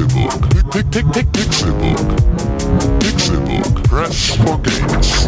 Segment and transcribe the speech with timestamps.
[0.00, 0.48] Pixelbook.
[0.72, 1.98] Pick, Pixelbook.
[3.00, 3.84] Pixelbook.
[3.84, 5.26] Press for games.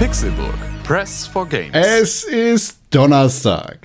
[0.00, 0.58] Pixelburg.
[0.82, 1.70] Press for Games.
[1.72, 3.78] Es ist Donnerstag,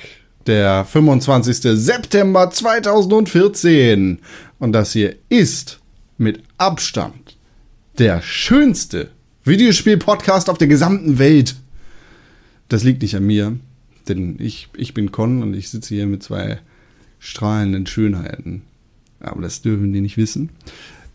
[0.48, 1.58] der 25.
[1.76, 4.20] September 2014.
[4.62, 5.80] Und das hier ist
[6.20, 7.36] mit Abstand
[7.98, 9.10] der schönste
[9.44, 11.56] Videospiel-Podcast auf der gesamten Welt.
[12.70, 13.58] Das liegt nicht an mir,
[14.08, 16.60] denn ich, ich bin Con und ich sitze hier mit zwei
[17.18, 18.62] strahlenden Schönheiten.
[19.20, 20.50] Aber das dürfen die nicht wissen.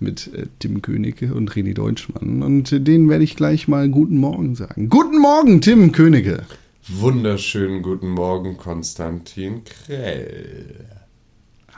[0.01, 2.43] Mit äh, Tim Königke und René Deutschmann.
[2.43, 4.89] Und äh, denen werde ich gleich mal Guten Morgen sagen.
[4.89, 6.43] Guten Morgen, Tim Königke.
[6.89, 10.96] Wunderschönen guten Morgen, Konstantin Krell.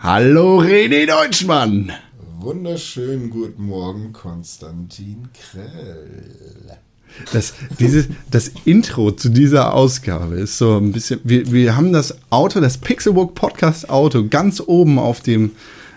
[0.00, 1.90] Hallo René Deutschmann.
[2.38, 6.78] Wunderschönen guten Morgen, Konstantin Krell.
[7.32, 11.18] Das, dieses, das Intro zu dieser Ausgabe ist so ein bisschen.
[11.24, 15.50] Wir, wir haben das Auto, das Pixelbook Podcast Auto, ganz oben auf dem,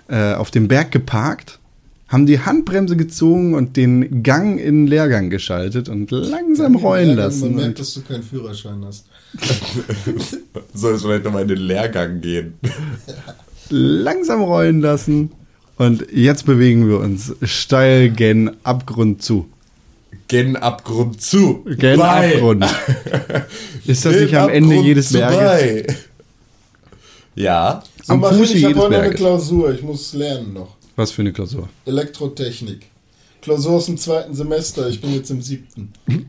[0.10, 1.60] äh, auf dem Berg geparkt,
[2.08, 7.54] haben die Handbremse gezogen und den Gang in Leergang geschaltet und langsam rollen Ja, lassen.
[7.54, 9.06] Man merkt, dass du keinen Führerschein hast.
[10.74, 12.56] Soll es vielleicht nochmal in den Lehrgang gehen?
[13.72, 15.32] langsam rollen lassen.
[15.78, 19.50] Und jetzt bewegen wir uns steil gen Abgrund zu.
[20.28, 21.66] Gen Abgrund zu.
[21.78, 22.36] Gen Bei.
[22.36, 22.66] Abgrund.
[23.88, 25.38] Ist das Gen nicht am Ende Abgrund jedes Berges?
[25.38, 25.88] bei.
[27.36, 27.84] Ja.
[28.04, 29.14] So, Am Fuße ich habe jedes heute noch eine.
[29.14, 29.74] Klausur.
[29.74, 30.76] Ich muss lernen noch.
[30.96, 31.68] Was für eine Klausur?
[31.86, 32.86] Elektrotechnik.
[33.42, 34.88] Klausur aus dem zweiten Semester.
[34.88, 35.92] Ich bin jetzt im siebten.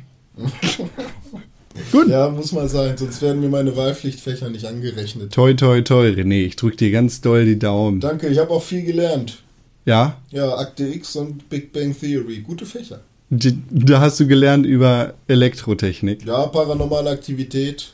[1.91, 2.09] Gut.
[2.09, 2.97] Ja, muss mal sein.
[2.97, 5.33] Sonst werden mir meine Wahlpflichtfächer nicht angerechnet.
[5.33, 6.45] Toi, toi, toi, René.
[6.45, 8.01] Ich drück dir ganz doll die Daumen.
[8.01, 9.43] Danke, ich habe auch viel gelernt.
[9.85, 12.41] Ja, Ja, Akte X und Big Bang Theory.
[12.41, 13.01] Gute Fächer.
[13.31, 16.25] da hast du gelernt über Elektrotechnik.
[16.25, 17.93] Ja, paranormale Aktivität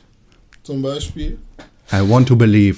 [0.63, 1.37] zum Beispiel.
[1.91, 2.77] I want to believe.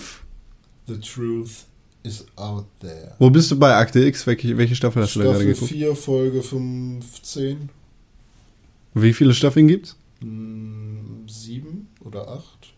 [0.87, 1.65] The truth
[2.03, 3.15] is out there.
[3.19, 4.25] Wo bist du bei Akte X?
[4.27, 5.71] Welche, welche Staffel hast du da gerade Staffel geguckt?
[5.71, 7.69] 4, Folge 15,
[8.93, 9.95] Wie viele Staffeln gibt's?
[10.21, 12.73] 7 oder 8.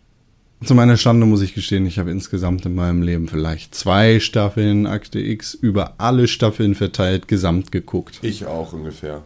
[0.65, 4.87] Zu meiner Schande muss ich gestehen, ich habe insgesamt in meinem Leben vielleicht zwei Staffeln
[4.87, 8.19] Akte X über alle Staffeln verteilt gesamt geguckt.
[8.21, 9.23] Ich auch ungefähr.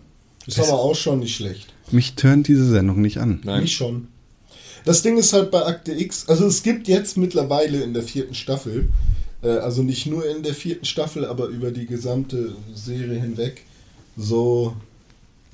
[0.47, 1.73] Ist aber auch schon nicht schlecht.
[1.91, 3.41] Mich turnt diese Sendung nicht an.
[3.43, 3.61] Nein.
[3.61, 4.07] Mich schon.
[4.83, 8.33] Das Ding ist halt bei Akte X, also es gibt jetzt mittlerweile in der vierten
[8.33, 8.89] Staffel,
[9.43, 13.63] äh, also nicht nur in der vierten Staffel, aber über die gesamte Serie hinweg,
[14.15, 14.75] so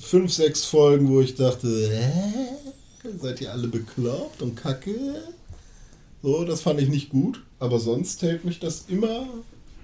[0.03, 3.09] fünf, sechs Folgen, wo ich dachte, hä?
[3.19, 4.94] Seid ihr alle bekloppt und kacke?
[6.22, 9.28] So, das fand ich nicht gut, aber sonst hält mich das immer,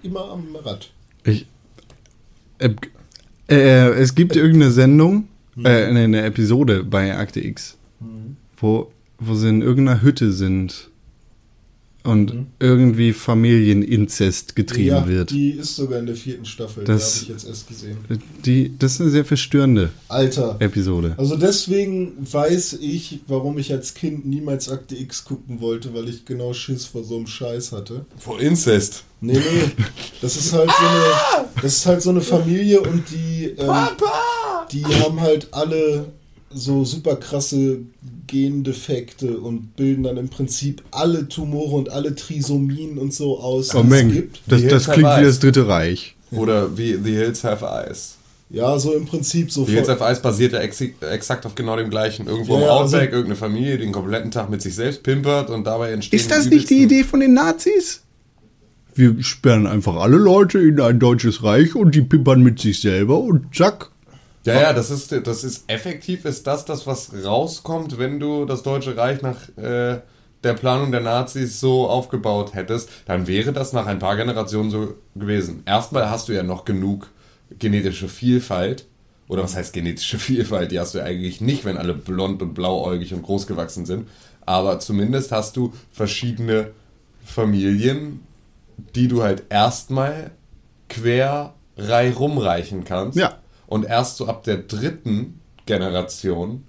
[0.03, 0.90] immer am Rad.
[1.25, 1.46] Ich,
[2.59, 2.69] äh,
[3.50, 5.28] äh, es gibt irgendeine Sendung,
[5.58, 7.78] äh, nee, eine Episode bei Akte X,
[8.58, 10.90] wo, wo sie in irgendeiner Hütte sind
[12.04, 15.32] und irgendwie Familieninzest getrieben ja, wird.
[15.32, 17.98] die ist sogar in der vierten Staffel, Das- die habe ich jetzt erst gesehen.
[18.46, 21.14] Die, das ist eine sehr verstörende Alter, Episode.
[21.18, 26.26] Also deswegen weiß ich, warum ich als Kind niemals Akte X gucken wollte, weil ich
[26.26, 28.06] genau Schiss vor so einem Scheiß hatte.
[28.18, 29.04] Vor Incest.
[29.22, 29.84] Nee, nee.
[30.22, 33.76] Das ist halt so eine, das ist halt so eine Familie und die, ähm,
[34.72, 36.06] die haben halt alle
[36.52, 37.80] so super krasse
[38.28, 43.84] Gendefekte und bilden dann im Prinzip alle Tumore und alle Trisomien und so aus, Oh,
[43.84, 44.42] die es gibt.
[44.48, 46.16] das, das klingt wie das Dritte Reich.
[46.32, 48.16] Oder wie The Hills Have Eyes.
[48.52, 51.76] Ja, so im Prinzip so The Hills Have Eyes basiert ja exi- exakt auf genau
[51.76, 52.28] dem gleichen.
[52.28, 55.50] Irgendwo Ja, im also- Outback, irgendeine Familie, die den kompletten Tag mit sich selbst pimpert
[55.52, 58.02] und dabei entstehen Ist das die nicht die Idee von den Nazis?
[58.96, 63.20] Wir sperren einfach alle Leute in ein deutsches Reich und die pimpern mit sich selber
[63.20, 63.89] und zack.
[64.50, 68.64] Ja, ja, das ist, das ist effektiv, ist das das, was rauskommt, wenn du das
[68.64, 70.02] Deutsche Reich nach äh,
[70.44, 74.96] der Planung der Nazis so aufgebaut hättest, dann wäre das nach ein paar Generationen so
[75.16, 75.64] gewesen.
[75.66, 77.09] Erstmal hast du ja noch genug
[77.58, 78.85] genetische Vielfalt.
[79.28, 80.72] Oder was heißt genetische Vielfalt?
[80.72, 84.08] Die hast du ja eigentlich nicht, wenn alle blond und blauäugig und groß gewachsen sind.
[84.46, 86.72] Aber zumindest hast du verschiedene
[87.23, 88.22] Familien,
[88.96, 90.32] die du halt erstmal
[90.88, 93.18] quer rei rumreichen kannst.
[93.18, 93.38] Ja.
[93.70, 96.64] Und erst so ab der dritten Generation,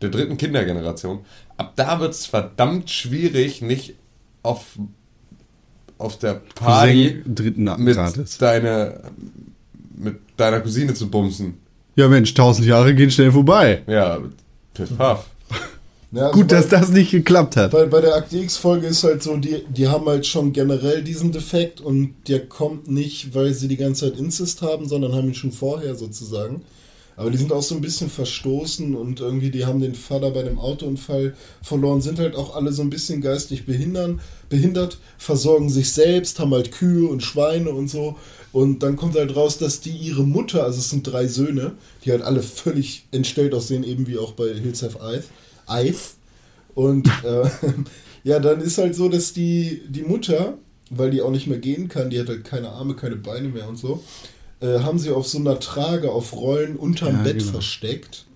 [0.00, 1.20] der dritten Kindergeneration,
[1.58, 3.96] ab da wird es verdammt schwierig, nicht
[4.42, 4.78] auf,
[5.98, 9.02] auf der Party mit, deine,
[9.94, 11.58] mit deiner Cousine zu bumsen.
[11.96, 13.82] Ja Mensch, tausend Jahre gehen schnell vorbei.
[13.86, 14.18] Ja,
[14.72, 15.26] piff paff.
[16.10, 17.70] Ja, also Gut, bei- dass das nicht geklappt hat.
[17.70, 21.32] Bei, bei der Akte X-Folge ist halt so, die, die haben halt schon generell diesen
[21.32, 25.34] Defekt und der kommt nicht, weil sie die ganze Zeit Incest haben, sondern haben ihn
[25.34, 26.62] schon vorher sozusagen.
[27.16, 30.44] Aber die sind auch so ein bisschen verstoßen und irgendwie, die haben den Vater bei
[30.44, 35.92] dem Autounfall verloren, sind halt auch alle so ein bisschen geistig behindern, behindert, versorgen sich
[35.92, 38.14] selbst, haben halt Kühe und Schweine und so.
[38.52, 41.72] Und dann kommt halt raus, dass die ihre Mutter, also es sind drei Söhne,
[42.04, 45.24] die halt alle völlig entstellt aussehen, eben wie auch bei Hills Have Eyes.
[45.68, 46.16] Eyes.
[46.74, 47.48] Und äh,
[48.24, 50.58] ja, dann ist halt so, dass die, die Mutter,
[50.90, 53.68] weil die auch nicht mehr gehen kann, die hat halt keine Arme, keine Beine mehr
[53.68, 54.02] und so,
[54.60, 57.52] äh, haben sie auf so einer Trage auf Rollen unterm Ja, Bett genau.
[57.52, 58.26] versteckt.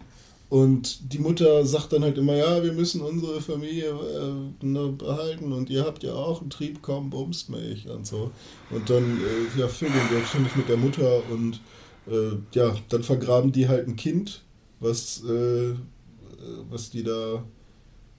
[0.48, 5.50] Und die Mutter sagt dann halt immer, ja, wir müssen unsere Familie äh, ne, behalten
[5.50, 8.30] und ihr habt ja auch einen Trieb, komm, bumst mich und so.
[8.70, 11.58] Und dann, äh, ja, vögeln wir ständig mit der Mutter und
[12.06, 14.42] äh, ja, dann vergraben die halt ein Kind,
[14.78, 15.74] was, äh,
[16.70, 17.42] was die da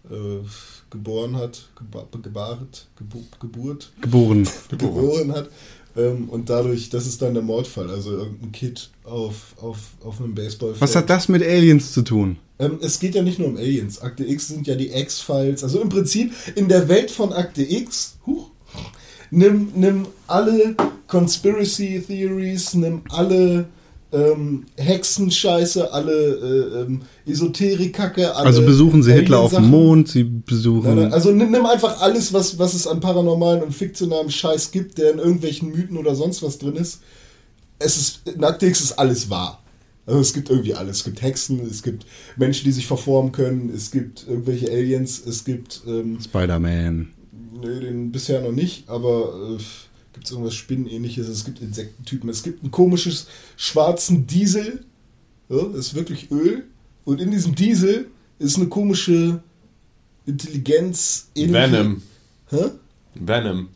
[0.10, 0.40] äh,
[0.90, 4.48] geboren hat, geba gebaret, gebu Geburt, Geboren.
[4.70, 5.50] geboren hat.
[5.96, 10.34] Ähm, und dadurch, das ist dann der Mordfall, also irgendein Kid auf, auf, auf einem
[10.34, 10.82] Baseballfeld.
[10.82, 12.38] Was hat das mit Aliens zu tun?
[12.60, 14.02] Ähm, es geht ja nicht nur um Aliens.
[14.02, 15.64] Akte X sind ja die X-Files.
[15.64, 18.50] Also im Prinzip in der Welt von Akte X, huch,
[19.30, 20.76] nimm, nimm alle
[21.08, 23.68] Conspiracy Theories, nimm alle
[24.14, 29.70] ähm, Hexenscheiße, alle äh, ähm, Esoterik-Kacke, alle Also besuchen sie Hitler auf dem.
[29.70, 30.96] Mond, sie Nein, besuchen.
[30.96, 34.98] nein, also nimm, nimm einfach alles, was, was es an paranormalen und fiktionalem Scheiß gibt,
[35.00, 37.02] der in irgendwelchen Mythen oder sonst was drin ist.
[37.80, 39.60] Es ist, in Akte X ist alles wahr.
[40.06, 40.98] Also es gibt irgendwie alles.
[40.98, 42.06] Es gibt Hexen, es gibt
[42.36, 47.08] Menschen, die sich verformen können, es gibt irgendwelche Aliens, es gibt, ähm, Spider-Man.
[47.62, 49.64] nee, den bisher noch nicht, aber äh,
[50.14, 53.28] gibt es irgendwas Spinnenähnliches, es gibt Insektentypen, es gibt einen komisches
[53.58, 54.86] schwarzen Diesel,
[55.50, 56.66] ja, das ist wirklich Öl,
[57.06, 59.42] und in diesem Diesel ist eine komische
[60.26, 61.30] Intelligenz.
[61.36, 62.02] Venom.
[62.50, 62.72] Hä?
[63.16, 63.70] Venom.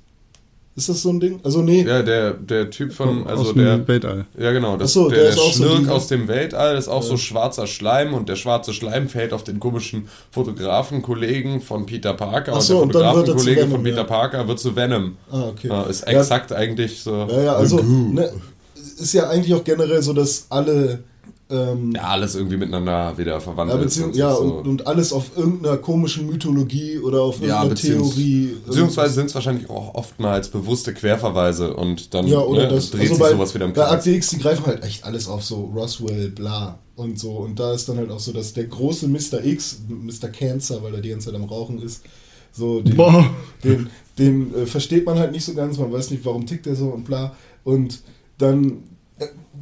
[0.78, 1.40] Ist das so ein Ding?
[1.44, 1.82] Also nee.
[1.82, 4.26] Ja, der, der Typ von, also aus der, dem Weltall.
[4.38, 6.78] ja genau, das, so, der, der der, ist auch so Schnirk dieser- aus dem Weltall
[6.78, 11.86] ist auch so schwarzer Schleim und der schwarze Schleim fällt auf den komischen Fotografenkollegen von
[11.88, 14.04] Peter Parker Ach so, und der dann wird er zu Fotografenkollege von Peter ja.
[14.04, 15.18] Parker wird zu Venom.
[15.32, 15.68] Ah, okay.
[15.68, 16.20] Ja, ist Ja.
[16.20, 17.12] exakt eigentlich so.
[17.30, 18.32] Ja, ja, also ne,
[18.76, 21.00] ist ja eigentlich auch generell so, dass alle
[21.50, 23.84] ähm, Ja, alles irgendwie miteinander wieder verwandt ja, ist.
[23.84, 24.42] beziehung, und ja so.
[24.44, 28.58] und, und alles auf irgendeiner komischen Mythologie oder auf ja, irgendeiner beziehungs Theorie.
[28.66, 32.92] beziehungsweise sind es wahrscheinlich auch oftmals bewusste Querverweise und dann Ja, oder ne, das.
[32.92, 33.92] dreht Also sich bei, sowas wieder im bei Kreis.
[33.92, 37.32] Akte X, die greifen halt echt alles auf, so Roswell, bla und so.
[37.32, 39.44] Und da ist dann halt auch so, dass der große Mr.
[39.46, 40.30] X, Mr.
[40.30, 42.04] Cancer, weil er die ganze Zeit am Rauchen ist,
[42.52, 43.30] so den, Boah.
[43.64, 46.76] den, den äh, versteht man halt nicht so ganz, man weiß nicht, warum tickt er
[46.76, 47.36] so und bla.
[47.64, 48.00] Und
[48.40, 48.84] dann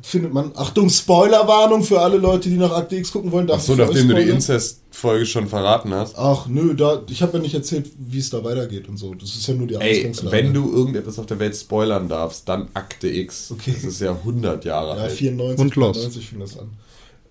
[0.05, 3.49] findet man, Achtung, Spoilerwarnung für alle Leute, die nach Akte X gucken wollen.
[3.49, 4.29] Achso, nachdem du die?
[4.29, 6.15] Inzest-Folge schon verraten hast.
[6.15, 9.15] Ach nö, da, ich habe ja nicht erzählt, wie es da weitergeht und so.
[9.15, 10.31] Das ist ja nur die Ey, Ausgangslage.
[10.37, 13.51] wenn du irgendetwas auf der Welt spoilern darfst, dann Akte X.
[13.51, 13.71] Okay.
[13.73, 15.11] Das ist ja 100 Jahre Ja, alt.
[15.11, 15.99] 94, Und Lost.
[15.99, 16.69] 94 fing das an.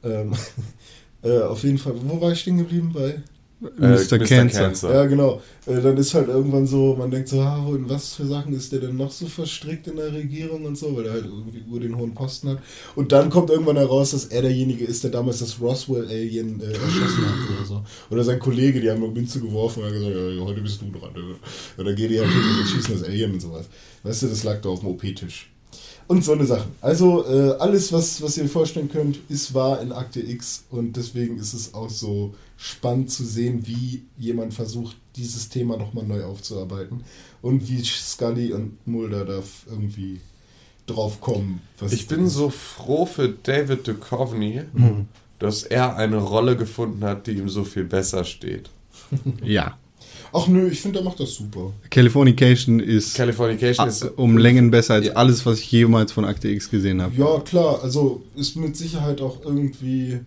[0.03, 0.33] Ähm,
[1.23, 2.91] äh, auf jeden Fall, wo war ich stehen geblieben?
[2.93, 3.23] Bei?
[3.61, 4.19] Mr.
[4.19, 4.93] Cancer.
[4.93, 5.41] Ja, genau.
[5.67, 8.73] Äh, dann ist halt irgendwann so, man denkt so, ah, in was für Sachen ist
[8.73, 11.81] der denn noch so verstrickt in der Regierung und so, weil er halt irgendwie über
[11.81, 12.59] den hohen Posten hat.
[12.95, 17.27] Und dann kommt irgendwann heraus, dass er derjenige ist, der damals das Roswell-Alien äh, erschossen
[17.27, 17.83] hat oder so.
[18.11, 20.81] Oder sein Kollege, die haben nur Münze geworfen und er hat gesagt, ja, heute bist
[20.83, 21.11] du dran.
[21.15, 21.81] äh.
[21.81, 23.67] Und dann geht die halt hin und schießen das Alien und sowas.
[24.03, 25.51] Weißt du, das lag da auf dem OP-Tisch.
[26.07, 26.73] Und so eine Sachen.
[26.83, 30.97] Also äh, alles, was, was ihr euch vorstellen könnt, ist wahr in Akte X und
[30.97, 36.25] deswegen ist es auch so spannend zu sehen, wie jemand versucht, dieses Thema nochmal neu
[36.25, 37.03] aufzuarbeiten
[37.43, 40.21] und wie Scully und Mulder da irgendwie
[40.87, 41.61] drauf kommen.
[41.79, 45.07] was Ich bin so froh für David Duchovny, Mhm.
[45.39, 48.71] dass er eine Rolle gefunden hat, die ihm so viel besser steht.
[49.45, 49.79] Ja.
[50.33, 51.73] Ach nö, ich finde, er macht das super.
[51.91, 55.13] Californication ist Californication ist um Längen besser als Ja.
[55.13, 57.15] alles, was ich jemals von Akte X gesehen habe.
[57.17, 60.19] Ja, klar, also ist mit Sicherheit auch irgendwie.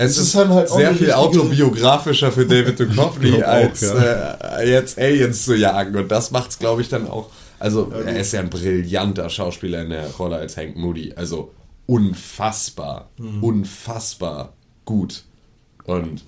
[0.00, 4.34] Es ist, ist dann halt sehr viel autobiografischer für David Duchovny, als ja.
[4.58, 5.94] äh, jetzt Aliens zu jagen.
[5.96, 7.28] Und das macht es, glaube ich, dann auch.
[7.58, 11.12] Also, er ist ja ein brillanter Schauspieler in der Rolle als Hank Moody.
[11.16, 11.50] Also,
[11.86, 13.42] unfassbar, Mhm.
[13.42, 14.52] unfassbar
[14.84, 15.24] gut.
[15.84, 16.22] Und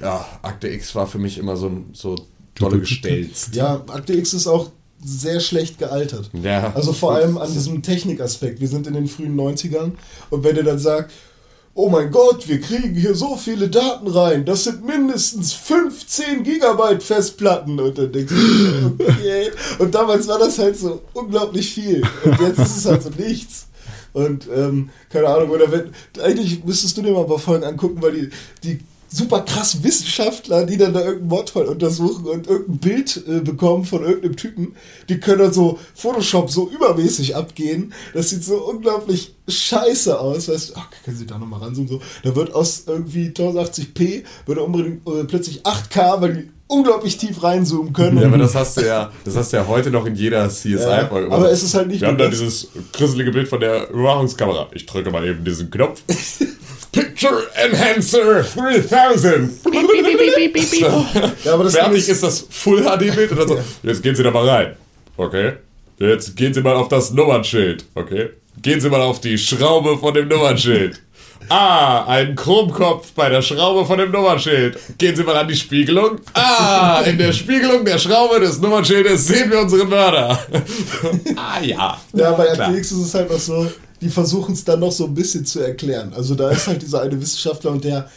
[0.00, 2.16] ja, Akte X war für mich immer so, ein- so
[2.58, 3.54] dolle gestelzt.
[3.54, 4.70] Ja, Akte X ist auch
[5.04, 6.30] sehr schlecht gealtert.
[6.42, 6.72] Ja.
[6.74, 8.60] Also vor allem an diesem Technikaspekt.
[8.60, 9.92] Wir sind in den frühen 90ern
[10.30, 11.12] und wenn er dann sagt,
[11.74, 17.02] oh mein Gott, wir kriegen hier so viele Daten rein, das sind mindestens 15 Gigabyte
[17.02, 18.32] Festplatten und dann denkst
[18.98, 19.50] du, okay.
[19.78, 23.66] Und damals war das halt so unglaublich viel und jetzt ist es halt so nichts.
[24.12, 25.90] Und ähm, keine Ahnung, oder wenn,
[26.22, 28.30] eigentlich müsstest du dir mal ein paar Folgen angucken, weil die,
[28.62, 28.80] die
[29.12, 34.02] super krass Wissenschaftler, die dann da irgendeinen Mordfall untersuchen und irgendein Bild äh, bekommen von
[34.02, 34.74] irgendeinem Typen.
[35.08, 37.92] Die können dann so Photoshop so übermäßig abgehen.
[38.14, 40.48] Das sieht so unglaublich scheiße aus.
[40.48, 41.88] Weißt du, ach, können Sie da nochmal ranzoomen?
[41.88, 47.42] So, da wird aus irgendwie 1080p wird unbedingt äh, plötzlich 8K, weil die unglaublich tief
[47.42, 48.18] reinzoomen können.
[48.18, 51.30] Ja, aber das hast du ja, das hast du ja heute noch in jeder CSI-Folge.
[51.30, 54.68] aber es ist halt nicht Wir haben da dieses grusselige Bild von der Überwachungskamera.
[54.72, 56.02] Ich drücke mal eben diesen Knopf.
[56.92, 59.50] Picture Enhancer 3000.
[61.44, 64.30] Ja, aber das Fertig ist, ist das Full HD-Bild dann so, jetzt gehen Sie da
[64.30, 64.76] mal rein.
[65.16, 65.54] Okay.
[65.98, 67.86] Jetzt gehen Sie mal auf das Nummernschild.
[67.94, 68.30] Okay.
[68.60, 71.00] Gehen Sie mal auf die Schraube von dem Nummernschild.
[71.48, 74.78] Ah, ein Chromkopf bei der Schraube von dem Nummernschild.
[74.98, 76.20] Gehen Sie mal an die Spiegelung.
[76.34, 80.38] Ah, in der Spiegelung der Schraube des Nummernschildes sehen wir unseren Mörder.
[81.36, 82.00] ah ja.
[82.12, 82.46] Ja, bei.
[82.46, 83.70] RTX ist es halt noch so,
[84.02, 86.12] die versuchen es dann noch so ein bisschen zu erklären.
[86.14, 88.10] Also da ist halt dieser eine Wissenschaftler und der,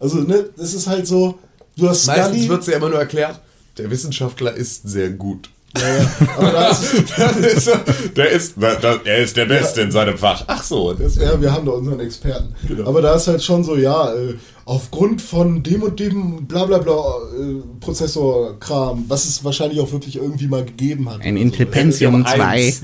[0.00, 1.38] also ne, es ist halt so,
[1.76, 3.40] du hast Meistens Scully, wird ja immer nur erklärt,
[3.78, 5.50] der Wissenschaftler ist sehr gut.
[5.76, 9.82] ja, ja, aber da ist es, Das der ist, da- da- er ist der Beste
[9.82, 10.42] in seinem Fach.
[10.46, 11.26] Ach so, deswegen.
[11.26, 12.54] ja, wir haben da unseren Experten.
[12.66, 12.88] Genau.
[12.88, 16.78] Aber da ist halt schon so, ja, äh, aufgrund von dem und dem bla bla
[16.78, 16.94] bla
[17.38, 21.20] äh, Prozessorkram, was es wahrscheinlich auch wirklich irgendwie mal gegeben hat.
[21.20, 21.72] Ein Intel so.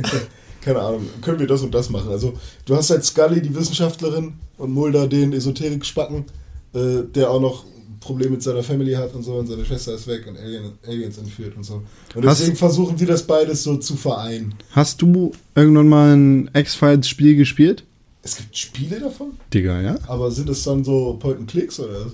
[0.62, 0.64] Pentium Pentium 2.
[0.64, 0.64] eins.
[0.64, 2.10] Keine Ahnung, können wir das und das machen.
[2.10, 6.24] Also, du hast halt Scully, die Wissenschaftlerin, und Mulder, den Esoterik-Spacken,
[6.74, 7.64] äh, der auch noch
[8.00, 11.18] Probleme mit seiner Family hat und so, und seine Schwester ist weg und Alien, Aliens
[11.18, 11.82] entführt und so.
[12.14, 14.54] Und Hast- deswegen versuchen die das beides so zu vereinen.
[14.72, 17.84] Hast du irgendwann mal ein X-Files-Spiel gespielt?
[18.24, 19.98] Es gibt Spiele davon, Digga, ja?
[20.06, 22.06] aber sind es dann so Point-and-Clicks oder?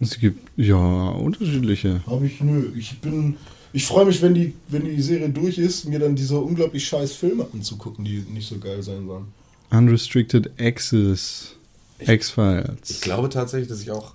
[0.00, 2.00] Es gibt, ja, unterschiedliche.
[2.06, 2.70] Habe ich, nö.
[2.76, 3.36] Ich bin.
[3.74, 7.12] Ich freue mich, wenn die, wenn die Serie durch ist, mir dann diese unglaublich scheiß
[7.12, 9.24] Filme anzugucken, die nicht so geil sein sollen.
[9.72, 11.56] Unrestricted Access.
[11.98, 13.00] Ich X-Files.
[13.00, 14.12] glaube tatsächlich, dass ich auch,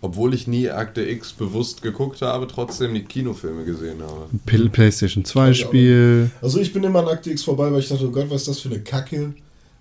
[0.00, 4.28] obwohl ich nie Akte X bewusst geguckt habe, trotzdem die Kinofilme gesehen habe.
[4.70, 6.30] PlayStation 2 Hab ich auch Spiel.
[6.42, 8.48] Also ich bin immer an Akte X vorbei, weil ich dachte, oh Gott, was ist
[8.48, 9.34] das für eine Kacke?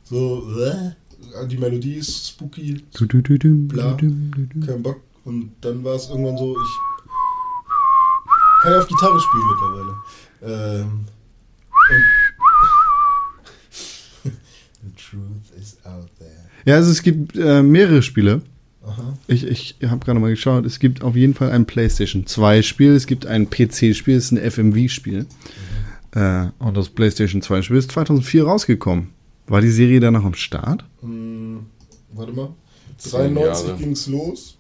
[0.04, 0.92] So, äh,
[1.48, 3.98] die Melodie ist spooky, Du, du, du, dum, Bla.
[3.98, 5.02] kein Bock.
[5.24, 6.95] Und dann war es irgendwann so, ich
[8.66, 10.84] kann ja auf Gitarre spielen mittlerweile.
[10.84, 11.06] Ähm,
[14.24, 14.32] und
[14.84, 16.32] The truth is out there.
[16.66, 18.42] Ja, also es gibt äh, mehrere Spiele.
[18.84, 19.18] Aha.
[19.28, 20.66] Ich, ich habe gerade mal geschaut.
[20.66, 22.94] Es gibt auf jeden Fall ein PlayStation 2 Spiel.
[22.94, 24.16] Es gibt ein PC-Spiel.
[24.16, 25.28] Es ist ein FMV-Spiel.
[26.12, 29.10] Äh, und das PlayStation 2 Spiel ist 2004 rausgekommen.
[29.48, 30.86] War die Serie dann noch am Start?
[31.02, 31.68] Hm,
[32.14, 32.50] warte mal.
[32.98, 33.78] Zehn 93 Jahre.
[33.78, 34.58] ging es los.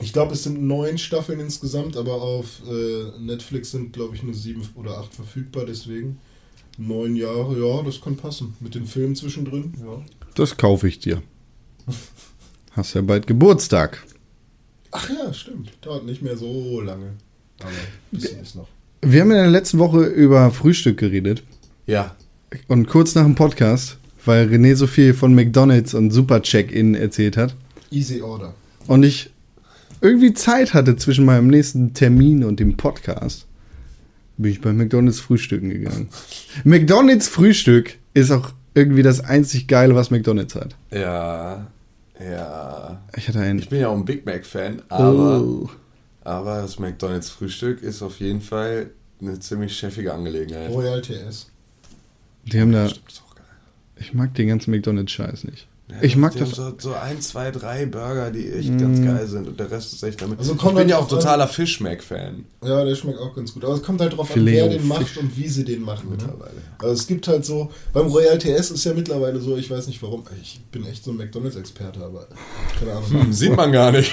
[0.00, 4.34] Ich glaube, es sind neun Staffeln insgesamt, aber auf äh, Netflix sind, glaube ich, nur
[4.34, 6.18] sieben oder acht verfügbar, deswegen.
[6.76, 8.54] Neun Jahre, ja, das kann passen.
[8.60, 10.00] Mit den Filmen zwischendrin, ja.
[10.36, 11.22] Das kaufe ich dir.
[12.72, 14.06] Hast ja bald Geburtstag.
[14.92, 15.72] Ach ja, stimmt.
[15.80, 17.14] Dauert nicht mehr so lange.
[17.60, 17.74] Aber ein
[18.12, 18.68] bisschen ist noch.
[19.02, 21.42] Wir haben in der letzten Woche über Frühstück geredet.
[21.86, 22.14] Ja.
[22.68, 27.36] Und kurz nach dem Podcast, weil René so viel von McDonalds und Super Check-In erzählt
[27.36, 27.56] hat.
[27.90, 28.54] Easy Order.
[28.86, 29.30] und ich
[30.00, 33.46] irgendwie Zeit hatte zwischen meinem nächsten Termin und dem Podcast,
[34.36, 36.08] bin ich bei McDonalds frühstücken gegangen.
[36.64, 40.74] McDonalds Frühstück ist auch irgendwie das einzig Geile, was McDonalds hat.
[40.90, 41.66] Ja.
[42.20, 43.00] Ja.
[43.16, 43.58] Ich hatte ein.
[43.60, 45.70] Ich bin ja auch ein Big Mac-Fan, aber, Oh.
[46.24, 48.90] aber das McDonalds Frühstück ist auf jeden Fall
[49.20, 50.70] eine ziemlich chefige Angelegenheit.
[50.70, 51.50] Royal TS.
[52.44, 52.88] Die haben da.
[54.00, 55.67] Ich mag den ganzen McDonalds-Scheiß nicht.
[55.90, 56.50] Ja, Ich mag das.
[56.50, 56.54] Mm.
[56.54, 60.02] So, so ein, zwei, drei Burger, die echt ganz geil sind und der Rest ist
[60.02, 60.38] echt damit.
[60.38, 62.44] Also ich kommt bin halt ja auch drauf an- totaler Fish-Mac-Fan.
[62.62, 63.64] Ja, der schmeckt auch ganz gut.
[63.64, 65.16] Aber es kommt halt drauf Filet an, wer den und macht Fisch.
[65.18, 66.10] und wie sie den machen.
[66.10, 66.16] Ne?
[66.18, 66.52] Mittlerweile.
[66.78, 70.02] Also es gibt halt so, beim Royal TS ist ja mittlerweile so, ich weiß nicht
[70.02, 72.28] warum, ich bin echt so ein McDonalds-Experte, aber
[72.78, 73.32] keine Ahnung.
[73.32, 74.12] Sieht man gar nicht.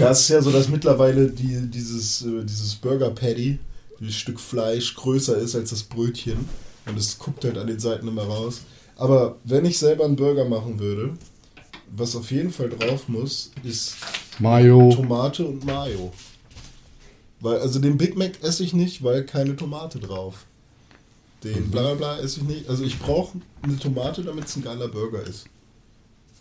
[0.00, 3.58] Ja, es ist ja so, dass mittlerweile die, dieses, äh, dieses Burger Patty,
[4.00, 6.48] dieses Stück Fleisch, größer ist als das Brötchen.
[6.84, 8.62] Und es guckt halt an den Seiten immer raus.
[9.02, 11.14] Aber wenn ich selber einen Burger machen würde,
[11.90, 13.96] was auf jeden Fall drauf muss, ist
[14.38, 14.92] Mayo.
[14.94, 16.12] Tomate und Mayo.
[17.40, 20.46] Weil, also den Big Mac esse ich nicht, weil keine Tomate drauf.
[21.42, 22.68] Den bla bla bla esse ich nicht.
[22.68, 25.46] Also ich brauche eine Tomate, damit es ein geiler Burger ist.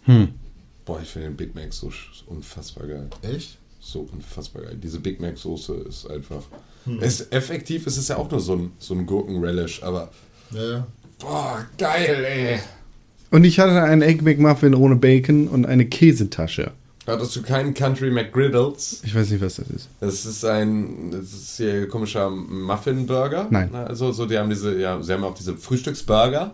[0.04, 0.28] Hm.
[0.86, 1.92] Boah, ich finde den Big Mac so
[2.28, 3.10] unfassbar geil.
[3.24, 3.58] Echt?
[3.80, 4.78] So unfassbar geil.
[4.78, 6.44] Diese Big Mac Soße ist einfach.
[6.86, 7.00] Hm.
[7.02, 10.12] Es ist effektiv, es ist ja auch nur so ein, so ein Gurken-Relish, aber.
[10.52, 10.88] Ja, ja.
[11.22, 12.60] Boah, geil, ey.
[13.30, 16.72] Und ich hatte einen Egg McMuffin ohne Bacon und eine Käsetasche.
[17.08, 19.02] Hattest du keinen Country McGriddles?
[19.04, 19.90] Ich weiß nicht, was das ist.
[20.00, 23.48] Das ist ein, das ist hier ein komischer Muffin-Burger.
[23.50, 23.74] Nein.
[23.74, 26.54] Also, so, die haben diese, ja, sie haben auch diese Frühstücksburger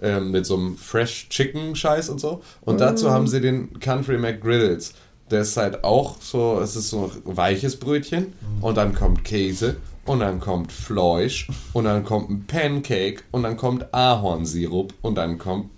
[0.00, 2.42] ähm, mit so einem Fresh Chicken-Scheiß und so.
[2.62, 4.94] Und dazu haben sie den Country McGriddles.
[5.30, 9.76] Der ist halt auch so, es ist so ein weiches Brötchen und dann kommt Käse
[10.06, 15.38] und dann kommt Fleisch und dann kommt ein Pancake und dann kommt Ahornsirup und dann
[15.38, 15.70] kommt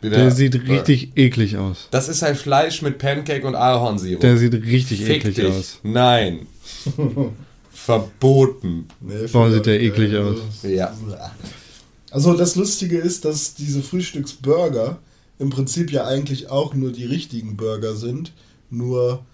[0.00, 0.16] wieder.
[0.16, 1.88] Der sieht richtig eklig aus.
[1.90, 4.20] Das ist halt Fleisch mit Pancake und Ahornsirup.
[4.20, 5.46] Der sieht richtig Fick eklig dich.
[5.46, 5.78] aus.
[5.82, 6.46] Nein.
[7.70, 8.86] Verboten.
[9.00, 10.38] Nee, Boah, sieht der eklig äh, aus.
[10.62, 10.94] Ja.
[12.10, 14.98] Also das Lustige ist, dass diese Frühstücksburger
[15.38, 18.32] im Prinzip ja eigentlich auch nur die richtigen Burger sind.
[18.68, 19.24] Nur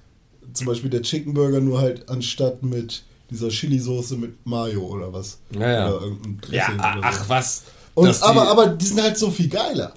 [0.53, 5.39] zum Beispiel der Chicken Burger nur halt anstatt mit dieser Chili-Soße mit Mayo oder was.
[5.51, 5.89] Ja, ja.
[5.93, 7.29] Oder irgendein Ja, Dressing oder ach so.
[7.29, 7.63] was.
[7.95, 9.93] Und, Dass die- aber, aber die sind halt so viel geiler.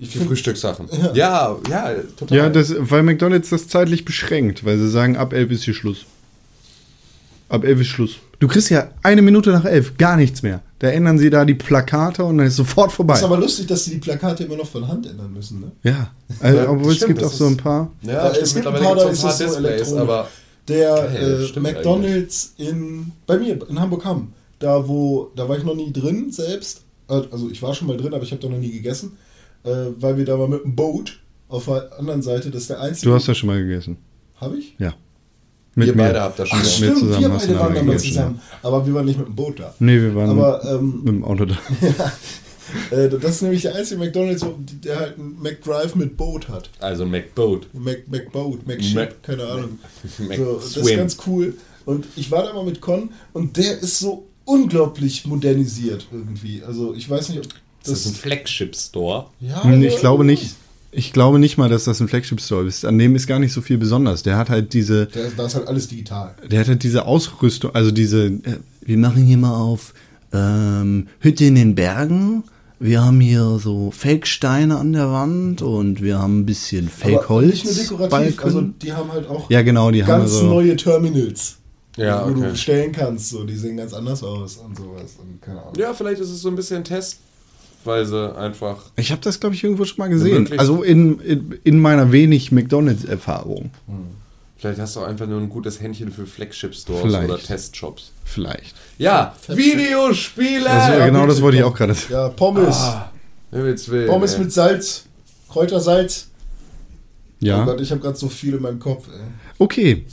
[0.00, 0.88] Ich Die find, Frühstückssachen.
[1.14, 2.36] Ja, ja, total.
[2.38, 6.04] Ja, das, weil McDonalds das zeitlich beschränkt, weil sie sagen, ab 11 ist hier Schluss.
[7.48, 8.10] Ab 11 ist Schluss.
[8.40, 10.60] Du kriegst ja eine Minute nach 11 gar nichts mehr.
[10.78, 13.14] Da ändern sie da die Plakate und dann ist sofort vorbei.
[13.14, 15.60] ist aber lustig, dass sie die Plakate immer noch von Hand ändern müssen.
[15.60, 15.72] Ne?
[15.82, 17.90] ja, also, Ja, obwohl es stimmt, gibt auch so ein paar.
[18.02, 20.28] Ja, es gibt ein mittlerweile paar, da ist so ein es paar so Displays, aber
[20.68, 25.64] Der Geil, äh, McDonalds in bei mir in Hamburg Hamm, da wo da war ich
[25.64, 26.84] noch nie drin selbst.
[27.08, 29.16] Äh, Also ich war schon mal drin, aber ich habe da noch nie gegessen,
[29.64, 32.80] äh, weil wir da mal mit dem Boot auf der anderen Seite, das ist der
[32.80, 33.08] einzige.
[33.10, 33.96] Du hast ja schon mal gegessen.
[34.36, 34.74] Habe ich?
[34.78, 34.94] Ja.
[35.86, 36.02] ihr mir.
[36.04, 36.58] beide habt das schon.
[36.58, 38.40] Ach mit stimmt, zusammen wir beide da waren dann noch gegessen, zusammen.
[38.62, 39.74] Aber wir waren nicht mit dem Boot da.
[39.78, 41.56] Nee, wir waren Aber ähm, mit dem Auto da.
[42.90, 44.44] äh, das ist nämlich der einzige McDonalds,
[44.84, 46.70] der halt einen McDrive mit Boot hat.
[46.80, 47.66] Also McBoat.
[47.74, 49.78] Mac, McBoat, McShip, Mac- keine Ahnung.
[50.28, 51.54] Mac So, das ist ganz cool.
[51.84, 56.62] Und ich war da mal mit Con und der ist so unglaublich modernisiert irgendwie.
[56.62, 57.46] Also ich weiß nicht, ob
[57.84, 58.20] Das ist ein das.
[58.20, 59.26] Flagship-Store.
[59.40, 60.54] ja, Hm, Ich aber- glaube nicht.
[60.90, 62.86] Ich glaube nicht mal, dass das ein Flagship Store ist.
[62.86, 64.22] An dem ist gar nicht so viel besonders.
[64.22, 66.34] Der hat halt diese, Der, da ist halt alles digital.
[66.50, 69.92] der hat halt diese Ausrüstung, also diese, äh, wir machen hier mal auf
[70.32, 72.42] ähm, Hütte in den Bergen.
[72.80, 77.64] Wir haben hier so Fake-Steine an der Wand und wir haben ein bisschen Fake-Holz.
[77.64, 78.44] nicht nur dekorativ, Balken.
[78.44, 80.46] also die haben halt auch ja, genau, die haben ganz so.
[80.46, 81.56] neue Terminals.
[81.96, 82.40] Ja, wo okay.
[82.40, 83.30] du bestellen kannst.
[83.30, 85.16] So, die sehen ganz anders aus und sowas.
[85.20, 85.74] Und keine Ahnung.
[85.76, 88.92] Ja, vielleicht ist es so ein bisschen testweise einfach.
[88.94, 90.48] Ich habe das, glaube ich, irgendwo schon mal gesehen.
[90.56, 93.70] Also in, in, in meiner wenig McDonalds-Erfahrung.
[94.56, 97.28] Vielleicht hast du auch einfach nur ein gutes Händchen für Flagship-Stores Vielleicht.
[97.28, 98.12] oder Testshops.
[98.24, 98.76] Vielleicht.
[98.98, 100.68] Ja, Videospiele!
[100.68, 101.94] Also, Ja, genau das wollte ich auch gerade.
[102.10, 102.76] Ja, Pommes.
[102.76, 103.12] Ah,
[103.50, 104.08] Willen.
[104.08, 104.40] Pommes ey.
[104.40, 105.04] mit Salz.
[105.48, 106.28] Kräutersalz.
[107.40, 107.64] Oh Ja.
[107.64, 109.06] Gott, ich habe gerade so viel in meinem Kopf.
[109.08, 109.20] Ey.
[109.58, 110.04] Okay.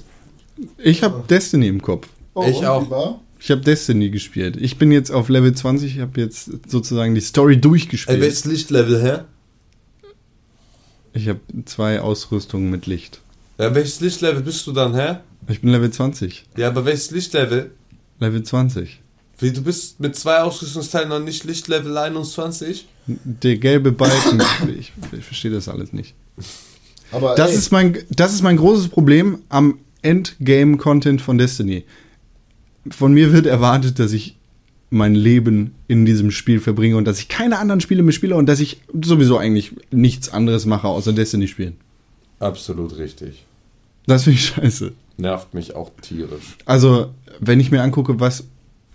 [0.78, 2.08] Ich habe Destiny im Kopf.
[2.34, 3.20] Oh, Ich auch.
[3.40, 4.56] Ich habe Destiny gespielt.
[4.60, 5.96] Ich bin jetzt auf Level 20.
[5.96, 8.18] Ich habe jetzt sozusagen die Story durchgespielt.
[8.18, 9.20] Ey, welches Lichtlevel, hä?
[11.14, 13.22] Ich habe zwei Ausrüstungen mit Licht.
[13.58, 15.18] Ja, welches Lichtlevel bist du dann, hä?
[15.48, 16.46] Ich bin Level 20.
[16.58, 17.72] Ja, aber welches Lichtlevel?
[18.20, 19.02] Level 20.
[19.40, 22.88] Wie, du bist mit zwei Ausrüstungsteilen noch nicht Lichtlevel 21?
[23.06, 24.42] Der gelbe Balken.
[24.80, 26.14] ich, ich verstehe das alles nicht.
[27.12, 31.84] Aber Das ey, ist, mein, das ist mein großes Problem am Endgame-Content von Destiny.
[32.90, 34.38] Von mir wird erwartet, dass ich
[34.90, 38.46] mein Leben in diesem Spiel verbringe und dass ich keine anderen Spiele mehr spiele und
[38.46, 41.76] dass ich sowieso eigentlich nichts anderes mache, außer Destiny spielen.
[42.40, 43.46] Absolut richtig.
[44.06, 44.94] Das finde ich scheiße.
[45.18, 46.58] Nervt mich auch tierisch.
[46.66, 48.46] Also, wenn ich mir angucke, was.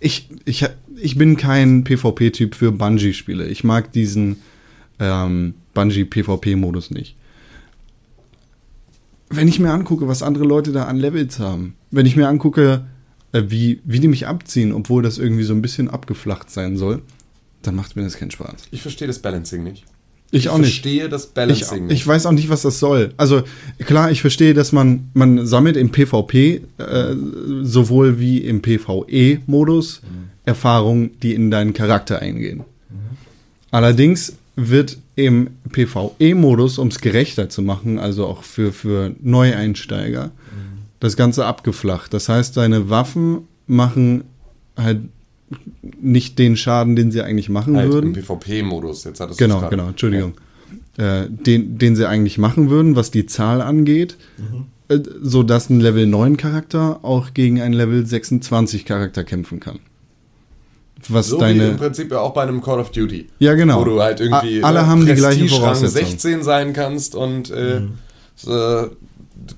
[0.03, 3.47] Ich, ich, ich bin kein PvP-Typ für Bungie-Spiele.
[3.47, 4.37] Ich mag diesen
[4.99, 7.17] ähm, Bungie-PvP-Modus nicht.
[9.29, 12.87] Wenn ich mir angucke, was andere Leute da an Levels haben, wenn ich mir angucke,
[13.33, 17.03] äh, wie, wie die mich abziehen, obwohl das irgendwie so ein bisschen abgeflacht sein soll,
[17.63, 18.69] dann macht mir das keinen Spaß.
[18.71, 19.85] Ich verstehe das Balancing nicht.
[20.33, 20.69] Ich auch nicht.
[20.69, 22.07] verstehe das Ich, Balancing ich nicht.
[22.07, 23.13] weiß auch nicht, was das soll.
[23.17, 23.43] Also
[23.79, 27.15] klar, ich verstehe, dass man, man sammelt im PvP äh,
[27.63, 30.03] sowohl wie im PvE-Modus
[30.45, 32.65] Erfahrungen, die in deinen Charakter eingehen.
[33.71, 40.31] Allerdings wird im PvE-Modus, um es gerechter zu machen, also auch für, für Neueinsteiger,
[40.99, 42.13] das Ganze abgeflacht.
[42.15, 44.25] Das heißt, deine Waffen machen
[44.77, 45.01] halt
[46.01, 48.15] nicht den Schaden, den sie eigentlich machen halt würden.
[48.15, 49.05] im PvP-Modus.
[49.05, 50.35] Jetzt hattest du Genau, es genau, Entschuldigung.
[50.97, 54.17] Äh, den, den sie eigentlich machen würden, was die Zahl angeht,
[54.89, 59.79] äh, so dass ein Level 9 Charakter auch gegen einen Level 26 Charakter kämpfen kann.
[61.09, 61.69] Was So wie deine.
[61.71, 63.29] im Prinzip ja auch bei einem Call of Duty.
[63.39, 63.81] Ja, genau.
[63.81, 66.07] Wo du halt irgendwie A- alle äh, haben die gleichen Voraussetzungen.
[66.07, 67.81] 16 sein kannst und äh,
[68.37, 68.51] so,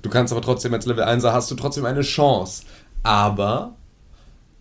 [0.01, 2.63] du kannst aber trotzdem als Level 1 hast du trotzdem eine Chance.
[3.03, 3.75] Aber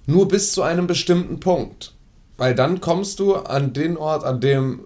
[0.06, 1.94] nur bis zu einem bestimmten Punkt.
[2.36, 4.80] Weil dann kommst du an den Ort, an dem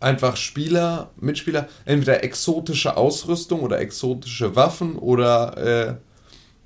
[0.00, 5.94] einfach Spieler, Mitspieler, entweder exotische Ausrüstung oder exotische Waffen oder äh,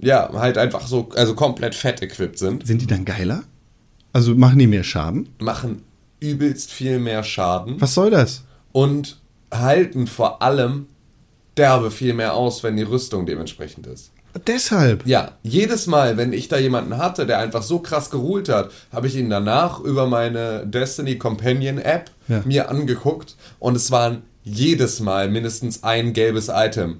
[0.04, 3.42] ja, halt einfach so, also komplett fett equipped sind, Sind die dann geiler?
[4.12, 5.28] Also machen die mehr Schaden?
[5.38, 5.82] machen
[6.18, 8.44] übelst viel mehr Schaden Was soll das?
[8.72, 9.18] und
[9.52, 10.86] halten vor allem
[11.56, 14.12] derbe viel mehr aus, wenn die Rüstung dementsprechend ist.
[14.46, 15.06] Deshalb.
[15.06, 19.06] Ja, jedes Mal, wenn ich da jemanden hatte, der einfach so krass geruht hat, habe
[19.06, 22.42] ich ihn danach über meine Destiny Companion App Ja.
[22.44, 26.96] mir angeguckt und es waren jedes Mal mindestens ein gelbes Item.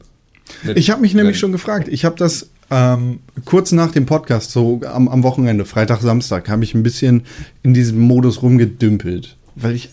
[0.74, 1.88] Ich habe mich nämlich schon gefragt.
[1.88, 6.64] Ich habe das ähm, kurz nach dem Podcast, so am, am Wochenende, Freitag, Samstag, habe
[6.64, 7.24] ich ein bisschen
[7.62, 9.36] in diesem Modus rumgedümpelt.
[9.54, 9.90] Weil ich,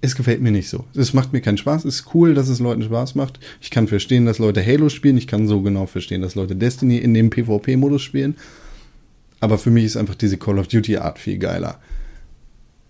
[0.00, 0.84] es gefällt mir nicht so.
[0.94, 1.84] Es macht mir keinen Spaß.
[1.84, 3.40] Es ist cool, dass es Leuten Spaß macht.
[3.60, 5.16] Ich kann verstehen, dass Leute Halo spielen.
[5.16, 8.36] Ich kann so genau verstehen, dass Leute Destiny in dem PvP-Modus spielen.
[9.40, 11.80] Aber für mich ist einfach diese Call of Duty-Art viel geiler.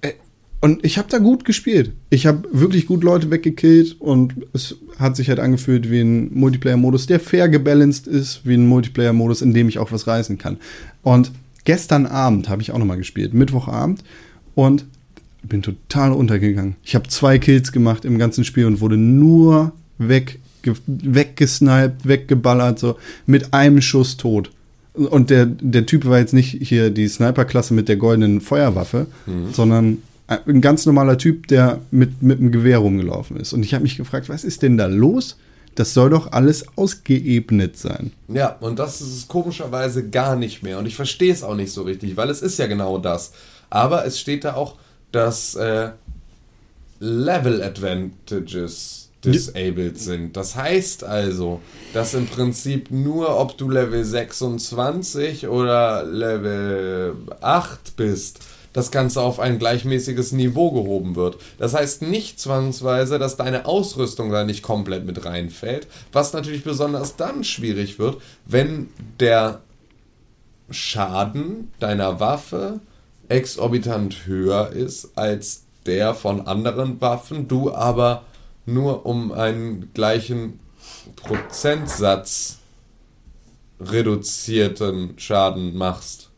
[0.01, 0.13] Äh,
[0.61, 1.93] Und ich habe da gut gespielt.
[2.11, 7.07] Ich habe wirklich gut Leute weggekillt und es hat sich halt angefühlt wie ein Multiplayer-Modus,
[7.07, 10.59] der fair gebalanced ist, wie ein Multiplayer-Modus, in dem ich auch was reißen kann.
[11.03, 11.31] Und
[11.65, 14.03] gestern Abend habe ich auch nochmal gespielt, Mittwochabend,
[14.55, 14.85] und
[15.49, 16.77] bin total untergegangen.
[16.85, 20.39] Ich habe zwei Kills gemacht im ganzen Spiel und wurde nur wegge
[20.87, 24.51] weggesniped, weggeballert, so mit einem Schuss tot.
[24.93, 29.07] Und der, der Typ war jetzt nicht hier die Sniper-Klasse mit der goldenen Feuerwaffe,
[29.53, 33.53] sondern ein ganz normaler Typ, der mit, mit einem Gewehr rumgelaufen ist.
[33.53, 35.37] Und ich habe mich gefragt, was ist denn da los?
[35.75, 38.13] Das soll doch alles ausgeebnet sein.
[38.29, 40.79] Ja, und das ist es komischerweise gar nicht mehr.
[40.79, 43.33] Und ich verstehe es auch nicht so richtig, weil es ist ja genau das.
[43.71, 44.77] Aber es steht da auch,
[45.13, 45.91] dass äh,
[47.01, 50.37] Level Advantages disabled sind.
[50.37, 51.61] Das heißt also,
[51.93, 58.41] dass im Prinzip nur, ob du Level 26 oder Level 8 bist,
[58.73, 61.39] das Ganze auf ein gleichmäßiges Niveau gehoben wird.
[61.59, 67.17] Das heißt nicht zwangsweise, dass deine Ausrüstung da nicht komplett mit reinfällt, was natürlich besonders
[67.17, 69.61] dann schwierig wird, wenn der
[70.71, 72.79] Schaden deiner Waffe
[73.31, 78.25] exorbitant höher ist als der von anderen Waffen, du aber
[78.67, 80.61] nur um einen gleichen
[81.17, 82.59] Prozentsatz
[83.81, 86.31] reduzierten Schaden machst.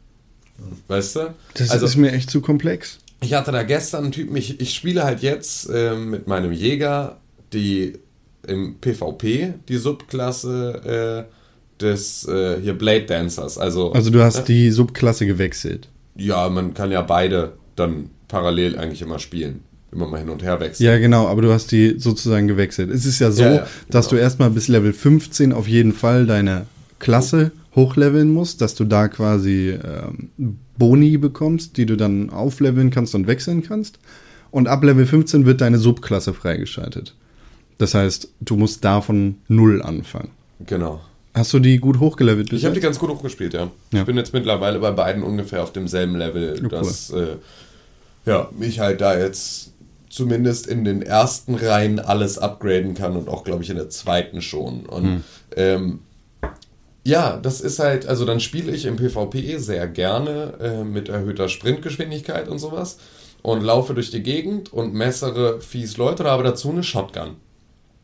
[0.89, 1.35] Weißt du?
[1.55, 2.99] Das also, ist mir echt zu komplex.
[3.21, 7.19] ich hatte da gestern einen Typen, ich, ich spiele halt jetzt ähm, mit meinem Jäger
[7.53, 7.99] die
[8.47, 13.59] im PvP die Subklasse äh, des äh, hier Blade Dancers.
[13.59, 14.45] Also, Also du hast ne?
[14.45, 15.89] die Subklasse gewechselt.
[16.17, 19.61] Ja, man kann ja beide dann parallel eigentlich immer spielen.
[19.93, 20.87] Immer mal hin und her wechseln.
[20.87, 22.91] Ja, genau, aber du hast die sozusagen gewechselt.
[22.91, 24.19] Es ist ja so, Ja, ja, dass genau.
[24.19, 26.67] du erstmal bis Level 15 auf jeden Fall deine
[26.99, 30.31] Klasse hochleveln musst, dass du da quasi ähm,
[30.79, 33.99] Boni bekommst, die du dann aufleveln kannst und wechseln kannst.
[34.51, 37.15] Und ab Level 15 wird deine Subklasse freigeschaltet.
[37.79, 40.31] Das heißt, du musst davon null anfangen.
[40.67, 41.01] Genau.
[41.35, 42.53] Hast du die gut hochgelevelt?
[42.53, 43.71] Ich habe die ganz gut hochgespielt, ja.
[43.93, 44.01] Ja.
[44.01, 46.69] Ich bin jetzt mittlerweile bei beiden ungefähr auf demselben Level, cool.
[46.69, 47.37] dass äh,
[48.27, 49.73] ja, mich halt da jetzt
[50.11, 54.43] zumindest in den ersten Reihen alles upgraden kann und auch, glaube ich, in der zweiten
[54.43, 54.85] schon.
[54.85, 55.25] Und Hm.
[55.57, 55.99] ähm,
[57.05, 61.49] ja, das ist halt, also dann spiele ich im PvP sehr gerne äh, mit erhöhter
[61.49, 62.99] Sprintgeschwindigkeit und sowas
[63.41, 67.37] und laufe durch die Gegend und messere fies Leute, aber dazu eine Shotgun.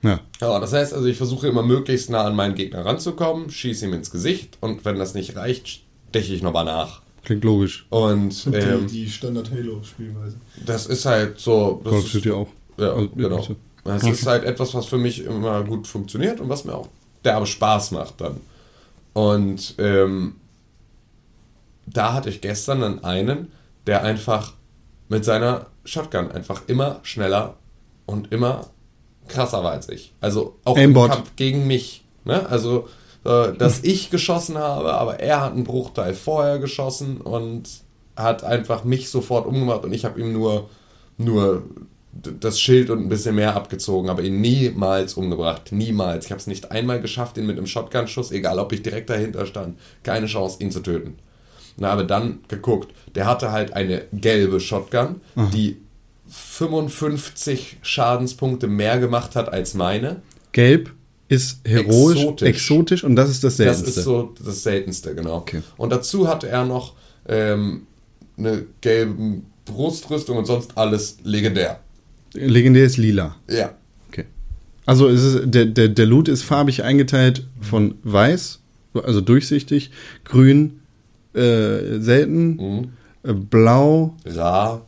[0.02, 0.20] Ja.
[0.40, 3.92] Ja, das heißt also, ich versuche immer möglichst nah an meinen Gegner ranzukommen, schieße ihm
[3.94, 7.02] ins Gesicht und wenn das nicht reicht, steche ich nochmal nach.
[7.24, 7.86] Klingt logisch.
[7.90, 10.36] Und ähm, die, die Standard-Halo-Spielweise.
[10.64, 11.80] das ist halt so.
[11.84, 12.48] Das Call of ist, Duty auch.
[12.78, 13.36] Ja, Also, genau.
[13.36, 13.56] bitte.
[13.84, 14.12] Das Okay.
[14.12, 16.88] ist halt etwas, was für mich immer gut funktioniert und was mir auch
[17.24, 18.36] derbe Spaß macht dann.
[19.14, 20.36] Und ähm,
[21.86, 23.50] da hatte ich gestern dann einen,
[23.86, 24.52] der einfach
[25.08, 27.56] mit seiner Shotgun einfach immer schneller
[28.06, 28.66] und immer
[29.28, 30.14] krasser war als ich.
[30.20, 31.06] Also auch Aimbot.
[31.06, 32.04] im Kampf gegen mich.
[32.24, 32.48] Ne?
[32.48, 32.88] Also,
[33.24, 37.68] äh, dass ich geschossen habe, aber er hat einen Bruchteil vorher geschossen und
[38.16, 40.68] hat einfach mich sofort umgemacht und ich habe ihm nur,
[41.16, 41.62] nur
[42.12, 45.72] das Schild und ein bisschen mehr abgezogen, aber ihn niemals umgebracht.
[45.72, 46.24] Niemals.
[46.24, 49.46] Ich habe es nicht einmal geschafft, ihn mit einem Shotgun-Schuss, egal ob ich direkt dahinter
[49.46, 51.18] stand, keine Chance, ihn zu töten.
[51.76, 55.20] Und habe dann geguckt, der hatte halt eine gelbe Shotgun,
[55.52, 55.76] die
[56.28, 60.22] 55 Schadenspunkte mehr gemacht hat als meine.
[60.52, 60.92] Gelb
[61.28, 62.48] ist heroisch, Exotisch.
[62.48, 64.00] exotisch, und das ist das Das Seltenste.
[64.00, 65.36] ist so das Seltenste, genau.
[65.36, 65.62] Okay.
[65.76, 66.94] Und dazu hatte er noch
[67.28, 67.82] ähm,
[68.38, 71.80] eine gelbe Brustrüstung und sonst alles legendär.
[72.32, 73.36] Legendär ist lila.
[73.50, 73.72] Ja.
[74.10, 74.24] Okay.
[74.86, 78.60] Also es ist, der, der, der Loot ist farbig eingeteilt von weiß,
[79.02, 79.90] also durchsichtig,
[80.24, 80.80] grün,
[81.34, 82.88] äh, selten, Mhm.
[83.22, 84.86] äh, blau, Rar.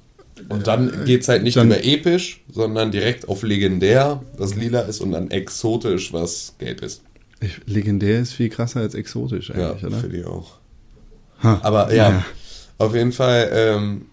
[0.48, 4.81] Und dann geht es halt nicht dann- über episch, sondern direkt auf legendär, was lila
[4.81, 7.03] ist, und dann exotisch, was gelb ist.
[7.40, 9.96] ich, legendär ist viel krasser als exotisch Ja, eigentlich, oder?
[9.98, 10.53] für die auch.
[11.42, 11.61] Ha.
[11.62, 12.24] Aber ja, Ja.
[12.79, 14.07] auf jeden Fall ähm,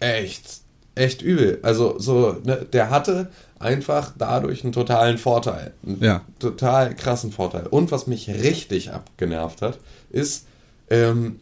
[0.00, 0.60] echt
[0.96, 1.58] echt übel.
[1.62, 5.72] Also so, ne, der hatte einfach dadurch einen totalen Vorteil.
[5.84, 6.20] Einen Ja.
[6.38, 7.66] total krassen Vorteil.
[7.66, 9.78] Und was mich richtig abgenervt hat,
[10.10, 10.46] ist,
[10.90, 11.40] ähm,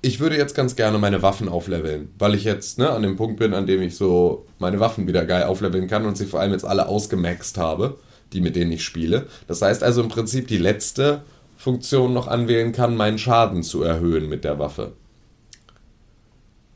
[0.00, 3.38] ich würde jetzt ganz gerne meine Waffen aufleveln, weil ich jetzt ne, an dem Punkt
[3.38, 6.52] bin, an dem ich so meine Waffen wieder geil aufleveln kann und sie vor allem
[6.52, 7.98] jetzt alle ausgemaxt habe,
[8.32, 9.26] die mit denen ich spiele.
[9.48, 11.22] Das heißt also im Prinzip die letzte
[11.56, 14.92] Funktion noch anwählen kann, meinen Schaden zu erhöhen mit der Waffe.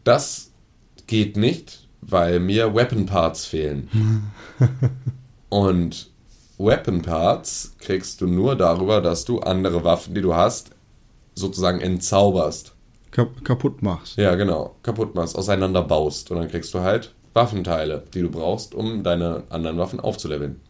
[0.02, 0.50] Das
[1.06, 4.32] geht nicht, weil mir Weapon Parts fehlen.
[5.48, 6.10] Und
[6.58, 10.70] Weapon Parts kriegst du nur darüber, dass du andere Waffen, die du hast,
[11.34, 12.74] sozusagen entzauberst.
[13.12, 14.16] Kap kaputt machst.
[14.16, 14.74] Ja, genau.
[14.82, 16.30] Kaputt machst, auseinanderbaust.
[16.30, 20.60] Und dann kriegst du halt Waffenteile, die du brauchst, um deine anderen Waffen aufzuleveln.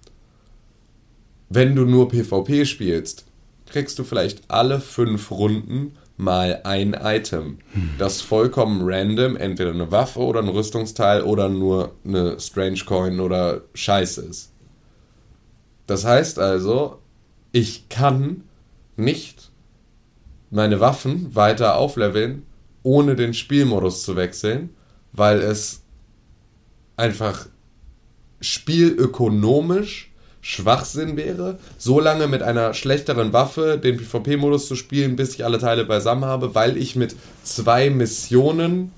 [1.48, 3.26] Wenn du nur PvP spielst,
[3.66, 7.58] kriegst du vielleicht alle fünf Runden mal ein Item,
[7.98, 13.62] das vollkommen random entweder eine Waffe oder ein Rüstungsteil oder nur eine Strange Coin oder
[13.74, 14.52] Scheiße ist.
[15.86, 16.98] Das heißt also,
[17.50, 18.44] ich kann
[18.96, 19.50] nicht
[20.52, 22.42] meine Waffen weiter aufleveln,
[22.82, 24.70] ohne den Spielmodus zu wechseln,
[25.12, 25.82] weil es
[26.96, 27.46] einfach
[28.40, 30.12] spielökonomisch
[30.42, 35.58] Schwachsinn wäre, so lange mit einer schlechteren Waffe den PvP-Modus zu spielen, bis ich alle
[35.58, 38.92] Teile beisammen habe, weil ich mit zwei Missionen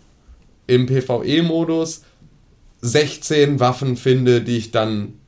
[0.66, 2.02] im PvE-Modus
[2.80, 5.20] 16 Waffen finde, die ich dann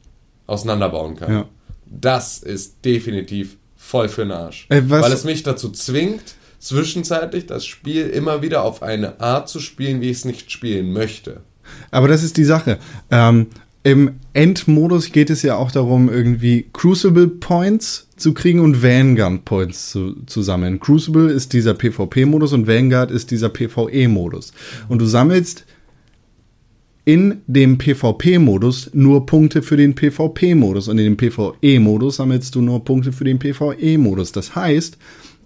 [0.46, 1.32] auseinanderbauen kann.
[1.32, 1.48] Ja.
[1.84, 4.66] Das ist definitiv voll für den Arsch.
[4.68, 6.22] Ey, was- weil es mich dazu zwingt,
[6.58, 10.92] zwischenzeitlich das Spiel immer wieder auf eine Art zu spielen, wie ich es nicht spielen
[10.92, 11.40] möchte.
[11.90, 12.78] Aber das ist die Sache.
[13.10, 13.46] Ähm,
[13.82, 19.90] Im Endmodus geht es ja auch darum, irgendwie Crucible Points zu kriegen und Vanguard Points
[19.92, 20.80] zu, zu sammeln.
[20.80, 24.52] Crucible ist dieser PvP-Modus und Vanguard ist dieser PvE-Modus.
[24.88, 25.64] Und du sammelst
[27.06, 32.84] in dem PvP-Modus nur Punkte für den PvP-Modus und in dem PvE-Modus sammelst du nur
[32.84, 34.32] Punkte für den PvE-Modus.
[34.32, 34.98] Das heißt,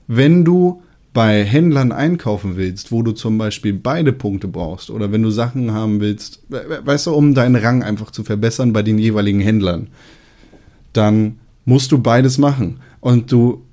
[0.09, 5.23] wenn du bei Händlern einkaufen willst, wo du zum Beispiel beide Punkte brauchst oder wenn
[5.23, 8.83] du Sachen haben willst, we- we- weißt du, um deinen Rang einfach zu verbessern bei
[8.83, 9.89] den jeweiligen Händlern,
[10.95, 12.81] dann musst du beides machen.
[13.01, 13.65] Und du,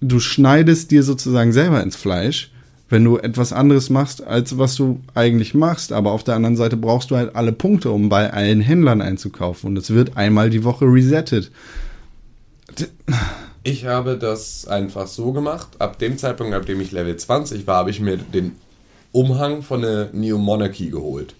[0.00, 2.50] du schneidest dir sozusagen selber ins Fleisch,
[2.88, 5.92] wenn du etwas anderes machst, als was du eigentlich machst.
[5.92, 9.70] Aber auf der anderen Seite brauchst du halt alle Punkte, um bei allen Händlern einzukaufen.
[9.70, 11.50] Und es wird einmal die Woche resettet.
[13.64, 15.68] Ich habe das einfach so gemacht.
[15.80, 18.52] Ab dem Zeitpunkt, ab dem ich Level 20 war, habe ich mir den
[19.10, 21.34] Umhang von der Neo Monarchy geholt.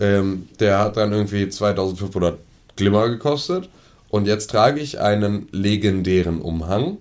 [0.00, 2.38] Ähm, der hat dann irgendwie 2500
[2.74, 3.68] Glimmer gekostet.
[4.08, 6.98] Und jetzt trage ich einen legendären Umhang.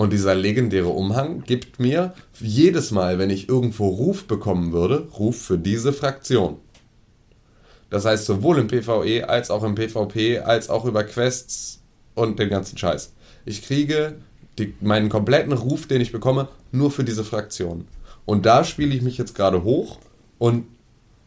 [0.00, 5.42] Und dieser legendäre Umhang gibt mir jedes Mal, wenn ich irgendwo Ruf bekommen würde, Ruf
[5.42, 6.56] für diese Fraktion.
[7.90, 11.82] Das heißt, sowohl im PvE als auch im PvP, als auch über Quests
[12.14, 13.12] und den ganzen Scheiß.
[13.44, 14.14] Ich kriege
[14.58, 17.86] die, meinen kompletten Ruf, den ich bekomme, nur für diese Fraktion.
[18.24, 19.98] Und da spiele ich mich jetzt gerade hoch
[20.38, 20.64] und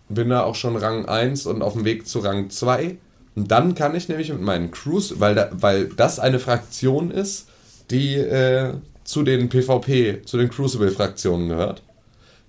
[0.10, 2.98] bin da auch schon Rang 1 und auf dem Weg zu Rang 2.
[3.36, 7.50] Und dann kann ich nämlich mit meinen Crews, weil, da, weil das eine Fraktion ist,
[7.90, 11.82] die äh, zu den PvP, zu den Crucible-Fraktionen gehört,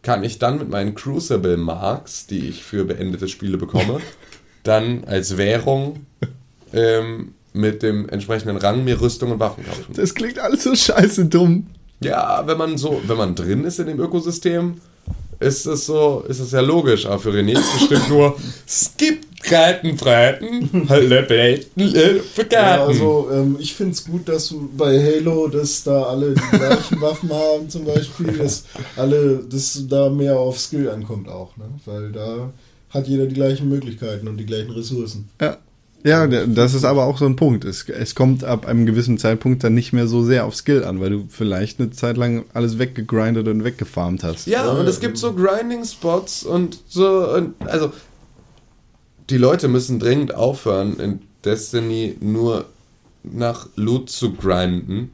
[0.02, 4.00] kann ich dann mit meinen Crucible Marks, die ich für beendete Spiele bekomme,
[4.62, 6.06] dann als Währung
[6.72, 9.94] ähm, mit dem entsprechenden Rang mir Rüstung und Waffen kaufen.
[9.94, 11.66] Das klingt alles so scheiße dumm.
[12.00, 14.80] Ja, wenn man so, wenn man drin ist in dem Ökosystem,
[15.40, 17.06] ist es so, ist es ja logisch.
[17.06, 21.10] Aber für René ist es bestimmt nur, es gibt kalten Freiten, halt
[21.76, 21.88] Ja,
[22.34, 22.88] vergarten.
[22.88, 27.30] also ähm, ich finde es gut, dass bei Halo, dass da alle die gleichen Waffen
[27.32, 28.64] haben zum Beispiel, dass
[28.96, 31.64] alle, dass da mehr auf Skill ankommt auch, ne?
[31.84, 32.50] Weil da
[32.90, 35.28] hat jeder die gleichen Möglichkeiten und die gleichen Ressourcen.
[35.40, 35.58] Ja.
[36.06, 37.64] Ja, das ist aber auch so ein Punkt.
[37.64, 41.00] Es, es kommt ab einem gewissen Zeitpunkt dann nicht mehr so sehr auf Skill an,
[41.00, 44.46] weil du vielleicht eine Zeit lang alles weggegrindet und weggefarmt hast.
[44.46, 47.90] Ja, und es gibt so Grinding-Spots und so, und, also
[49.30, 52.66] die Leute müssen dringend aufhören, in Destiny nur
[53.22, 55.12] nach Loot zu grinden,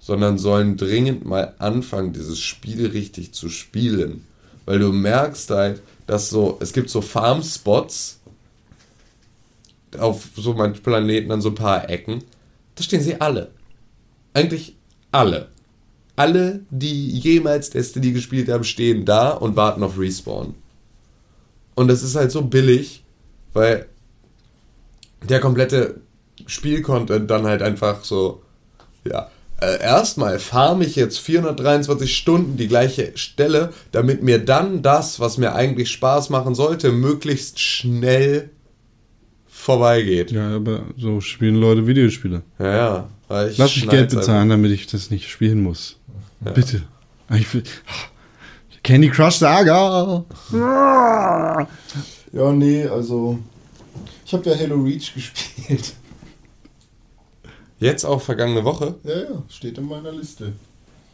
[0.00, 4.26] sondern sollen dringend mal anfangen, dieses Spiel richtig zu spielen.
[4.66, 8.20] Weil du merkst halt, dass so, es gibt so Farm-Spots
[9.98, 12.24] auf so manchen Planeten an so ein paar Ecken,
[12.74, 13.50] da stehen sie alle.
[14.34, 14.74] Eigentlich
[15.12, 15.48] alle.
[16.16, 20.54] Alle, die jemals Destiny gespielt haben, stehen da und warten auf Respawn.
[21.74, 23.01] Und das ist halt so billig,
[23.52, 23.86] weil
[25.28, 26.00] der komplette
[26.46, 28.42] Spielcontent dann halt einfach so,
[29.04, 35.20] ja, äh, erstmal farme ich jetzt 423 Stunden die gleiche Stelle, damit mir dann das,
[35.20, 38.50] was mir eigentlich Spaß machen sollte, möglichst schnell
[39.46, 40.32] vorbeigeht.
[40.32, 42.42] Ja, aber so spielen Leute Videospiele.
[42.58, 43.46] Ja, ja.
[43.46, 45.96] ich Lass mich Geld bezahlen, damit ich das nicht spielen muss.
[46.40, 46.82] Bitte.
[47.30, 47.62] Ich will,
[48.82, 50.24] Candy Crush Saga.
[52.32, 53.38] Ja, nee, also.
[54.24, 55.94] Ich habe ja Halo Reach gespielt.
[57.78, 58.94] Jetzt auch vergangene Woche.
[59.04, 60.52] Ja, ja, steht in meiner Liste.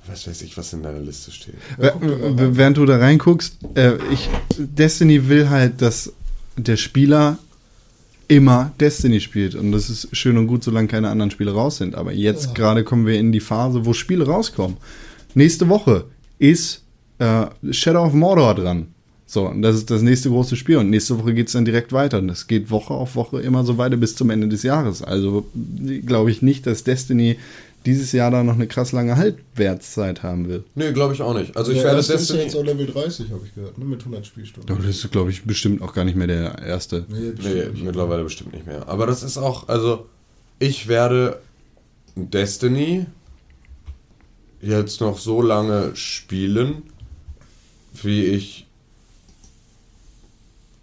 [0.06, 1.54] Was weiß ich, was in deiner Liste steht.
[1.80, 1.92] Ja.
[2.00, 6.12] Während du da reinguckst, äh, ich, Destiny will halt, dass
[6.56, 7.38] der Spieler
[8.26, 9.54] immer Destiny spielt.
[9.54, 11.94] Und das ist schön und gut, solange keine anderen Spiele raus sind.
[11.94, 14.76] Aber jetzt gerade kommen wir in die Phase, wo Spiele rauskommen.
[15.34, 16.04] Nächste Woche
[16.38, 16.82] ist
[17.18, 18.88] äh, Shadow of Mordor dran.
[19.30, 20.78] So, und das ist das nächste große Spiel.
[20.78, 22.18] Und nächste Woche geht es dann direkt weiter.
[22.18, 25.02] Und das geht Woche auf Woche immer so weiter bis zum Ende des Jahres.
[25.02, 25.46] Also
[26.06, 27.36] glaube ich nicht, dass Destiny
[27.84, 30.64] dieses Jahr da noch eine krass lange Halbwertszeit haben will.
[30.74, 31.54] Nee, glaube ich auch nicht.
[31.58, 32.42] Also ich Der werde erste ist ja Destiny...
[32.42, 33.84] jetzt auch Level 30, habe ich gehört, ne?
[33.84, 34.74] mit 100 Spielstunden.
[34.74, 37.04] Aber das ist, glaube ich, bestimmt auch gar nicht mehr der erste.
[37.08, 37.84] Nee, bestimmt Nee, nicht.
[37.84, 38.88] mittlerweile bestimmt nicht mehr.
[38.88, 40.06] Aber das ist auch, also
[40.58, 41.38] ich werde
[42.16, 43.04] Destiny
[44.62, 46.82] jetzt noch so lange spielen,
[48.02, 48.66] wie ich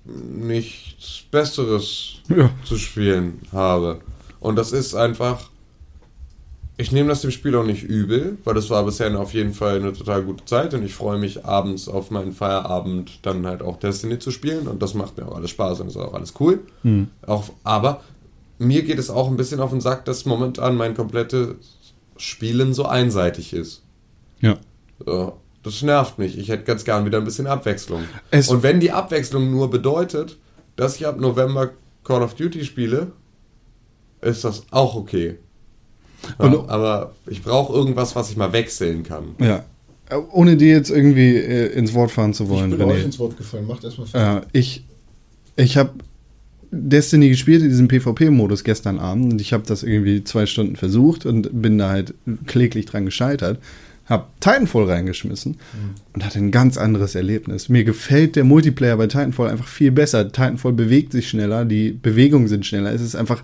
[0.06, 2.50] nichts Besseres Ja.
[2.64, 4.00] zu spielen habe.
[4.40, 5.50] Und das ist einfach.
[6.78, 9.78] Ich nehme das dem Spiel auch nicht übel, weil das war bisher auf jeden Fall
[9.78, 13.78] eine total gute Zeit und ich freue mich abends auf meinen Feierabend dann halt auch
[13.80, 16.60] Destiny zu spielen und das macht mir auch alles Spaß und ist auch alles cool.
[17.26, 18.02] Auch, aber
[18.60, 21.56] mir geht es auch ein bisschen auf den Sack, dass momentan mein komplettes
[22.18, 23.82] Spielen so einseitig ist.
[24.42, 24.58] Ja.
[25.06, 26.38] So, das nervt mich.
[26.38, 28.04] Ich hätte ganz gern wieder ein bisschen Abwechslung.
[28.32, 30.38] Es- und wenn die Abwechslung nur bedeutet,
[30.76, 31.72] dass ich ab November
[32.04, 33.12] Call of Duty spiele,
[34.22, 35.38] ist das auch okay.
[36.40, 39.36] Ja, Und- aber ich brauche irgendwas, was ich mal wechseln kann.
[39.40, 39.64] Ja.
[40.32, 43.06] Ohne dir jetzt irgendwie äh, ins Wort fahren zu Ich wollen, bin euch René.
[43.06, 43.66] ins Wort gefallen.
[43.66, 44.44] Macht erstmal fertig.
[44.54, 44.86] Äh, ich
[45.58, 45.92] ich habe
[46.72, 51.26] Destiny gespielt in diesem PvP-Modus gestern Abend und ich habe das irgendwie zwei Stunden versucht
[51.26, 52.14] und bin da halt
[52.46, 53.60] kläglich dran gescheitert.
[54.06, 55.58] Hab Titanfall reingeschmissen
[56.14, 57.70] und hatte ein ganz anderes Erlebnis.
[57.70, 60.28] Mir gefällt der Multiplayer bei Titanfall einfach viel besser.
[60.32, 62.94] Titanfall bewegt sich schneller, die Bewegungen sind schneller.
[62.94, 63.44] Es ist einfach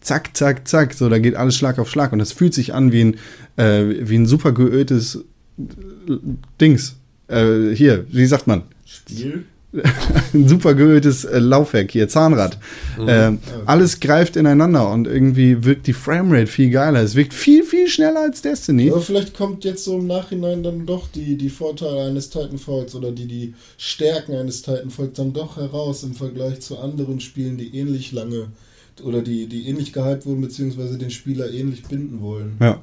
[0.00, 0.94] zack, zack, zack.
[0.94, 2.12] So, da geht alles Schlag auf Schlag.
[2.12, 3.16] Und das fühlt sich an wie ein,
[3.56, 5.24] äh, wie ein super geöltes
[5.58, 6.12] äh,
[6.60, 6.96] Dings.
[7.26, 8.62] Äh, hier, wie sagt man?
[8.86, 9.44] Spiel.
[10.34, 12.58] ein super geöltes äh, Laufwerk hier, Zahnrad.
[13.06, 17.02] Ähm, alles greift ineinander und irgendwie wirkt die Framerate viel geiler.
[17.02, 18.90] Es wirkt viel, viel schneller als Destiny.
[18.90, 23.10] Aber vielleicht kommt jetzt so im Nachhinein dann doch die, die Vorteile eines Titanfalls oder
[23.10, 28.12] die, die Stärken eines Titanfalls dann doch heraus im Vergleich zu anderen Spielen, die ähnlich
[28.12, 28.48] lange
[29.02, 32.56] oder die, die ähnlich gehypt wurden, beziehungsweise den Spieler ähnlich binden wollen.
[32.60, 32.80] Ja.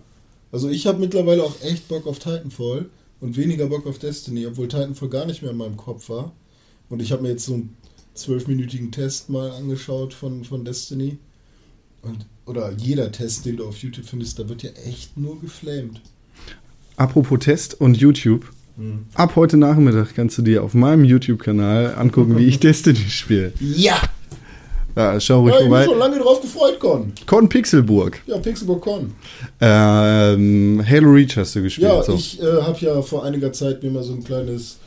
[0.51, 2.87] Also ich habe mittlerweile auch echt Bock auf Titanfall
[3.21, 6.33] und weniger Bock auf Destiny, obwohl Titanfall gar nicht mehr in meinem Kopf war.
[6.91, 7.75] Und ich habe mir jetzt so einen
[8.13, 11.17] zwölfminütigen Test mal angeschaut von, von Destiny.
[12.01, 16.01] Und, oder jeder Test, den du auf YouTube findest, da wird ja echt nur geflamed.
[16.97, 18.45] Apropos Test und YouTube.
[19.13, 23.53] Ab heute Nachmittag kannst du dir auf meinem YouTube-Kanal angucken, wie ich Destiny spiele.
[23.59, 24.01] Ja!
[24.95, 25.85] Ja, schau ruhig Ja, ich bin vorbei.
[25.85, 27.13] schon lange drauf gefreut, Con.
[27.25, 28.21] Con Pixelburg.
[28.27, 29.13] Ja, Pixelbook Con.
[29.61, 31.89] Ähm, Halo Reach hast du gespielt.
[31.89, 32.13] Ja, so.
[32.13, 34.79] ich äh, habe ja vor einiger Zeit mir mal so ein kleines.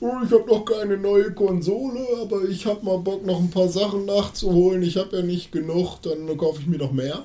[0.00, 3.68] Oh, ich habe noch keine neue Konsole, aber ich habe mal Bock, noch ein paar
[3.68, 4.82] Sachen nachzuholen.
[4.82, 7.24] Ich habe ja nicht genug, dann kaufe ich mir noch mehr.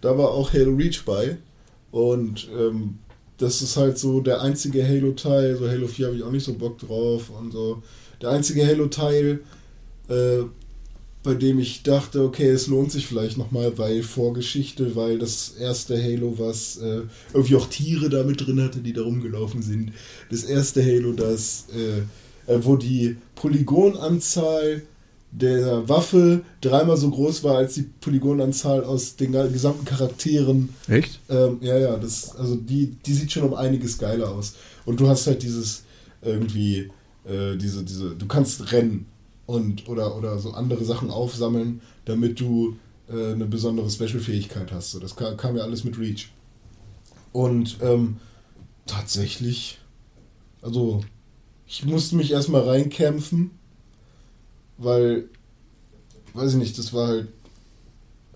[0.00, 1.38] Da war auch Halo Reach bei.
[1.90, 2.98] Und ähm,
[3.38, 5.56] das ist halt so der einzige Halo-Teil.
[5.56, 7.82] So Halo 4 habe ich auch nicht so Bock drauf und so.
[8.20, 9.40] Der einzige Halo-Teil,
[10.08, 10.42] äh,
[11.22, 16.02] bei dem ich dachte, okay, es lohnt sich vielleicht nochmal, weil Vorgeschichte, weil das erste
[16.02, 19.92] Halo, was äh, irgendwie auch Tiere da mit drin hatte, die da rumgelaufen sind.
[20.30, 24.82] Das erste Halo, das, äh, äh, wo die Polygonanzahl
[25.30, 30.70] der Waffe dreimal so groß war als die Polygonanzahl aus den gesamten Charakteren.
[30.88, 31.20] Echt?
[31.30, 34.54] Ähm, ja, ja, das, also die, die sieht schon um einiges geiler aus.
[34.84, 35.84] Und du hast halt dieses
[36.20, 36.90] irgendwie,
[37.24, 39.06] äh, diese, diese, du kannst rennen
[39.46, 42.76] und oder, oder so andere Sachen aufsammeln, damit du
[43.08, 44.92] äh, eine besondere Special-Fähigkeit hast.
[44.92, 46.30] So, das kam, kam ja alles mit Reach.
[47.32, 48.18] Und ähm,
[48.86, 49.78] tatsächlich,
[50.60, 51.02] also
[51.66, 53.50] ich musste mich erstmal reinkämpfen,
[54.78, 55.28] weil,
[56.34, 57.28] weiß ich nicht, das war halt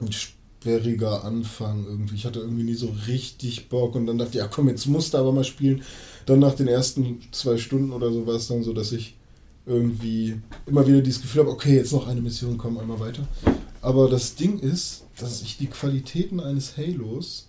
[0.01, 2.15] ein sperriger Anfang irgendwie.
[2.15, 5.15] Ich hatte irgendwie nie so richtig Bock und dann dachte ich, ja komm, jetzt musst
[5.15, 5.83] du aber mal spielen.
[6.25, 9.16] Dann nach den ersten zwei Stunden oder so war es dann so, dass ich
[9.67, 13.27] irgendwie immer wieder dieses Gefühl habe, okay, jetzt noch eine Mission, komm einmal weiter.
[13.83, 17.49] Aber das Ding ist, dass ich die Qualitäten eines Halos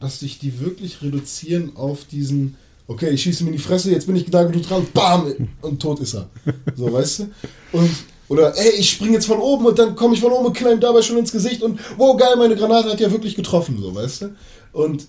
[0.00, 2.56] dass sich die wirklich reduzieren auf diesen,
[2.86, 5.80] okay, ich schieße mir in die Fresse, jetzt bin ich da genug dran, bam, und
[5.80, 6.28] tot ist er.
[6.76, 7.28] So, weißt du?
[7.72, 7.90] Und,
[8.28, 10.74] oder, ey, ich springe jetzt von oben und dann komme ich von oben und knall
[10.74, 13.94] ihm dabei schon ins Gesicht und, wow, geil, meine Granate hat ja wirklich getroffen, so,
[13.94, 14.36] weißt du?
[14.72, 15.08] Und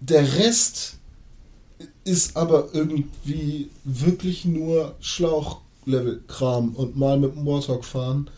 [0.00, 0.94] der Rest
[2.04, 8.28] ist aber irgendwie wirklich nur Schlauchlevel-Kram und mal mit dem Warthog fahren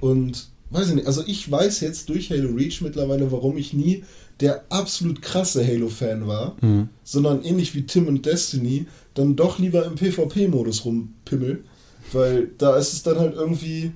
[0.00, 4.04] und weiß ich nicht, also ich weiß jetzt durch Halo Reach mittlerweile, warum ich nie
[4.40, 6.56] der absolut krasse Halo-Fan war,
[7.02, 11.64] sondern ähnlich wie Tim und Destiny dann doch lieber im PvP-Modus rumpimmel,
[12.12, 13.90] weil da ist es dann halt irgendwie,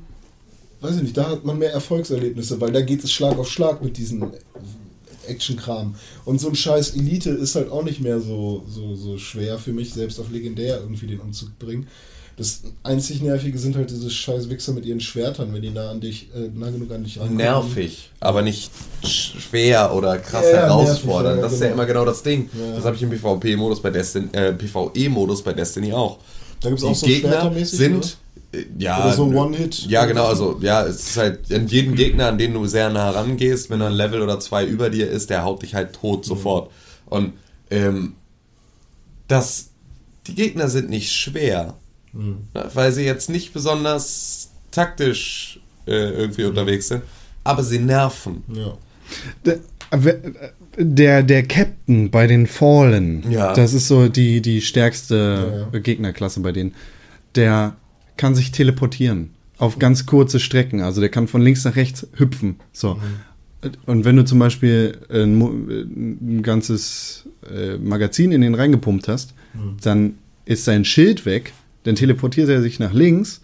[0.80, 3.84] weiß ich nicht, da hat man mehr Erfolgserlebnisse, weil da geht es Schlag auf Schlag
[3.84, 4.32] mit diesen
[5.28, 5.94] Action-Kram.
[6.24, 9.72] Und so ein scheiß Elite ist halt auch nicht mehr so, so, so schwer für
[9.72, 11.86] mich, selbst auf legendär irgendwie den umzubringen.
[12.36, 16.00] Das einzig Nervige sind halt diese scheiß Wichser mit ihren Schwertern, wenn die nah an
[16.00, 17.36] dich, äh, nah genug an dich rankommen.
[17.36, 18.70] Nervig, aber nicht
[19.04, 21.36] schwer oder krass Ja, herausfordernd.
[21.36, 21.74] ja, das ist ja genau.
[21.82, 22.48] immer genau das Ding.
[22.58, 22.74] Ja.
[22.74, 26.18] Das habe ich im PvP-Modus bei Destiny, äh, PvE-Modus bei Destiny auch.
[26.60, 28.16] Da gibt's Die auch so Gegner sind
[28.78, 29.86] ja Oder so One-Hit.
[29.88, 33.10] Ja, genau, also ja, es ist halt an jedem Gegner, an den du sehr nah
[33.10, 36.24] rangehst, wenn er ein Level oder zwei über dir ist, der haut dich halt tot
[36.24, 36.70] sofort.
[37.06, 37.32] Und
[37.70, 38.14] ähm,
[39.28, 39.70] das,
[40.26, 41.74] die Gegner sind nicht schwer,
[42.12, 42.36] ne,
[42.74, 47.02] weil sie jetzt nicht besonders taktisch äh, irgendwie unterwegs sind,
[47.44, 48.44] aber sie nerven.
[48.52, 48.74] Ja.
[49.44, 49.58] Der,
[50.78, 53.52] der, der Captain bei den Fallen, Ja.
[53.54, 55.78] das ist so die, die stärkste Ja, ja.
[55.80, 56.74] Gegnerklasse bei denen.
[57.34, 57.76] Der
[58.16, 60.80] kann sich teleportieren auf ganz kurze Strecken.
[60.80, 62.56] Also der kann von links nach rechts hüpfen.
[62.72, 62.98] So.
[63.86, 69.34] Und wenn du zum Beispiel ein, ein ganzes äh, Magazin in den reingepumpt hast,
[69.82, 70.14] dann
[70.46, 71.52] ist sein Schild weg,
[71.84, 73.40] dann teleportiert er sich nach links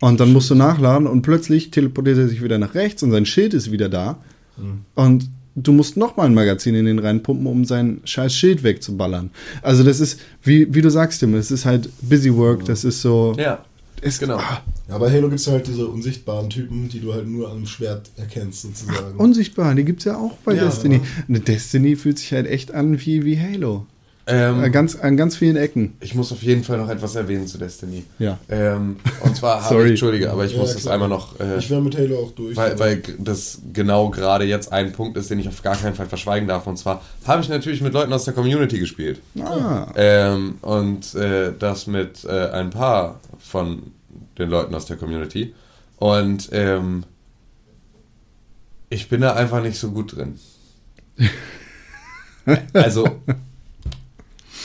[0.00, 3.26] und dann musst du nachladen und plötzlich teleportiert er sich wieder nach rechts und sein
[3.26, 4.18] Schild ist wieder da.
[4.94, 9.30] Und du musst noch mal ein Magazin in den reinpumpen, um sein scheiß Schild wegzuballern.
[9.62, 13.02] Also das ist, wie, wie du sagst, Tim, es ist halt Busy Work, das ist
[13.02, 13.34] so...
[13.36, 13.64] Ja,
[14.02, 14.36] es, genau.
[14.38, 17.66] Ah, Ja, bei Halo gibt es halt diese unsichtbaren Typen, die du halt nur am
[17.66, 19.16] Schwert erkennst, sozusagen.
[19.18, 20.64] unsichtbar, die gibt's ja auch bei Ja.
[20.66, 21.00] Destiny.
[21.28, 23.86] Eine Destiny fühlt sich halt echt an wie, wie Halo.
[24.28, 25.96] Ähm, Äh, Ganz, an ganz vielen Ecken.
[26.00, 28.04] ich muss auf jeden Fall noch etwas erwähnen zu Destiny.
[28.18, 28.38] Ja.
[28.48, 30.94] Ähm, und zwar habe ich, Entschuldige, aber ich Ja, muss das klar.
[30.94, 32.56] einmal noch äh, ich wäre mit Halo auch durch.
[32.56, 36.06] Weil, weil das genau gerade jetzt ein Punkt ist, den ich auf gar keinen Fall
[36.06, 36.66] verschweigen darf.
[36.66, 39.20] Und zwar habe ich natürlich mit Leuten aus der Community gespielt.
[39.40, 39.86] Ah.
[39.94, 43.92] Ähm, und äh, das mit äh, ein paar von
[44.38, 45.54] den Leuten aus der Community.
[45.98, 47.04] Und ähm,
[48.90, 50.38] ich bin da einfach nicht so gut drin.
[52.72, 53.08] also,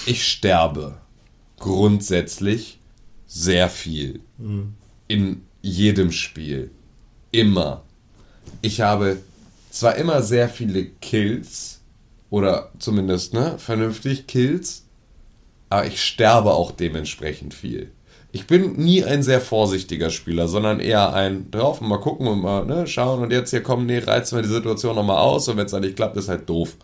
[0.06, 0.98] ich sterbe
[1.60, 2.80] grundsätzlich
[3.28, 4.22] sehr viel
[5.08, 6.72] in jedem Spiel.
[7.32, 7.84] Immer.
[8.62, 9.18] Ich habe
[9.70, 11.82] zwar immer sehr viele Kills,
[12.32, 14.86] oder zumindest ne, vernünftig Kills,
[15.70, 17.92] aber ich sterbe auch dementsprechend viel.
[18.34, 22.42] Ich bin nie ein sehr vorsichtiger Spieler, sondern eher ein drauf und mal gucken und
[22.42, 25.58] mal ne, schauen und jetzt hier kommen, nee, reizen wir die Situation nochmal aus und
[25.58, 26.78] wenn es dann nicht klappt, ist halt doof.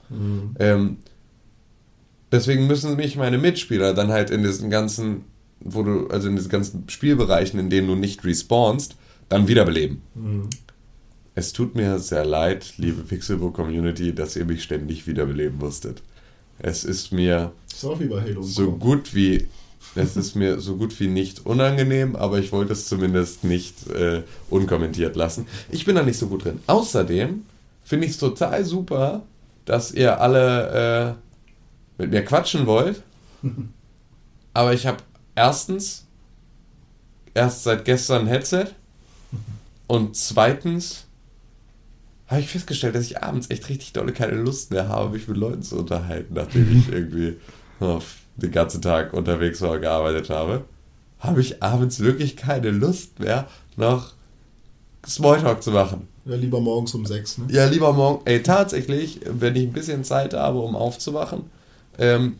[0.59, 0.97] Ähm,
[2.32, 5.25] deswegen müssen mich meine Mitspieler dann halt in diesen ganzen,
[5.59, 8.95] wo du, also in diesen ganzen Spielbereichen, in denen du nicht respawnst,
[9.30, 10.01] dann wiederbeleben.
[11.36, 16.01] Es tut mir sehr leid, liebe Pixelbook Community, dass ihr mich ständig wiederbeleben musstet.
[16.59, 17.51] Es ist mir
[18.43, 19.47] so gut wie
[19.95, 24.23] es ist mir so gut wie nicht unangenehm, aber ich wollte es zumindest nicht äh,
[24.49, 25.47] unkommentiert lassen.
[25.71, 26.59] Ich bin da nicht so gut drin.
[26.67, 27.43] Außerdem
[27.84, 29.23] finde ich es total super,
[29.65, 31.26] dass ihr alle äh,
[31.97, 33.03] mit mir quatschen wollt.
[34.53, 34.97] Aber ich habe
[35.35, 36.05] erstens
[37.33, 38.67] erst seit gestern ein Headset
[39.87, 41.05] und zweitens
[42.27, 45.37] habe ich festgestellt, dass ich abends echt richtig dolle keine Lust mehr habe, mich mit
[45.37, 47.37] Leuten zu unterhalten, nachdem ich irgendwie
[47.79, 48.01] oh,
[48.35, 50.65] den ganzen Tag unterwegs war und gearbeitet habe.
[51.19, 54.13] Habe ich abends wirklich keine Lust mehr, noch
[55.07, 56.07] Smalltalk zu machen.
[56.25, 57.45] Ja, lieber morgens um sechs, ne?
[57.49, 58.21] Ja, lieber morgen.
[58.25, 61.43] Ey, tatsächlich, wenn ich ein bisschen Zeit habe, um aufzuwachen,
[61.97, 62.37] ähm,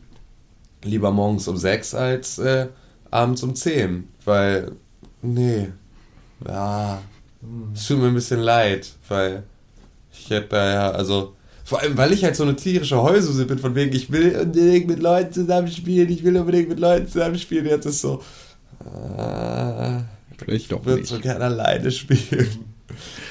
[0.84, 2.68] lieber morgens um sechs als äh,
[3.12, 4.08] abends um zehn.
[4.26, 4.72] Weil,
[5.22, 5.70] nee.
[6.48, 7.02] Ja.
[7.74, 9.44] Es tut mir ein bisschen leid, weil
[10.12, 11.34] ich hätte da ja, also.
[11.64, 14.88] Vor allem, weil ich halt so eine tierische Heususe bin, von wegen, ich will unbedingt
[14.88, 17.66] mit Leuten zusammenspielen, ich will unbedingt mit Leuten zusammenspielen.
[17.66, 18.24] Jetzt ist so.
[18.80, 20.00] Äh,
[20.38, 22.48] Vielleicht doch ich würde so gerne alleine spielen.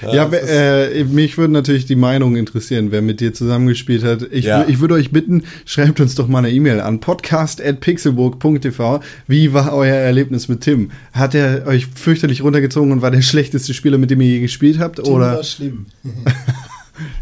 [0.03, 4.26] Ja, ist- äh, mich würde natürlich die Meinung interessieren, wer mit dir zusammengespielt hat.
[4.30, 4.64] Ich, Ja.
[4.68, 9.01] ich würde euch bitten, schreibt uns doch mal eine E-Mail an podcast.pixelburg.tv.
[9.26, 10.90] Wie war euer Erlebnis mit Tim?
[11.12, 14.78] Hat er euch fürchterlich runtergezogen und war der schlechteste Spieler, mit dem ihr je gespielt
[14.78, 14.97] habt?
[15.03, 15.86] Tim Oder war schlimm.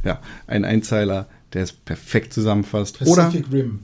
[0.04, 3.00] ja, ein Einzeiler, der es perfekt zusammenfasst.
[3.02, 3.80] Oder Pacific Rim.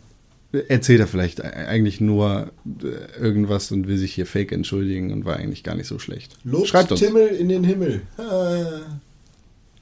[0.69, 2.51] Erzählt er vielleicht eigentlich nur
[2.83, 6.37] äh, irgendwas und will sich hier fake entschuldigen und war eigentlich gar nicht so schlecht.
[6.45, 7.01] Lobt Schreibt uns.
[7.01, 8.03] Timmel in den Himmel.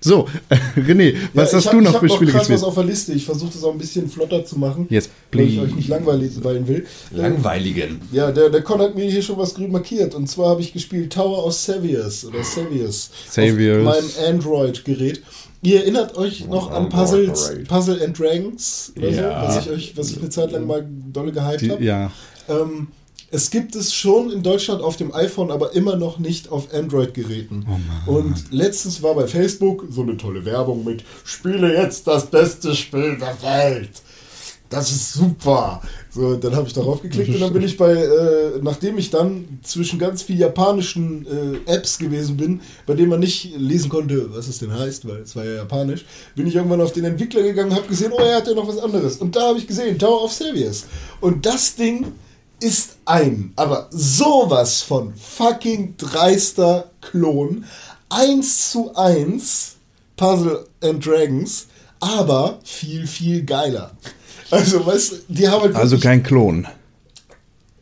[0.01, 0.29] So,
[0.77, 2.64] René, was Ja, hast ich du hab- noch ich hab für Spiele krass was gespielt?
[2.69, 3.12] auf der Liste.
[3.14, 4.87] Ich versuche das auch ein bisschen flotter zu machen.
[4.91, 5.61] Yes, weil ich please.
[5.66, 6.87] euch nicht langweilig will.
[7.11, 8.01] Langweiligen.
[8.12, 10.14] Ja, der, der Con hat mir hier schon was grün markiert.
[10.14, 13.11] Und zwar habe ich gespielt Tower of Saviors oder Saviors.
[13.29, 13.85] Saviors.
[13.87, 15.21] Auf meinem Android-Gerät.
[15.63, 17.53] Ihr erinnert euch noch an Puzzles.
[17.67, 19.17] Puzzle and Dragons oder Ja.
[19.53, 21.85] so, was ich euch, was ich eine Zeit lang mal dolle gehypt habe.
[21.85, 22.11] ja,
[22.49, 22.89] Ähm,
[23.31, 27.67] es gibt es schon in Deutschland auf dem iPhone, aber immer noch nicht auf Android-Geräten.
[28.07, 33.19] und letztens war bei Facebook so eine tolle Werbung mit Spiele jetzt das beste Spiel
[33.19, 33.91] der Welt.
[34.71, 35.81] Das ist super.
[36.11, 39.61] So, dann habe ich darauf geklickt und dann bin ich bei, äh, nachdem ich dann
[39.63, 44.49] zwischen ganz viel japanischen äh, Apps gewesen bin, bei denen man nicht lesen konnte, was
[44.49, 47.75] es denn heißt, weil es war ja japanisch, bin ich irgendwann auf den Entwickler gegangen,
[47.75, 49.19] habe gesehen, oh, er hat ja noch was anderes.
[49.19, 50.87] Und da habe ich gesehen, Tower of Saviors.
[51.21, 52.07] Und das Ding
[52.61, 57.65] ist ein, aber sowas von fucking dreister Klon.
[58.09, 59.77] Eins zu eins
[60.17, 61.69] Puzzle and Dragons,
[62.01, 63.93] aber viel, viel geiler.
[64.51, 66.67] Also, weißt du, die haben halt also kein Klon.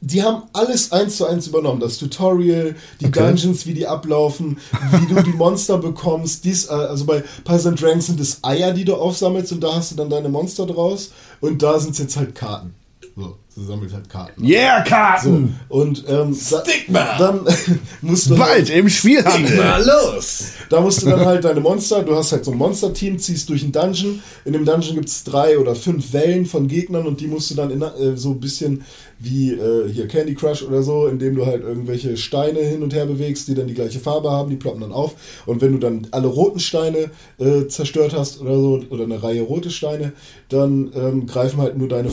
[0.01, 1.81] die haben alles eins zu eins übernommen.
[1.81, 3.21] Das Tutorial, die Okay.
[3.21, 4.59] Dungeons, wie die ablaufen,
[4.93, 6.45] wie du die Monster bekommst.
[6.45, 9.93] Dies, äh, also bei Puzzle Dragons sind es Eier, die du aufsammelst und da hast
[9.93, 11.11] du dann deine Monster draus.
[11.41, 12.75] Und da sind es jetzt halt Karten.
[13.19, 14.45] So, du sammelst halt Karten.
[14.45, 15.61] Yeah, So, Karten!
[15.71, 17.17] und ähm, Stigma!
[17.19, 17.47] Da, dann
[18.03, 19.57] musst du Bald im Spielhandel!
[19.57, 20.49] Na los!
[20.69, 23.63] da musst du dann halt deine Monster, du hast halt so ein Monster-Team, ziehst durch
[23.63, 24.21] einen Dungeon.
[24.45, 27.55] In dem Dungeon gibt es drei oder fünf Wellen von Gegnern und die musst du
[27.55, 28.85] dann in, äh, so ein bisschen
[29.19, 33.07] wie äh, hier Candy Crush oder so, indem du halt irgendwelche Steine hin und her
[33.07, 35.15] bewegst, die dann die gleiche Farbe haben, die ploppen dann auf.
[35.47, 39.41] Und wenn du dann alle roten Steine äh, zerstört hast oder so, oder eine Reihe
[39.41, 40.13] rote Steine,
[40.51, 42.11] dann ähm, greifen halt nur deine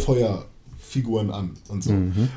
[0.94, 1.92] Feuerfiguren an und so.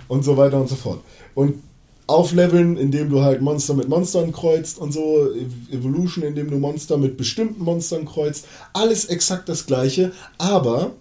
[0.09, 1.01] Und so weiter und so fort.
[1.35, 1.63] Und
[2.07, 6.97] aufleveln, indem du halt Monster mit Monstern kreuzt und so, Ev- Evolution, indem du Monster
[6.99, 8.47] mit bestimmten Monstern kreuzt.
[8.73, 10.93] Alles exakt das gleiche, aber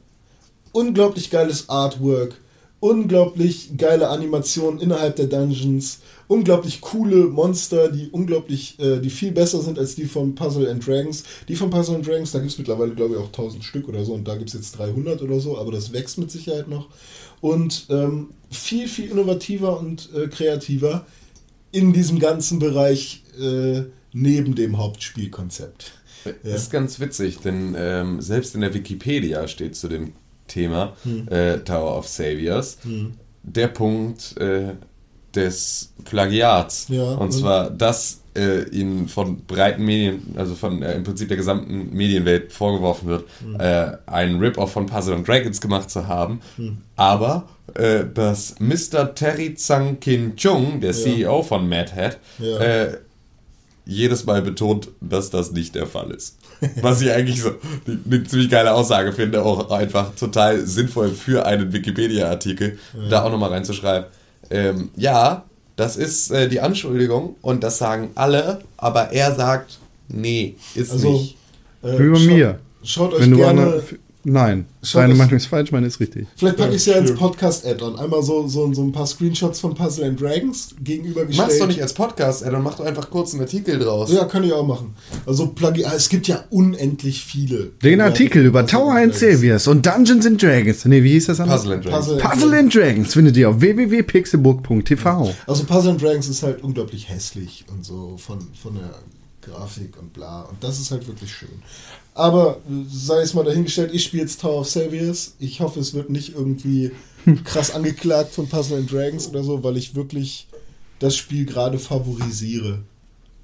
[0.71, 2.35] unglaublich geiles Artwork,
[2.79, 9.61] unglaublich geile Animationen innerhalb der Dungeons, unglaublich coole Monster, die unglaublich, äh, die viel besser
[9.61, 11.23] sind als die von Puzzle and Dragons.
[11.47, 14.03] Die von Puzzle and Dragons, da gibt es mittlerweile, glaube ich, auch 1000 Stück oder
[14.03, 16.87] so und da gibt es jetzt 300 oder so, aber das wächst mit Sicherheit noch.
[17.45, 21.05] Und ähm, viel, viel innovativer und äh, kreativer
[21.71, 23.83] in diesem ganzen Bereich äh,
[24.13, 25.91] neben dem Hauptspielkonzept.
[26.43, 30.13] Das ist ganz witzig, denn ähm, selbst in der Wikipedia steht zu dem
[30.47, 30.93] Thema
[31.27, 32.79] äh, Tower of Saviors
[33.43, 34.73] der Punkt äh,
[35.35, 36.87] des Plagiats.
[36.89, 41.27] Ja, und und- zwar, dass äh, ihnen von breiten Medien, also von äh, im Prinzip
[41.29, 43.25] der gesamten Medienwelt vorgeworfen wird,
[43.59, 46.41] äh, einen Rip-Off von Puzzle and Dragons gemacht zu haben.
[46.95, 49.15] Aber äh, dass Mr.
[49.15, 52.57] Terry Tsang Kin Chung, der CEO von Mad Hat, Ja.
[52.59, 52.97] äh,
[53.87, 56.37] jedes Mal betont, dass das nicht der Fall ist.
[56.81, 57.51] Was ich eigentlich so
[57.85, 62.79] eine ziemlich geile Aussage finde, auch einfach total sinnvoll für einen Wikipedia-Artikel,
[63.11, 64.07] da auch nochmal reinzuschreiben.
[64.49, 65.43] Ähm, ja,
[65.75, 71.11] das ist äh, die Anschuldigung und das sagen alle, aber er sagt, nee, ist Also,
[71.11, 71.37] nicht.
[71.83, 72.59] äh, Wie bei mir.
[72.83, 73.83] Schaut euch Wenn du gerne.
[74.27, 76.25] Nein, euch- Meinung ist falsch, meine ist richtig.
[76.35, 77.99] Vielleicht packe ich es ja ins Podcast-Add-on.
[77.99, 81.47] Einmal so, so, so ein paar Screenshots von Puzzle and Dragons gegenübergestellt.
[81.47, 84.11] Mach's doch nicht als Podcast, ey, dann mach doch einfach kurz einen Artikel draus.
[84.11, 84.95] Ja, kann ich auch machen.
[85.27, 87.71] Also Plagi es gibt ja unendlich viele.
[87.83, 90.83] Den Artikel über Tower and Saviors und Dungeons and Dragons.
[90.85, 91.57] Nee, wie hieß das andere?
[91.59, 92.05] Puzzle and Dragons.
[92.07, 95.33] Puzzle, Puzzle and Dragons findet ihr auf www.pixelburg.tv.
[95.45, 98.89] Also Puzzle and Dragons ist halt unglaublich hässlich und so von, von der
[99.41, 100.41] Grafik und bla.
[100.43, 101.49] Und das ist halt wirklich schön.
[102.15, 105.35] Aber sei es mal dahingestellt, ich spiele jetzt Tower of Saviors.
[105.37, 106.91] Ich hoffe, es wird nicht irgendwie
[107.43, 110.47] krass angeklagt von Puzzle and Dragons oder so, weil ich wirklich
[110.99, 112.79] das Spiel gerade favorisiere.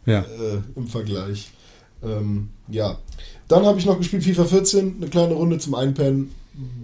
[0.05, 0.21] Ja.
[0.21, 1.51] äh, im Vergleich.
[2.03, 2.97] Ähm, ja.
[3.47, 6.31] Dann habe ich noch gespielt FIFA 14, eine kleine Runde zum Einpennen.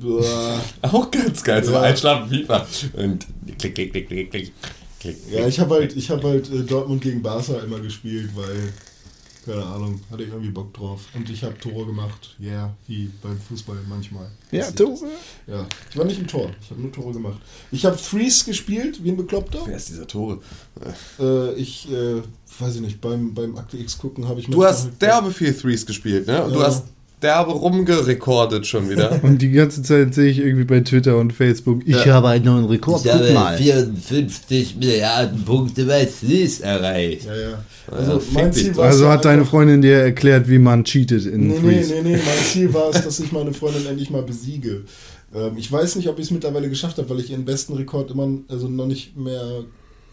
[0.82, 1.82] Auch ganz geil, zum Ja.
[1.82, 2.68] Einschlafen FIFA.
[2.98, 3.26] Und
[3.58, 4.52] klick, klick, klick, klick, klick.
[5.00, 5.18] klick.
[5.32, 8.74] Ja, ich habe halt, ich hab halt äh, Dortmund gegen Barca immer gespielt, weil,
[9.48, 11.02] keine Ahnung, hatte ich irgendwie Bock drauf.
[11.16, 14.30] Und ich habe Tore gemacht, ja, yeah, wie beim Fußball manchmal.
[14.52, 14.70] Ja.
[14.72, 15.08] Tore.
[15.48, 17.39] Ja, ich war nicht im Tor, ich habe nur Tore gemacht.
[17.72, 19.60] Ich habe Freeze gespielt, wie ein Bekloppter.
[19.66, 20.39] Wer ist dieser Tore?
[21.20, 22.22] Äh, ich, äh,
[22.60, 25.54] weiß ich nicht, beim, beim Akte X gucken habe ich Du hast halt- derbe viel
[25.54, 26.43] Threes gespielt, ne?
[26.43, 26.68] Und du Ja.
[26.68, 26.84] hast
[27.22, 29.20] derbe rumgerekordet schon wieder.
[29.24, 32.13] Und die ganze Zeit sehe ich irgendwie bei Twitter und Facebook, ich Ja.
[32.13, 33.03] habe einen neuen Rekord.
[33.05, 33.57] Ich Guck habe mal.
[33.57, 37.26] 54 Milliarden Punkte bei Sleaze erreicht.
[37.26, 37.63] Ja, ja.
[37.91, 41.59] Also mein Ziel war Also hat deine Freundin dir erklärt, wie man cheatet in Nee,
[41.59, 41.93] nee, Freeze.
[41.95, 44.84] nee, nee, mein Ziel war es, dass ich meine Freundin endlich mal besiege.
[45.34, 48.11] Ähm, ich weiß nicht, ob ich es mittlerweile geschafft habe, weil ich ihren besten Rekord
[48.11, 49.63] immer also noch nicht mehr,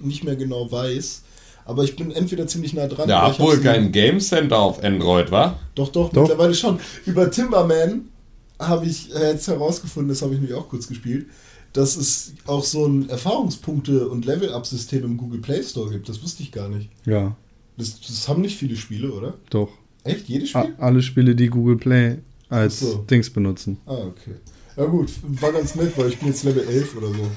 [0.00, 1.22] nicht mehr genau weiß.
[1.66, 3.08] Aber ich bin entweder ziemlich nah dran.
[3.08, 5.58] Ja, ich hab wohl kein Game Center auf Android, wa?
[5.74, 6.22] Doch, doch, Doch.
[6.22, 6.78] mittlerweile schon.
[7.06, 8.10] Über Timberman
[8.58, 11.26] habe ich äh, jetzt herausgefunden, das habe ich nämlich auch kurz gespielt,
[11.72, 16.08] dass es auch so ein Erfahrungspunkte- und Level-Up-System im Google Play Store gibt.
[16.08, 16.88] Das wusste ich gar nicht.
[17.06, 17.34] Ja,
[17.78, 19.34] Das, das haben nicht viele Spiele, oder?
[19.50, 19.70] doch.
[20.04, 20.28] Echt?
[20.28, 20.74] Jedes A Spiel?
[20.78, 22.18] alle Spiele, die Google Play
[22.50, 22.96] als so.
[23.10, 23.78] Dings benutzen.
[23.86, 24.34] Ah, okay.
[24.76, 25.10] Ja gut,
[25.40, 27.30] war ganz nett, weil ich bin jetzt Level 11 oder so.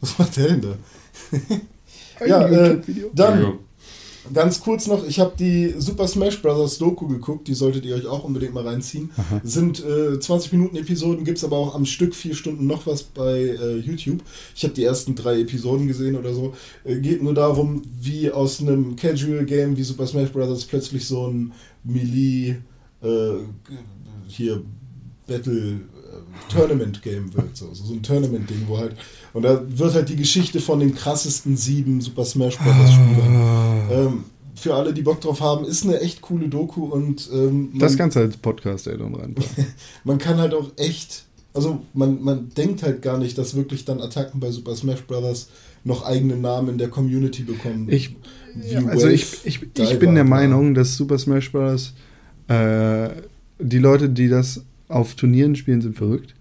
[0.00, 0.76] Was macht der denn da?
[2.26, 2.80] ja, äh,
[3.14, 3.58] dann
[4.32, 6.78] ganz kurz noch, ich habe die Super Smash Bros.
[6.78, 9.10] Doku geguckt, die solltet ihr euch auch unbedingt mal reinziehen.
[9.42, 13.02] Sind äh, 20 Minuten Episoden, gibt es aber auch am Stück vier Stunden noch was
[13.02, 14.22] bei äh, YouTube.
[14.54, 16.54] Ich habe die ersten drei Episoden gesehen oder so.
[16.84, 20.64] Äh, geht nur darum, wie aus einem Casual Game wie Super Smash Bros.
[20.64, 21.52] plötzlich so ein
[21.82, 22.56] Melee
[23.02, 23.34] äh,
[24.26, 24.62] hier
[25.26, 27.56] Battle äh, Tournament Game wird.
[27.56, 28.96] So, so ein Tournament-Ding, wo halt.
[29.34, 32.92] Und da wird halt die Geschichte von den krassesten sieben Super Smash Bros.
[32.92, 33.90] Spielern.
[33.90, 34.24] Ähm,
[34.54, 37.96] für alle, die Bock drauf haben, ist eine echt coole Doku und ähm, man, Das
[37.96, 39.34] Ganze als Podcast-Add-on rein.
[40.04, 41.24] man kann halt auch echt.
[41.52, 45.48] Also man, man denkt halt gar nicht, dass wirklich dann Attacken bei Super Smash Bros.
[45.82, 47.88] noch eigene Namen in der Community bekommen.
[47.90, 48.16] Ich,
[48.70, 50.24] ja, also Wave ich, ich, ich bin der.
[50.24, 51.92] Meinung, dass Super Smash Bros.
[52.46, 53.08] Äh,
[53.58, 56.34] die Leute, die das auf Turnieren spielen, sind verrückt.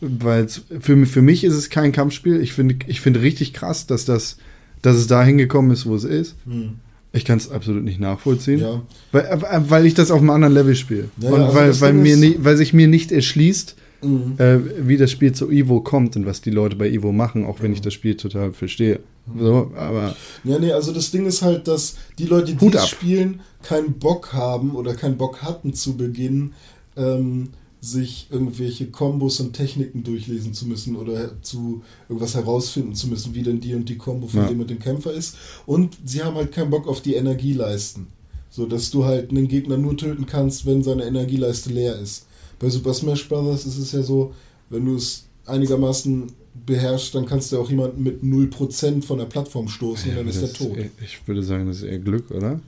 [0.00, 2.40] Weil für, für mich ist es kein Kampfspiel.
[2.40, 4.36] Ich finde ich finde richtig krass, dass, das,
[4.82, 6.34] dass es da hingekommen ist, wo es ist.
[6.46, 6.76] Hm.
[7.12, 8.58] Ich kann es absolut nicht nachvollziehen.
[8.58, 8.82] Ja.
[9.12, 11.08] Weil, äh, weil ich das auf einem anderen Level spiele.
[11.18, 14.34] Ja, Und ja, also weil, weil, mir weil sich mir nicht erschließt, Mhm.
[14.36, 17.62] äh, wie das Spiel zu Evo kommt und was die Leute bei Evo machen, auch
[17.62, 19.00] wenn ich das Spiel total verstehe.
[19.38, 22.86] So, aber Ja, nee, also das Ding ist halt, dass die Leute, die Hut ab.
[22.86, 26.52] spielen, keinen Bock haben oder keinen Bock hatten zu Beginn,
[26.98, 27.48] ähm,
[27.84, 33.42] sich irgendwelche Kombos und Techniken durchlesen zu müssen oder zu irgendwas herausfinden zu müssen, wie
[33.42, 34.48] denn die und die Kombo von Ja.
[34.48, 35.36] dem und dem Kämpfer ist.
[35.66, 38.06] Und sie haben halt keinen Bock auf die Energieleisten.
[38.50, 42.26] So dass du halt einen Gegner nur töten kannst, wenn seine Energieleiste leer ist.
[42.60, 43.66] Bei Super Smash Bros.
[43.66, 44.32] ist es ja so,
[44.70, 46.30] wenn du es einigermaßen
[46.66, 50.40] beherrschst, dann kannst du auch jemanden mit 0% von der Plattform stoßen und dann ist
[50.40, 50.76] er tot.
[51.02, 52.60] ich würde sagen, das ist eher Glück, oder?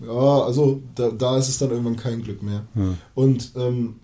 [0.00, 2.64] Ja, also da, da ist es dann irgendwann kein Glück mehr.
[2.74, 2.94] Ja.
[3.14, 3.94] Und ähm,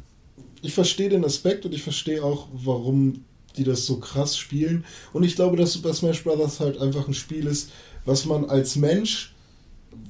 [0.67, 3.25] ich verstehe den Aspekt und ich verstehe auch, warum
[3.57, 4.85] die das so krass spielen.
[5.13, 6.61] Und ich glaube, dass Super Smash Bros.
[6.61, 7.71] halt einfach ein Spiel ist,
[8.05, 9.35] was man als Mensch,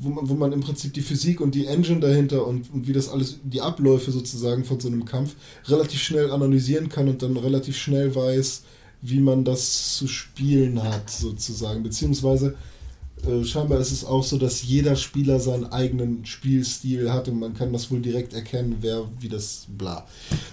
[0.01, 2.93] wo man, wo man im Prinzip die Physik und die Engine dahinter und, und wie
[2.93, 5.37] das alles, die Abläufe sozusagen von so einem Kampf
[5.67, 8.65] relativ schnell analysieren kann und dann relativ schnell weiß,
[9.03, 11.83] wie man das zu spielen hat, sozusagen.
[11.83, 12.57] Beziehungsweise
[13.25, 17.55] äh, scheinbar ist es auch so, dass jeder Spieler seinen eigenen Spielstil hat und man
[17.55, 20.07] kann das wohl direkt erkennen, wer wie das bla.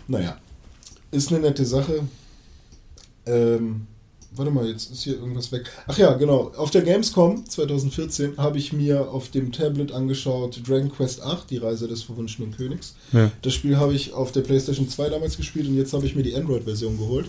[0.07, 0.38] Naja,
[1.11, 2.01] ist eine nette Sache.
[3.26, 3.88] Ähm,
[4.36, 5.70] warte mal, jetzt ist hier irgendwas weg.
[5.88, 6.51] Ach ja, genau.
[6.57, 11.57] Auf der Gamescom 2014 habe ich mir auf dem Tablet angeschaut Dragon Quest 8, die
[11.57, 12.95] Reise des verwunschenen Königs.
[13.11, 13.32] Ja.
[13.41, 16.24] Das Spiel habe ich auf der PlayStation 2 damals gespielt und jetzt habe ich mir
[16.24, 17.28] die Android-Version geholt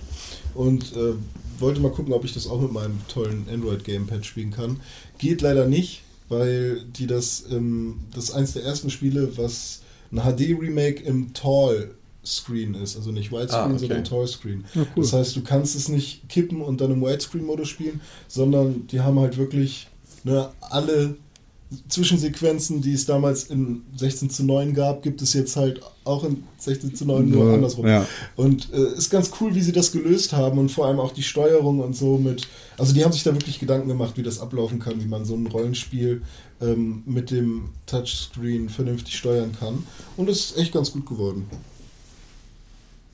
[0.54, 1.14] und äh,
[1.58, 4.80] wollte mal gucken, ob ich das auch mit meinem tollen Android-Gamepad spielen kann.
[5.18, 10.18] Geht leider nicht, weil die das, ähm, das ist eins der ersten Spiele, was ein
[10.20, 11.94] HD-Remake im Tall
[12.24, 13.78] Screen ist, also nicht Widescreen, Ah, okay.
[13.78, 14.64] sondern Tall Screen.
[14.74, 15.02] Ja, cool.
[15.02, 19.18] Das heißt, du kannst es nicht kippen und dann im Widescreen-Modus spielen, sondern die haben
[19.20, 19.88] halt wirklich
[20.24, 21.16] ne, alle
[21.88, 26.44] Zwischensequenzen, die es damals in 16 zu 9 gab, gibt es jetzt halt auch in
[26.58, 27.86] 16 zu 9, nur Nur, andersrum.
[27.86, 28.06] ja.
[28.36, 31.22] Und äh, ist ganz cool, wie sie das gelöst haben und vor allem auch die
[31.22, 32.46] Steuerung und so mit.
[32.78, 35.34] Also die haben sich da wirklich Gedanken gemacht, wie das ablaufen kann, wie man so
[35.34, 36.22] ein Rollenspiel
[36.60, 39.84] ähm, mit dem Touchscreen vernünftig steuern kann.
[40.16, 41.46] Und es ist echt ganz gut geworden.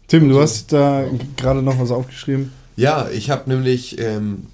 [0.09, 1.05] Tim, du Also, hast da
[1.37, 2.53] gerade noch was aufgeschrieben.
[2.77, 4.47] Ja, ich habe nämlich ähm,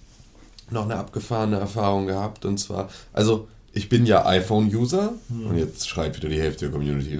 [0.70, 3.46] noch eine abgefahrene Erfahrung gehabt und zwar, also
[3.77, 7.18] ich bin ja iPhone-User und jetzt schreit wieder die Hälfte der Community.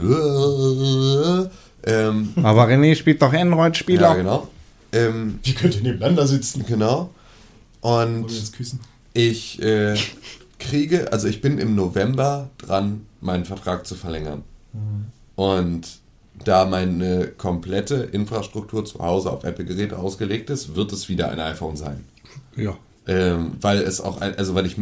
[1.85, 4.09] ähm, Aber René spielt doch Android-Spieler.
[4.09, 4.49] ja, genau.
[4.93, 6.65] Ähm, Wie könnt ihr nebeneinander sitzen?
[6.67, 7.11] genau.
[7.83, 8.27] Und
[9.13, 9.97] ich äh,
[10.59, 14.43] kriege, also ich bin im November dran, meinen Vertrag zu verlängern.
[15.35, 15.87] Und
[16.45, 21.77] da meine komplette Infrastruktur zu Hause auf Apple-Geräte ausgelegt ist, wird es wieder ein iPhone
[21.77, 22.05] sein.
[22.57, 22.77] Ja.
[23.07, 24.77] Ähm, weil es auch, ein, also weil ich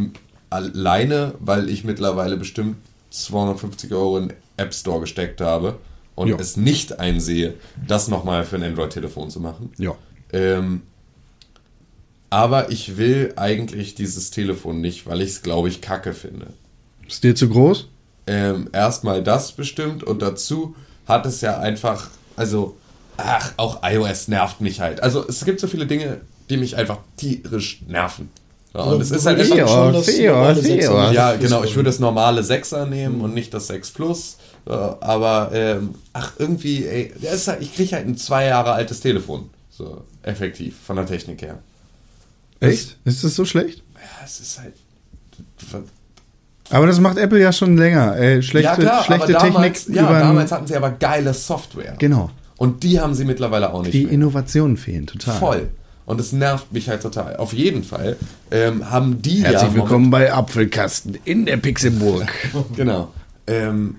[0.49, 2.77] alleine, weil ich mittlerweile bestimmt
[3.11, 5.77] 250 Euro in App Store gesteckt habe,
[6.15, 6.37] und Ja.
[6.37, 7.55] es nicht einsehe,
[7.87, 9.71] das nochmal für ein Android-Telefon zu machen.
[9.77, 9.95] Ja.
[10.31, 10.83] Ähm,
[12.29, 16.47] aber ich will eigentlich dieses Telefon nicht, weil ich es, glaube ich, kacke finde.
[17.07, 17.87] Ist dir zu groß?
[18.27, 20.75] Ähm, erstmal das bestimmt und dazu
[21.07, 22.75] hat es ja einfach, also,
[23.17, 25.03] ach, auch iOS nervt mich halt.
[25.03, 28.29] Also es gibt so viele Dinge, die mich einfach tierisch nerven.
[28.75, 30.97] Ja, und es ist halt einfach, du schon das Theo, normale Theo.
[30.97, 34.37] 6er ja, genau, ich würde das normale 6er nehmen und nicht das 6 Plus.
[34.67, 38.73] Äh, aber, ähm, ach, irgendwie, ey, der ist halt, ich kriege halt ein zwei Jahre
[38.73, 39.49] altes Telefon.
[39.69, 41.59] So, effektiv, von der Technik her.
[42.59, 42.97] Echt?
[43.05, 43.81] Ist das so schlecht?
[43.95, 44.73] Ja, es ist halt.
[46.69, 48.17] Aber das macht Apple ja schon länger.
[48.17, 51.95] Äh, schlechte ja, klar, schlechte aber damals, Technik ja, damals hatten sie aber geile Software.
[51.99, 52.29] Genau.
[52.57, 54.13] Und die haben sie mittlerweile auch nicht Die mehr.
[54.13, 55.37] Innovationen fehlen total.
[55.37, 55.69] Voll.
[56.05, 57.37] Und es nervt mich halt total.
[57.37, 58.17] Auf jeden Fall
[58.51, 62.31] ähm, haben die Herzlich ja willkommen bei Apfelkasten in der Pixelburg.
[62.75, 63.11] Genau.
[63.47, 63.97] Ähm,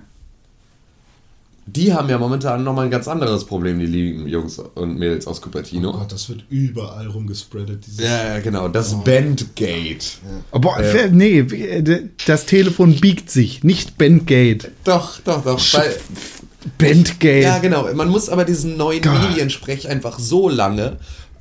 [1.65, 5.39] die haben ja momentan nochmal ein ganz anderes Problem, die lieben Jungs und Mädels aus
[5.39, 5.91] Oh Cupertino.
[5.91, 7.85] Gott, das wird überall rumgespreadet.
[7.85, 8.69] Dieses ja, ja, genau.
[8.69, 10.19] Das Bandgate.
[10.51, 10.79] Oh, boah,
[11.11, 11.45] nee,
[12.25, 14.71] das Telefon biegt sich, nicht Bandgate.
[14.85, 15.59] Doch, doch, doch.
[15.73, 15.93] Weil,
[16.77, 17.43] Bandgate.
[17.43, 17.93] ja, genau.
[17.93, 19.01] Man muss aber diesen neuen.
[19.01, 20.97] Mediensprech einfach so lange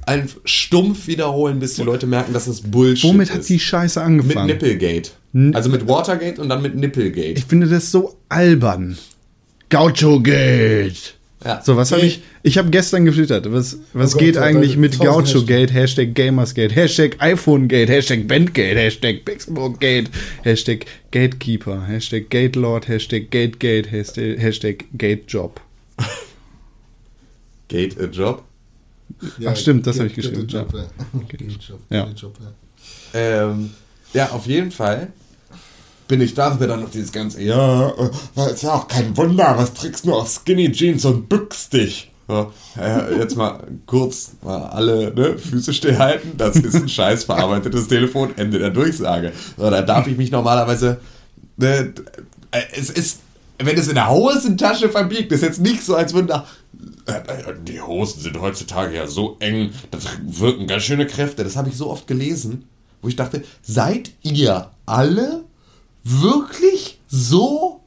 [0.06, 3.34] ein stumpf wiederholen, bis die Leute merken, dass es Bullshit Womit ist.
[3.34, 4.46] hat die Scheiße Mit angefangen?
[4.46, 5.10] Nipplegate.
[5.52, 7.34] Also mit Watergate und dann mit Nipplegate.
[7.38, 8.96] Ich finde das so albern.
[9.68, 11.14] Gaucho-Gate.
[11.44, 11.60] Ja.
[11.62, 12.22] So, was habe ich?
[12.42, 13.52] Ich habe gestern getwittert.
[13.52, 15.72] Was, was Oh geht eigentlich mit tausend Gaucho-Gate?
[15.72, 20.10] Hashtag Gamersgate, Hashtag iPhone-Gate, Hashtag Bandgate, Hashtag Pixelburg-Gate,
[20.42, 25.60] Hashtag Gatekeeper, Hashtag Gatelord, Hashtag Gategate, Hashtag, Hashtag Gatejob.
[27.68, 28.45] Gate a Job.
[29.38, 30.80] Ja, Ach, stimmt, das Get- hab ich geschrieben, Job, ja.
[30.80, 32.06] A Job, Ja.
[32.14, 32.52] Job, ja.
[33.20, 33.70] Ähm,
[34.12, 35.08] ja, auf jeden Fall
[36.08, 39.54] bin ich da, mir dann noch dieses ganze, ja, äh, ist ja auch kein Wunder,
[39.56, 42.12] was trägst du auf Skinny Jeans und bückst dich?
[42.28, 47.86] Ja, äh, jetzt mal kurz mal alle ne, Füße stillhalten, das ist ein scheiß verarbeitetes
[47.88, 49.32] Telefon, Ende der Durchsage.
[49.56, 50.98] So, da darf ich mich normalerweise,
[51.56, 51.92] ne,
[52.50, 53.20] äh, es ist,
[53.58, 56.46] wenn es in der Hosentasche verbiegt, ist jetzt nicht so, als würden da, äh,
[57.62, 61.76] die Hosen sind heutzutage ja so eng, das wirken ganz schöne Kräfte, das habe ich
[61.76, 62.64] so oft gelesen,
[63.00, 65.44] wo ich dachte, seid ihr alle
[66.02, 67.80] wirklich so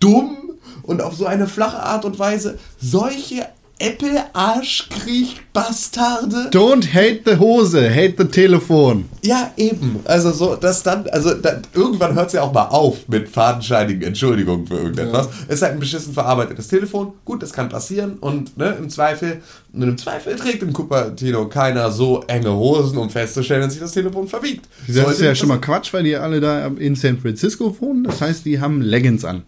[0.00, 3.48] dumm und auf so eine flache Art und Weise solche
[3.78, 6.50] Apple-Arschkriech-Bastarde?
[6.50, 9.04] Don't hate the Hose, hate the Telefon.
[9.22, 10.00] Ja, eben.
[10.04, 14.02] Also so, dass dann, also da, irgendwann hört es ja auch mal auf mit fadenscheinigen
[14.02, 15.28] Entschuldigungen für irgendetwas.
[15.46, 17.12] Es ist halt ein beschissen verarbeitetes Telefon.
[17.26, 19.42] Gut, das kann passieren und ne, im Zweifel,
[19.74, 23.92] und im Zweifel trägt im Cupertino keiner so enge Hosen, um festzustellen, dass sich das
[23.92, 24.66] Telefon verbiegt.
[24.86, 27.76] Das ist Sollte ja nicht schon mal Quatsch, weil die alle da in San Francisco
[27.78, 28.04] wohnen.
[28.04, 29.42] Das heißt, die haben Leggings an.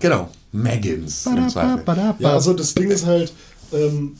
[0.00, 0.28] Genau.
[1.50, 1.84] Zweifel.
[2.22, 3.32] Ja, also das Ding ist halt,
[3.72, 4.16] ähm,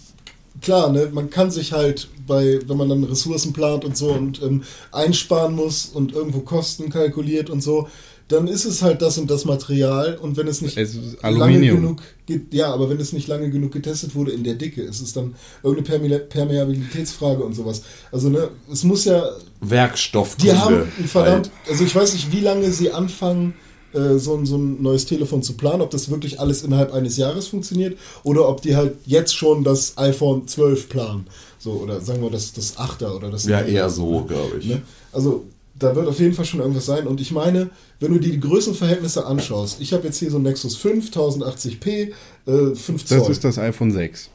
[0.61, 4.41] klar, ne, man kann sich halt bei, wenn man dann Ressourcen plant und so und
[4.43, 7.89] ähm, einsparen muss und irgendwo Kosten kalkuliert und so,
[8.29, 12.03] dann ist es halt das und das Material und wenn es nicht Es lange genug,
[12.25, 15.13] ge- ja, aber wenn es nicht lange genug getestet wurde in der Dicke, ist es
[15.13, 17.83] dann irgendeine Perme Permeabilitätsfrage und sowas.
[18.11, 19.23] Also ne, es muss ja
[19.61, 20.53] Werkstoffkunde.
[20.53, 21.71] die haben verdammt, halt.
[21.71, 23.55] also ich weiß nicht, wie lange sie anfangen,
[23.95, 27.17] äh, so, ein- so ein neues Telefon zu planen, ob das wirklich alles innerhalb eines
[27.17, 31.27] Jahres funktioniert oder ob die halt jetzt schon das iPhone 12 planen.
[31.59, 33.67] So, oder sagen wir das, das 8er oder das Ja, 9er.
[33.67, 34.67] eher so, glaube ich.
[34.67, 34.83] Ne?
[35.13, 35.45] Also
[35.79, 37.07] da wird auf jeden Fall schon irgendwas sein.
[37.07, 37.71] Und ich meine,
[38.01, 42.13] wenn du dir die Größenverhältnisse anschaust, ich habe jetzt hier so ein Nexus 5, 1080p,
[42.47, 43.19] äh, 5 Zoll.
[43.19, 44.29] Das ist das iPhone 6.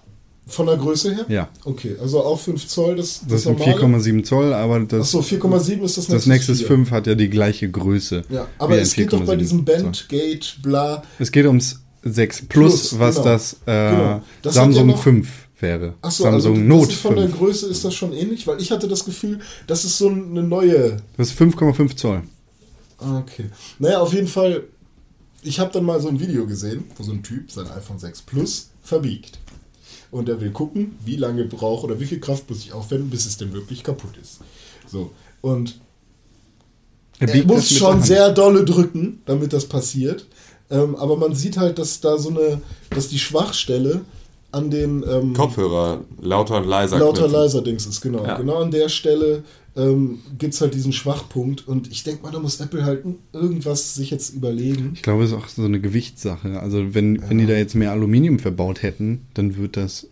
[0.47, 1.25] Von der Größe her?
[1.27, 1.49] Ja.
[1.65, 3.79] Okay, also auch 5 Zoll, das, Das sind normale?
[3.99, 6.67] 4,7 Zoll, aber das, Achso, 4,7 ist das Nexus das Nexus 4.
[6.67, 8.23] 5 hat ja die gleiche Größe.
[8.29, 9.75] Ja, aber es geht doch bei 4,7 diesem Zoll.
[9.83, 11.03] Bandgate, bla.
[11.19, 13.27] Es geht ums 6 Plus, Plus, was genau.
[13.27, 14.21] das, äh, Genau.
[14.41, 15.27] Das Samsung ja noch- 5
[15.59, 15.95] wäre.
[16.01, 17.37] Achso, Samsung also Note das von der 5.
[17.37, 20.97] Größe ist das schon ähnlich, weil ich hatte das Gefühl, das ist so eine neue.
[21.17, 22.21] Das ist 5,5 Zoll.
[22.99, 23.45] Ah, Okay.
[23.79, 24.63] Naja, auf jeden Fall,
[25.43, 28.21] ich habe dann mal so ein Video gesehen, wo so ein Typ sein iPhone 6
[28.21, 29.39] Plus verbiegt.
[30.11, 33.25] Und er will gucken, wie lange braucht oder wie viel Kraft muss ich aufwenden, bis
[33.25, 34.39] es denn wirklich kaputt ist.
[34.87, 35.11] So.
[35.41, 35.79] Und
[37.19, 40.25] Er er muss schon sehr dolle drücken, damit das passiert.
[40.69, 44.01] Ähm, aber man sieht halt, dass da so eine, dass die Schwachstelle
[44.51, 46.99] an den ähm, Kopfhörer, lauter und leiser.
[46.99, 47.39] lauter knüpfen.
[47.39, 48.23] leiser Dings ist, genau.
[48.25, 48.37] Ja.
[48.37, 49.43] Genau an der Stelle
[49.77, 53.03] ähm, gibt es halt diesen Schwachpunkt und ich denke mal, da muss Apple halt
[53.33, 54.91] irgendwas sich jetzt überlegen.
[54.95, 56.59] Ich glaube, es ist auch so eine Gewichtssache.
[56.59, 60.07] Also wenn, wenn die da jetzt mehr Aluminium verbaut hätten, dann wird das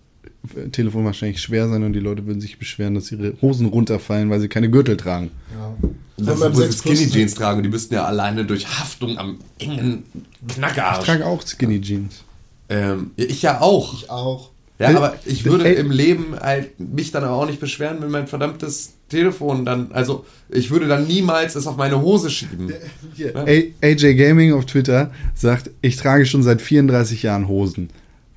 [0.71, 4.39] Telefon wahrscheinlich schwer sein und die Leute würden sich beschweren, dass ihre Hosen runterfallen, weil
[4.39, 5.31] sie keine Gürtel tragen.
[5.51, 5.89] Ja.
[6.17, 10.03] Das 6 Plus- Skinny Jeans tragen und die müssten ja alleine durch Haftung am engen
[10.47, 11.05] Ich Knackerarsch.
[11.05, 12.23] trage auch Skinny Jeans.
[12.69, 13.93] Ähm, ich ja auch.
[13.95, 14.51] Ich auch.
[14.79, 17.97] Ja, Äh, aber ich würde äh, im Leben halt mich dann aber auch nicht beschweren,
[18.01, 22.73] wenn mein verdammtes Telefon dann, also ich würde dann niemals es auf meine Hose schieben.
[23.35, 27.89] A- AJ Gaming auf Twitter sagt, ich trage schon seit 34 Jahren Hosen.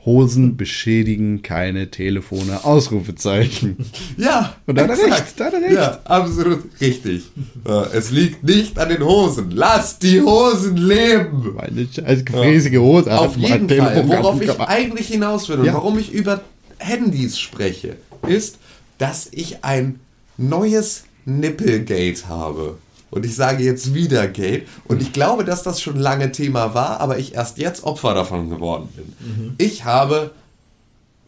[0.05, 2.64] Hosen beschädigen keine Telefone.
[2.64, 3.77] Ausrufezeichen.
[4.16, 5.73] Ja, Und da hat er recht, da hat er recht.
[5.75, 7.25] Ja, absolut richtig.
[7.66, 9.51] Äh, Es liegt nicht an den Hosen.
[9.51, 11.55] Lass die Hosen leben.
[11.57, 13.19] Meine scheiß gefräßige Hose.
[13.19, 14.09] Auf jeden Fall.
[14.09, 15.75] Worauf ich eigentlich hinaus will und Ja.
[15.75, 16.41] warum ich über
[16.79, 17.97] Handys spreche,
[18.27, 18.59] ist,
[18.99, 20.01] dass ich ein
[20.39, 22.78] neues Nippelgate habe.
[23.11, 24.66] Und ich sage jetzt wieder Gate.
[24.84, 28.51] Und ich glaube, dass das schon lange Thema war, aber ich erst jetzt Opfer davon
[28.51, 29.55] geworden bin.
[29.59, 30.30] Ich habe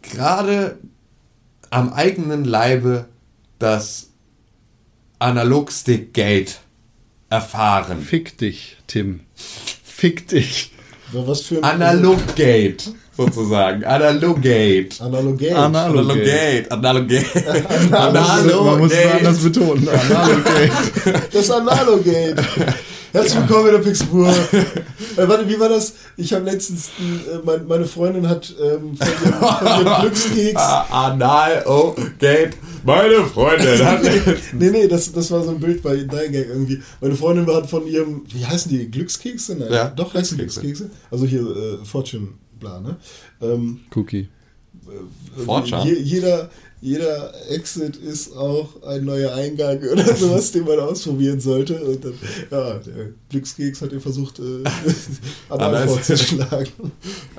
[0.02, 0.78] gerade
[1.70, 3.06] am eigenen Leibe
[3.58, 4.08] das
[5.18, 6.60] Analogstick-Gate
[7.28, 8.02] erfahren.
[8.02, 9.20] Fick dich, Tim.
[9.34, 10.72] Fick dich.
[11.12, 13.84] Ja, Was für ein Analog-Gate, sozusagen.
[13.84, 15.00] Analog-Gate.
[15.00, 15.56] Analogate.
[15.56, 16.70] Analogate.
[16.70, 17.26] Analogate.
[17.92, 18.64] Analogate.
[18.64, 19.88] Man muss es anders betonen.
[19.88, 20.72] Analogate.
[21.32, 22.36] Das Analogate.
[23.12, 24.28] Herzlich willkommen in der Pixelpur.
[24.28, 25.94] äh, warte, wie war das?
[26.16, 30.62] Ich habe letztens, äh, mein, meine Freundin hat ähm, von ihrem, von ihrem Glückskeks.
[30.90, 32.56] Anal-O-Gate.
[32.84, 34.00] Meine Freundin hat
[34.52, 36.80] Nee, nee, das, das war so ein Bild bei Dein Gang irgendwie.
[37.00, 39.56] Meine Freundin hat von ihrem, wie heißen die, Glückskekse?
[39.56, 40.84] Nein, Ja, doch heißen Glückskekse.
[40.84, 41.08] Glückskekse.
[41.10, 42.28] Also hier äh, Fortune,
[42.60, 42.96] bla, ne?
[43.40, 44.28] Ähm, Cookie.
[45.44, 45.84] Fortune?
[45.84, 46.50] je, jeder,
[46.80, 51.82] jeder Exit ist auch ein neuer Eingang oder sowas, den man ausprobieren sollte.
[51.84, 52.14] Und dann,
[52.50, 54.64] ja, der Glückskeks hat ihr versucht, äh,
[55.48, 56.68] Anal vorzuschlagen.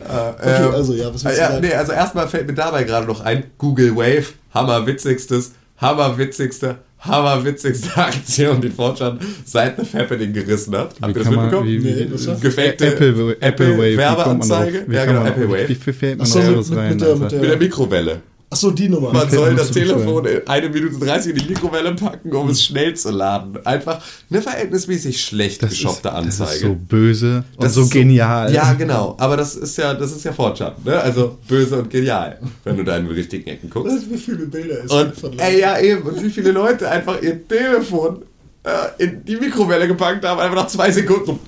[0.03, 1.61] Okay, Ähm, also ja, was willst du ja, sagen?
[1.61, 8.62] nee, also erstmal fällt mir dabei gerade noch ein, Google Wave, hammerwitzigstes, hammerwitzigste, hammerwitzigste Aktion,
[8.62, 10.95] die Fortran seit The Happening gerissen hat.
[11.02, 11.70] Habt ihr das kann man- mitbekommen?
[11.70, 12.36] wie- Nee, war?
[12.39, 13.91] Gefakte Apple, Apple, Wave.
[13.93, 14.84] wie Werbeanzeige?
[14.88, 15.70] Wie Ja, genau, Apple Wave.
[15.70, 15.93] Wie viel
[16.72, 16.89] rein?
[16.91, 17.24] mit der- Alter?
[17.24, 18.22] mit der- Mit der Mikrowelle.
[18.52, 19.14] Achso, die Nummer.
[19.14, 22.93] Man soll das Telefon in eine Minute 30 in die Mikrowelle packen, um es schnell
[22.93, 23.66] zu laden.
[23.66, 26.43] Einfach eine verhältnismäßig schlecht Das geschoppte ist, Anzeige.
[26.49, 28.54] Das ist so böse und Das so genial.
[28.54, 29.16] Ja, genau.
[29.18, 30.99] Aber das ist ja, das ist ja Fortschritt, ne?
[30.99, 34.12] Also böse und genial, wenn du da in die richtigen Ecken guckst.
[34.12, 36.02] Wie viele Bilder es Und gibt von ey, ja eben.
[36.02, 38.24] Und wie viele Leute einfach ihr Telefon
[38.64, 41.39] äh, in die Mikrowelle gepackt haben, einfach nach zwei Sekunden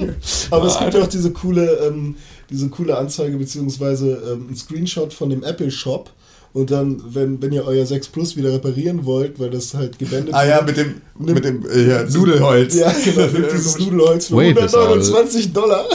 [0.00, 0.08] so.
[0.50, 2.16] Aber es gibt ja auch diese coole, ähm,
[2.50, 6.10] diese coole Anzeige, beziehungsweise ähm, ein Screenshot von dem Apple Shop.
[6.52, 10.34] Und dann, wenn, wenn ihr euer 6 Plus wieder reparieren wollt, weil das halt gewendet
[10.34, 12.74] Ah ja, mit dem, Nimm- mit dem äh, ja, Nudelholz.
[12.74, 15.86] Ja, genau, nimmt dieses Nudelholz für Wave ist 129 Dollar.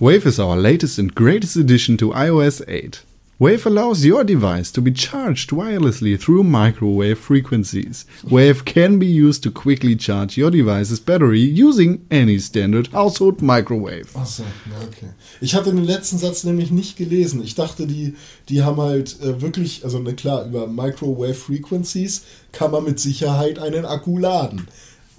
[0.00, 3.04] Wave is our latest and greatest addition to iOS 8.
[3.38, 8.06] Wave allows your device to be charged wirelessly through microwave frequencies.
[8.24, 14.10] Wave can be used to quickly charge your device's battery using any standard household microwave.
[14.16, 14.42] Achso,
[14.84, 15.10] okay.
[15.42, 17.42] Ich hatte den letzten Satz nämlich nicht gelesen.
[17.42, 18.14] Ich dachte, die,
[18.48, 22.22] die haben halt äh, wirklich, also ne, klar, über Microwave Frequencies
[22.52, 24.66] kann man mit Sicherheit einen Akku laden.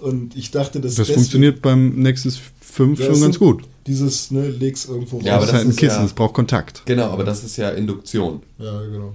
[0.00, 2.40] Und ich dachte, dass Das funktioniert beim Nexus
[2.78, 3.64] 5 Ja, schon ganz gut.
[3.88, 6.34] Dieses, ne, leg's irgendwo Ja, aber das ist halt ein ist Kissen, ja- es braucht
[6.34, 6.82] Kontakt.
[6.86, 8.40] Genau, aber das ist ja Induktion.
[8.58, 9.14] Ja, genau.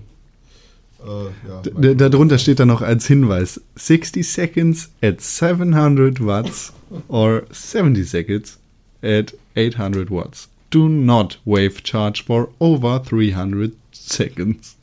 [1.05, 6.73] Äh, ja, darunter steht dann noch als Hinweis 60 seconds at 700 watts
[7.07, 8.57] or 70 seconds
[9.01, 10.49] at 800 watts.
[10.69, 14.75] Do not wave charge for over 300 seconds.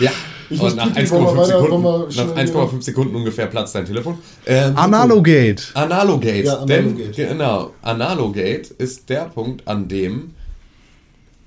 [0.00, 0.10] Ja.
[0.50, 3.16] Ich Und nach pipi, wollen wir 1,5 weiter- Sekunden, wollen wir nach schnell 1,5 Sekunden
[3.16, 4.18] ungefähr platzt dein Telefon.
[4.46, 5.62] Ähm, Analogate.
[5.74, 6.42] Analogate.
[6.44, 7.26] Ja, Denn, Analogate.
[7.28, 10.34] genau, Analogate ist der Punkt, an dem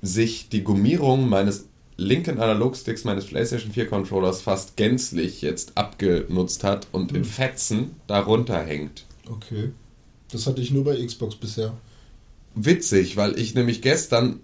[0.02, 6.86] sich die Gummierung meines linken Analogsticks meines PlayStation 4 Controllers fast gänzlich jetzt abgenutzt hat
[6.92, 7.16] und Hm.
[7.18, 9.04] in Fetzen darunter hängt.
[9.28, 9.70] Okay.
[10.30, 11.72] Das hatte ich nur bei Xbox bisher.
[12.54, 14.40] Witzig, weil ich nämlich gestern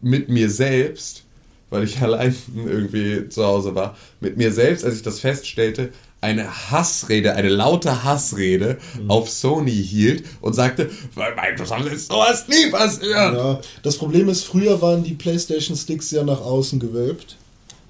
[0.00, 1.24] mit mir selbst,
[1.70, 5.90] weil ich allein irgendwie zu Hause war, mit mir selbst, als ich das feststellte,
[6.20, 12.70] eine Hassrede, eine laute Hassrede auf Sony hielt und sagte, bei Microsoft ist sowas nie
[12.70, 13.12] passiert.
[13.12, 17.36] Ja, das Problem ist, früher waren die PlayStation Sticks ja nach außen gewölbt.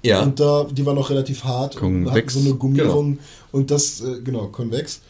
[0.03, 0.21] Ja.
[0.21, 2.33] Und da, die waren auch relativ hart und hatten Konvex.
[2.33, 3.19] so eine Gummierung.
[3.51, 5.01] Und das, äh, genau, konvex.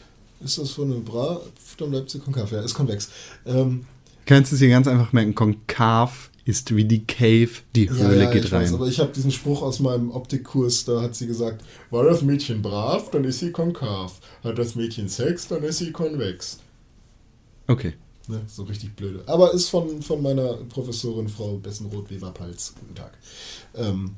[0.42, 1.40] Ist das von einem Bra?
[1.76, 2.50] Dann bleibt sie konkav.
[2.50, 3.08] Ja, ist konvex.
[3.46, 3.84] Ähm,
[4.24, 8.24] Kannst du es hier ganz einfach merken, konkav ist wie die Cave, die ja, Höhle
[8.24, 8.74] ja, geht ich weiß, rein.
[8.74, 12.62] aber ich habe diesen Spruch aus meinem Optikkurs, da hat sie gesagt, war das Mädchen
[12.62, 14.18] brav, dann ist sie konkav.
[14.42, 16.58] Hat das Mädchen Sex, dann ist sie konvex.
[17.66, 17.94] Okay.
[18.28, 19.22] Ne, so richtig blöde.
[19.26, 22.74] Aber ist von, von meiner Professorin Frau Bessenroth-Weber-Palz.
[22.78, 23.12] Guten Tag.
[23.74, 24.16] Ähm,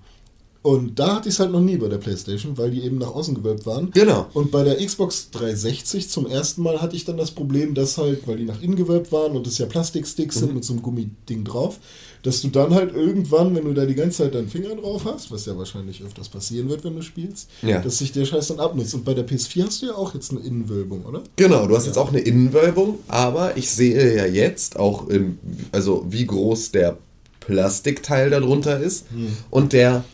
[0.63, 3.15] Und da hatte ich es halt noch nie bei der Playstation, weil die eben nach
[3.15, 3.91] außen gewölbt waren.
[3.93, 4.27] Genau.
[4.35, 8.27] Und bei der Xbox 360 zum ersten Mal hatte ich dann das Problem, dass halt,
[8.29, 10.41] weil die nach innen gewölbt waren und es ja Plastiksticks Mhm.
[10.41, 11.79] sind mit so einem Gummiding drauf,
[12.23, 15.31] dass du dann halt irgendwann, wenn du da die ganze Zeit deinen Finger drauf hast,
[15.31, 17.81] was ja wahrscheinlich öfters passieren wird, wenn du spielst, Ja.
[17.81, 18.95] dass sich der Scheiß dann abnutzt.
[18.95, 21.23] Und bei der PS4 hast du ja auch jetzt eine Innenwölbung, oder?
[21.37, 25.39] Genau, du hast jetzt auch eine Innenwölbung, aber ich sehe ja jetzt auch, im,
[25.73, 26.99] also wie groß der
[27.41, 29.07] Plastikteil darunter ist.
[29.51, 30.05] Und der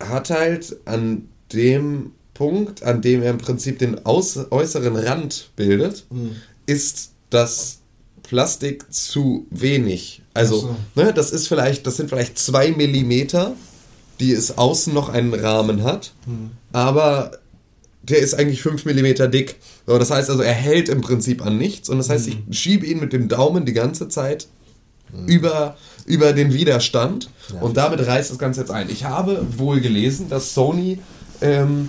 [0.00, 6.04] hat halt an dem Punkt, an dem er im Prinzip den aus, äußeren Rand bildet,
[6.66, 7.78] ist das
[8.22, 10.22] Plastik zu wenig.
[10.34, 13.52] Also, ne, das ist vielleicht, das sind vielleicht zwei Millimeter,
[14.20, 16.12] die es außen noch einen Rahmen hat,
[16.72, 17.38] aber
[18.02, 19.56] der ist eigentlich 5 mm dick.
[19.86, 21.88] So, das heißt also, er hält im Prinzip an nichts.
[21.88, 24.48] Und das heißt, ich schiebe ihn mit dem Daumen die ganze Zeit
[25.26, 27.30] über, über den Widerstand.
[27.60, 28.90] Und damit reißt das Ganze jetzt ein.
[28.90, 30.98] Ich habe wohl gelesen, dass Sony
[31.40, 31.88] ähm,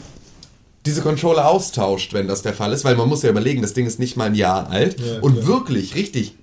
[0.85, 3.87] diese Controller austauscht, wenn das der Fall ist, weil man muss ja überlegen, das Ding
[3.87, 4.99] ist nicht mal ein Jahr alt.
[4.99, 6.35] Ja, und wirklich richtig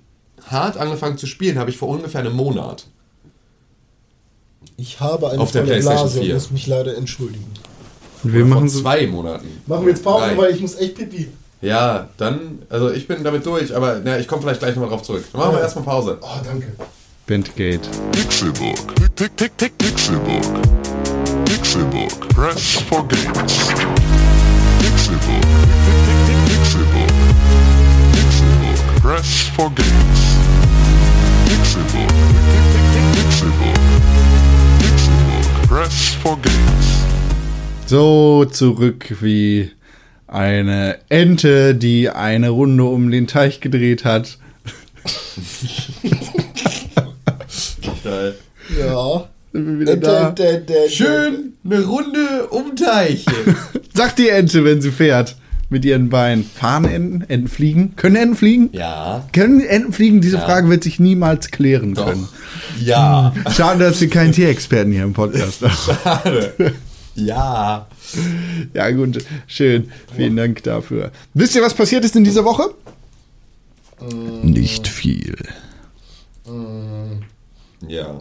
[0.53, 2.85] hart angefangen zu spielen habe ich vor ungefähr einem Monat.
[4.77, 6.33] Ich habe eine Auf der PlayStation Blase und 4.
[6.35, 7.45] muss mich leider entschuldigen.
[8.23, 8.79] Und wir Vor machen so.
[8.81, 9.61] zwei Monaten.
[9.67, 10.37] Machen wir jetzt Pause, Drei.
[10.37, 11.27] weil ich muss echt pipi.
[11.61, 15.03] Ja, dann, also ich bin damit durch, aber na, ich komme vielleicht gleich nochmal drauf
[15.03, 15.23] zurück.
[15.31, 15.63] Dann machen wir Ja.
[15.65, 16.17] erstmal Pause.
[16.21, 16.73] Oh, danke.
[17.27, 17.87] Bandgate.
[18.11, 18.95] Pixelbook.
[19.15, 20.43] Pick, pick, pick, Pixelbook.
[21.45, 22.29] Pixelbook.
[22.29, 23.57] Press for games.
[24.79, 25.41] Pixelbook.
[25.41, 27.13] Pick, pick, pick, Pixelbook.
[28.13, 29.01] Pixelbook.
[29.01, 30.22] Press for games.
[31.53, 31.61] Pick,
[33.13, 33.77] Pixelbook.
[34.79, 35.67] Pixelbook.
[35.67, 37.05] Press for games.
[37.85, 39.69] So zurück wie
[40.25, 44.39] eine Ente, die eine Runde um den Teich gedreht hat.
[48.03, 48.35] Geil.
[48.79, 49.29] Ja.
[49.51, 50.35] Sind wir wieder da.
[50.89, 53.25] Schön eine Runde um Teich.
[53.93, 55.35] Sagt die Ente, wenn sie fährt.
[55.73, 56.43] Mit ihren Beinen.
[56.43, 57.21] Fahren Enten?
[57.27, 57.95] Enten fliegen?
[57.95, 58.69] Können Enten fliegen?
[58.73, 59.27] ja.
[59.33, 60.21] Können Enten fliegen?
[60.21, 60.45] Diese Ja.
[60.45, 62.27] Frage wird sich niemals klären können.
[62.79, 63.33] Ja.
[63.51, 65.73] Schade, dass wir keinen Tierexperten hier im Podcast haben.
[66.03, 66.75] Schade.
[67.15, 67.87] Ja.
[68.75, 69.91] Ja, gut, schön.
[70.15, 71.11] Vielen Dank dafür.
[71.33, 72.73] Wisst ihr, was passiert ist in dieser Woche?
[74.43, 75.35] Nicht viel.
[77.87, 78.19] Ja.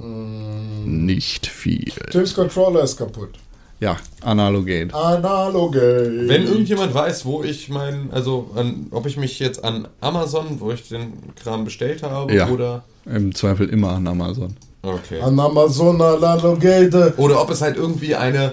[0.86, 1.92] Nicht viel.
[2.10, 3.34] Tims Controller ist kaputt.
[3.82, 4.94] Ja, Analogate.
[4.94, 6.12] Analoge.
[6.28, 10.70] Wenn irgendjemand weiß, wo ich mein, also an, ob ich mich jetzt an Amazon, wo
[10.70, 12.48] ich den Kram bestellt habe, Ja.
[12.48, 12.84] oder.
[13.06, 14.54] Im Zweifel immer an Amazon.
[14.82, 15.20] Okay.
[15.20, 17.12] An Amazon Analoge.
[17.16, 18.52] Oder ob es halt irgendwie eine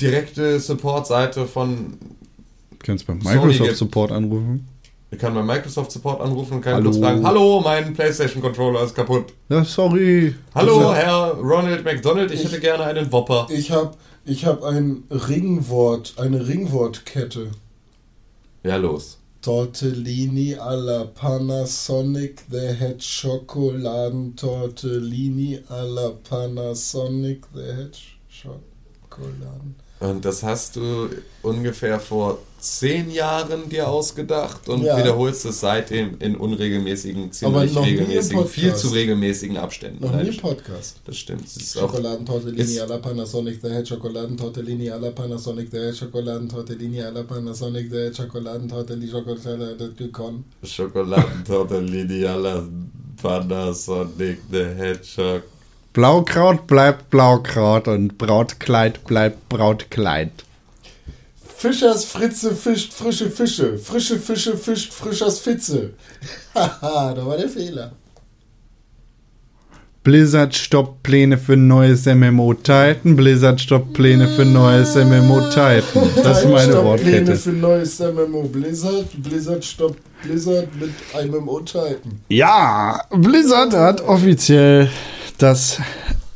[0.00, 1.98] direkte Support-Seite von.
[2.82, 4.66] Kannst beim Sony Microsoft Support anrufen.
[5.10, 6.84] Ich kann beim Microsoft Support anrufen und kann Hallo.
[6.90, 9.26] kurz fragen: Hallo, mein PlayStation Controller ist kaputt.
[9.50, 10.34] Ja, sorry.
[10.54, 13.46] Hallo, Herr Ronald McDonald, ich, hätte gerne einen Whopper.
[13.50, 13.90] Ich habe
[14.24, 17.50] ich hab ein Ringwort, eine Ringwortkette.
[18.62, 19.18] Ja, los.
[19.42, 27.98] Tortellini alla Panasonic, the Head Schokoladen Tortellini alla Panasonic, the Head
[28.30, 29.76] Schokoladen.
[30.00, 31.10] Und das hast du
[31.42, 34.96] ungefähr vor zehn Jahren dir ausgedacht und Ja.
[34.96, 40.02] wiederholst es seitdem in unregelmäßigen, Aber ziemlich regelmäßigen, viel zu regelmäßigen Abständen.
[40.04, 40.96] Noch nie im Podcast.
[41.04, 41.44] Das stimmt.
[41.44, 47.96] Das Schokoladentortellini alla Panasonic, the Head Schokoladentortellini alla Panasonic, the Head Schokoladentortellini alla Panasonic, the
[47.96, 52.62] Head Schokoladentortellini Schokoladentortellini Schokoladentortellini alla
[53.22, 55.42] Panasonic the Hedgehog.
[55.92, 60.30] Blaukraut bleibt Blaukraut und Brautkleid bleibt Brautkleid.
[61.64, 63.78] Fischers Fritze fischt frische Fische.
[63.78, 65.94] Frische Fische fischt Frischers Fitze.
[66.54, 67.92] Haha, da war der Fehler.
[70.02, 73.16] Blizzard stoppt Pläne für neues MMO Titan.
[73.16, 75.82] Blizzard stoppt Pläne für neues MMO Titan.
[76.22, 77.36] Das ist meine Stopp Pläne Wortkette.
[77.36, 79.06] für neues MMO Blizzard.
[79.22, 80.92] Blizzard stoppt Blizzard mit
[81.32, 82.20] MMO Titan.
[82.28, 84.90] Ja, Blizzard hat offiziell
[85.38, 85.78] das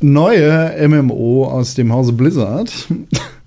[0.00, 2.72] neue MMO aus dem Hause Blizzard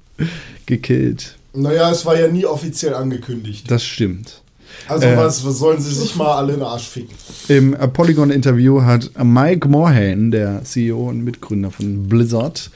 [0.68, 1.40] gekillt.
[1.54, 3.70] Naja, es war ja nie offiziell angekündigt.
[3.70, 4.42] Das stimmt.
[4.88, 5.18] Also Äh.
[5.18, 7.14] was, was sollen sie sich mal alle in den Arsch ficken?
[7.50, 12.72] Im Polygon-Interview hat Mike Morhaime, der CEO und Mitgründer von Blizzard,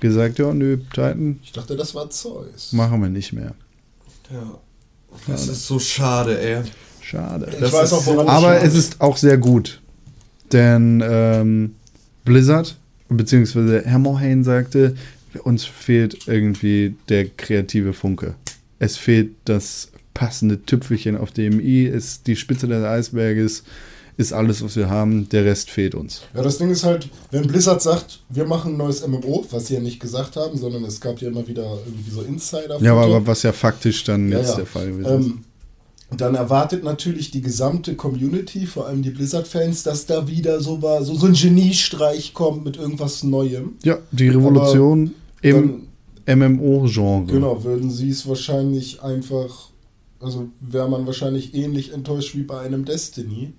[0.00, 2.72] gesagt, ja, nö, Titan Ich dachte, das war Zeus.
[2.72, 3.52] machen wir nicht mehr.
[4.32, 4.58] Ja.
[5.28, 6.62] Das ist so schade, ey.
[7.00, 7.48] Schade.
[7.52, 9.80] Ich Das weiß auch, woran Aber es ist auch sehr gut.
[10.52, 11.74] Denn ähm,
[12.24, 12.76] Blizzard,
[13.08, 14.96] beziehungsweise Herr Morhaime sagte,
[15.40, 18.34] uns fehlt irgendwie der kreative Funke.
[18.78, 23.64] Es fehlt das passende Tüpfelchen auf dem i, ist die Spitze des Eisberges,
[24.16, 25.28] ist alles, was wir haben.
[25.28, 26.22] Der Rest fehlt uns.
[26.34, 29.74] Ja, das Ding ist halt, wenn Blizzard sagt, wir machen ein neues MMO, was sie
[29.74, 32.80] ja nicht gesagt haben, sondern es gab ja immer wieder irgendwie so Insider.
[32.80, 34.56] Ja, aber was ja faktisch dann Ja, jetzt ja.
[34.56, 35.26] der Fall gewesen ist.
[35.26, 35.44] Ähm,
[36.16, 41.02] dann erwartet natürlich die gesamte Community, vor allem die Blizzard-Fans, dass da wieder so, war,
[41.02, 43.74] so, so ein Geniestreich kommt mit irgendwas Neuem.
[43.82, 45.82] Ja, die Revolution im
[46.26, 47.26] MMO-Genre.
[47.32, 49.68] genau, würden sie es wahrscheinlich einfach,
[50.20, 53.52] also wäre man wahrscheinlich ähnlich enttäuscht wie bei einem Destiny.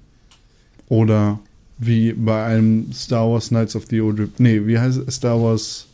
[0.89, 1.39] Oder
[1.77, 4.39] wie bei einem Star Wars Knights of the Old Republic.
[4.39, 5.15] Nee, wie heißt es?
[5.15, 5.85] Star Wars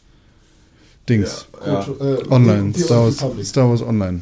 [1.09, 1.45] Dings.
[1.65, 1.83] Ja.
[1.83, 2.67] Gut, äh, Online.
[2.71, 3.47] Die, die Star, Old Wars.
[3.49, 4.21] Star Wars Online.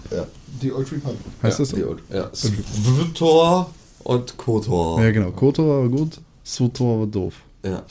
[0.62, 1.18] Die Old Republic.
[1.44, 1.78] Heißt ja, das so?
[1.78, 3.70] die- Ja, Svtor
[4.04, 5.02] und Kotor.
[5.04, 5.32] Ja, genau.
[5.32, 7.36] Kotor war gut, Sutor war doof.
[7.64, 7.84] Ja.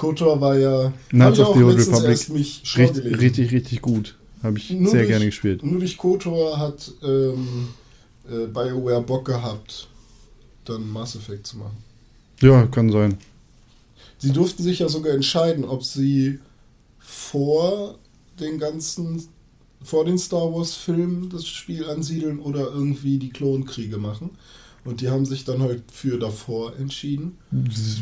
[0.00, 0.92] KOTOR war ja.
[1.10, 2.10] Knights of the Old letztens Republic.
[2.10, 4.16] erst mich Richtig, richtig, richtig gut.
[4.42, 5.62] Habe ich Nur sehr durch- gerne gespielt.
[5.62, 7.68] Nur durch KOTOR hat ähm,
[8.26, 9.88] äh, BioWare Bock gehabt,
[10.64, 11.76] dann Mass Effect zu machen.
[12.40, 13.18] Ja, kann sein.
[14.18, 16.38] Sie durften sich ja sogar entscheiden, ob sie
[16.98, 17.98] vor
[18.38, 19.22] den ganzen,
[19.82, 24.30] vor den Star Wars Filmen das Spiel ansiedeln oder irgendwie die Klonkriege machen.
[24.84, 27.36] Und die haben sich dann halt für davor entschieden,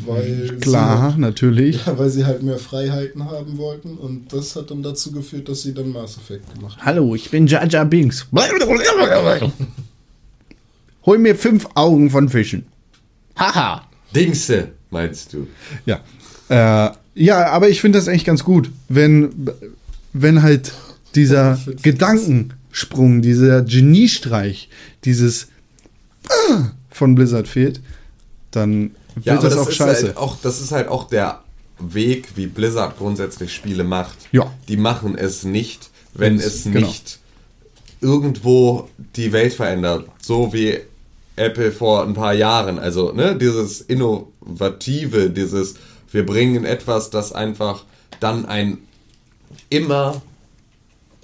[0.05, 1.85] weil Klar, sie, natürlich.
[1.85, 3.97] ja, weil sie halt mehr Freiheiten haben wollten.
[3.97, 6.85] Und das hat dann dazu geführt, dass sie dann Mass Effect gemacht haben.
[6.85, 8.27] Hallo, ich bin Jar Binks.
[11.05, 12.65] Hol mir fünf Augen von Fischen.
[13.35, 13.85] Haha.
[14.15, 15.47] Dingse, meinst du?
[15.85, 16.01] Ja.
[16.49, 19.49] Äh, ja, aber ich finde das echt ganz gut, wenn,
[20.13, 20.71] wenn halt
[21.15, 24.69] dieser Gedankensprung, dieser Geniestreich,
[25.03, 25.47] dieses
[26.89, 27.81] von Blizzard fehlt,
[28.51, 30.07] dann wird Ja, das, das, auch scheiße.
[30.07, 31.41] halt auch, das ist halt auch der
[31.79, 34.17] Weg, wie Blizzard grundsätzlich Spiele macht.
[34.31, 34.51] Ja.
[34.67, 36.87] Die machen es nicht, wenn Wenn's- es genau.
[36.87, 37.19] nicht
[38.01, 40.05] irgendwo die Welt verändert.
[40.21, 40.79] So wie
[41.35, 42.79] Apple vor ein paar Jahren.
[42.79, 45.75] Also, ne, dieses Innovative, dieses,
[46.11, 47.83] wir bringen etwas, das einfach
[48.19, 48.77] dann ein
[49.69, 50.21] immer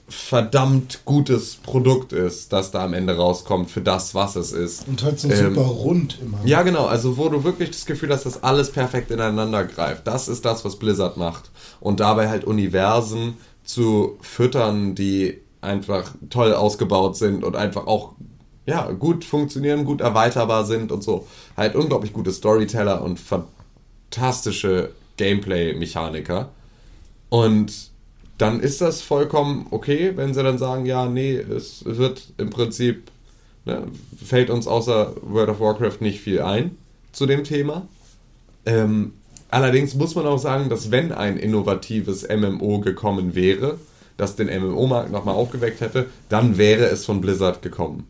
[0.07, 4.87] verdammt gutes Produkt ist, das da am Ende rauskommt für das, was es ist.
[4.87, 6.37] Und halt so Ähm, super rund immer.
[6.45, 6.85] Ja, genau.
[6.85, 10.05] Also, wo du wirklich das Gefühl hast, dass alles perfekt ineinander greift.
[10.05, 11.49] Das ist das, was Blizzard macht.
[11.79, 18.13] Und dabei halt Universen zu füttern, die einfach toll ausgebaut sind und einfach auch
[18.67, 21.27] ja, gut funktionieren, gut erweiterbar sind und so.
[21.57, 26.49] Halt unglaublich gute Storyteller und fantastische Gameplay-Mechaniker.
[27.29, 27.91] Und
[28.37, 33.03] dann ist das vollkommen okay, wenn sie dann sagen, ja, nee, es wird im Prinzip,
[33.65, 33.83] ne,
[34.23, 36.77] fällt uns außer World of Warcraft nicht viel ein
[37.11, 37.87] zu dem Thema.
[38.65, 39.13] Ähm,
[39.49, 43.79] allerdings muss man auch sagen, dass wenn ein innovatives MMO gekommen wäre,
[44.17, 48.07] das den MMO-Markt nochmal aufgeweckt hätte, dann wäre es von Blizzard gekommen.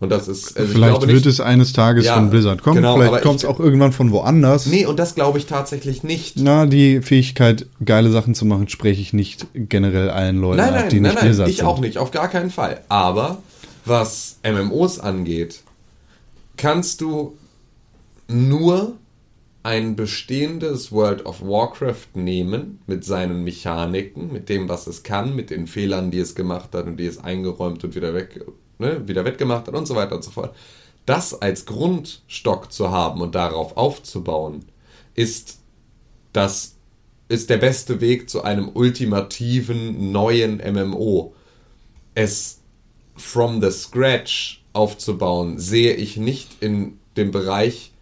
[0.00, 2.62] Und das ist, also ich Vielleicht glaube wird nicht, es eines Tages Ja, von Blizzard
[2.62, 2.76] kommen.
[2.76, 4.66] genau, Vielleicht kommt es ich- auch irgendwann von woanders.
[4.66, 6.34] Nee, und das glaube ich tatsächlich nicht.
[6.38, 10.80] Na, die Fähigkeit, geile Sachen zu machen, spreche ich nicht generell allen Leuten Nein, ab,
[10.80, 11.66] nein, die nein, nicht nein, Blizzard ich sind.
[11.66, 12.80] auch nicht, auf gar keinen Fall.
[12.88, 13.38] Aber
[13.86, 15.62] was MMOs angeht,
[16.56, 17.36] kannst du
[18.28, 18.94] nur
[19.62, 25.48] ein bestehendes World of Warcraft nehmen mit seinen Mechaniken, mit dem, was es kann, mit
[25.50, 28.44] den Fehlern, die es gemacht hat und die es eingeräumt und wieder weg,
[28.78, 30.54] ne, wieder wettgemacht hat und so weiter und so fort.
[31.06, 34.64] Das als Grundstock zu haben und darauf aufzubauen,
[35.14, 35.58] ist
[36.32, 36.76] das
[37.28, 41.34] ist der beste Weg zu einem ultimativen neuen MMO.
[42.14, 42.60] Es
[43.16, 47.92] from the scratch aufzubauen, sehe ich nicht in dem Bereich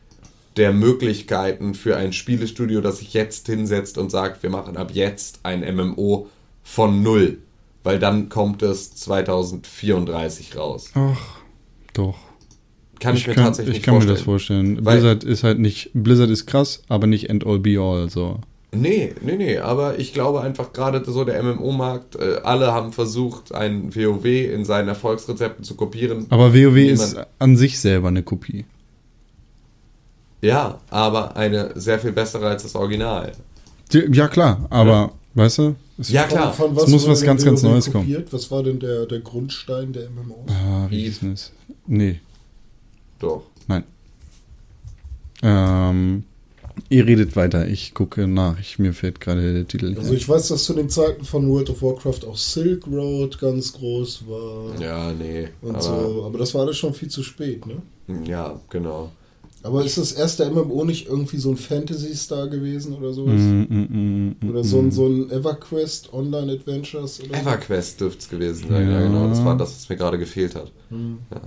[0.56, 5.40] der Möglichkeiten für ein Spielestudio, das sich jetzt hinsetzt und sagt, wir machen ab jetzt
[5.44, 6.28] ein MMO
[6.62, 7.38] von null.
[7.84, 10.90] Weil dann kommt es 2034 raus.
[10.94, 11.18] Ach,
[11.94, 12.16] doch.
[13.00, 14.16] Kann ich, Ich mir kann, tatsächlich ich kann mir vorstellen.
[14.16, 14.84] das vorstellen.
[14.84, 18.38] Weil- Blizzard ist halt nicht, Blizzard ist krass, aber nicht end all be all, so.
[18.74, 23.52] Nee, nee, nee, aber ich glaube einfach gerade so der MMO-Markt, äh, alle haben versucht,
[23.54, 26.26] ein WoW in seinen Erfolgsrezepten zu kopieren.
[26.30, 28.64] Aber WoW ist an sich selber eine Kopie.
[30.40, 33.32] Ja, aber eine sehr viel bessere als das Original.
[33.92, 35.74] Ja, klar, aber, weißt du?
[35.98, 36.52] Es, Ja, klar.
[36.52, 38.04] Von, von Es was muss was ganz, ganz Neues kommen.
[38.04, 38.32] kopiert?
[38.32, 40.50] Was war denn der, der Grundstein der MMOs?
[40.50, 41.52] Ah, wie hieß denn das?
[41.86, 42.20] Nee,
[43.18, 43.42] Doch.
[43.68, 43.84] nein.
[45.42, 46.24] Ähm,
[46.88, 48.58] ihr redet weiter, ich gucke nach.
[48.60, 50.16] Ich, mir fällt gerade der Titel nicht Also ein.
[50.16, 54.24] ich weiß, dass zu den Zeiten von World of Warcraft auch Silk Road ganz groß
[54.28, 54.80] war.
[54.80, 55.48] Ja, nee.
[55.60, 57.82] Und aber, so, aber das war alles schon viel zu spät, ne?
[58.24, 59.10] Ja, genau.
[59.64, 63.40] Aber ist das erste MMO nicht irgendwie so ein Fantasy-Star gewesen oder sowas?
[63.40, 67.40] Mm, mm, mm, Oder so ein, so ein EverQuest Online Adventures oder so?
[67.42, 69.00] EverQuest dürfte es gewesen sein, ja.
[69.00, 69.06] Ja.
[69.06, 69.28] genau.
[69.28, 70.72] Das war das, was mir gerade gefehlt hat.
[70.90, 71.40] Ja.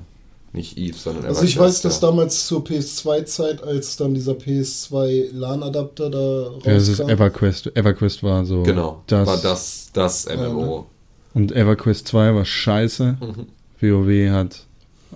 [0.53, 5.33] Nicht Eve, sondern Also ich weiß, dass da damals zur PS2-Zeit, als dann dieser PS2
[5.33, 6.69] LAN-Adapter da rauskam.
[6.69, 7.71] Ja, das ist EverQuest.
[7.75, 8.63] EverQuest war so.
[8.63, 10.87] Genau, Das, war das, das MMO.
[11.33, 13.17] Und EverQuest 2 war scheiße.
[13.19, 13.47] Mhm.
[13.81, 14.65] WoW hat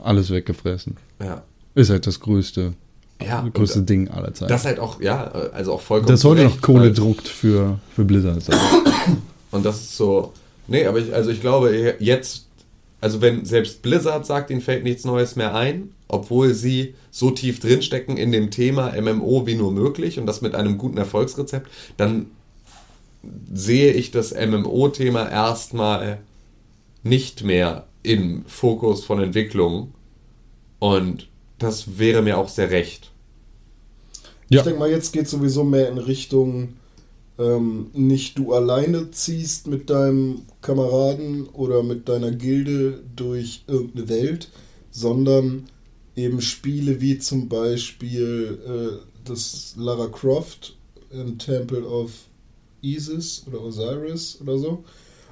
[0.03, 0.97] alles weggefressen.
[1.21, 1.43] Ja.
[1.75, 2.73] Ist halt das größte,
[3.21, 4.49] Ja, größte Ding aller Zeiten.
[4.49, 8.43] das halt auch, ja, also auch vollkommen das heute noch Kohle druckt für, für Blizzard.
[9.51, 10.33] Und das ist so.
[10.67, 12.47] Nee, aber ich, also ich glaube, jetzt,
[13.01, 17.59] also wenn selbst Blizzard sagt, ihnen fällt nichts Neues mehr ein, obwohl sie so tief
[17.59, 21.67] drinstecken in dem Thema MMO wie nur möglich und das mit einem guten Erfolgsrezept,
[21.97, 22.27] dann
[23.53, 26.19] sehe ich das MMO-Thema erstmal
[27.03, 29.93] nicht mehr im Fokus von Entwicklung.
[30.79, 31.27] Und
[31.59, 33.11] das wäre mir auch sehr recht.
[34.49, 34.59] Ja.
[34.59, 36.73] Ich denke mal, jetzt geht sowieso mehr in Richtung,
[37.37, 44.49] ähm, nicht du alleine ziehst mit deinem Kameraden oder mit deiner Gilde durch irgendeine Welt,
[44.91, 45.67] sondern
[46.15, 50.75] eben Spiele wie zum Beispiel äh, das Lara Croft
[51.11, 52.11] in Temple of
[52.81, 54.83] Isis oder Osiris oder so.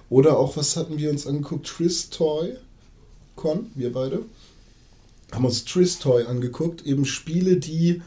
[0.10, 1.68] Oder auch, was hatten wir uns angeguckt?
[1.68, 2.54] Tristoy
[3.36, 4.24] Con, wir beide.
[5.32, 8.02] Haben uns Tristoy angeguckt, eben Spiele, die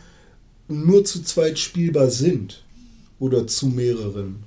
[0.68, 2.64] nur zu zweit spielbar sind.
[3.18, 4.44] Oder zu mehreren.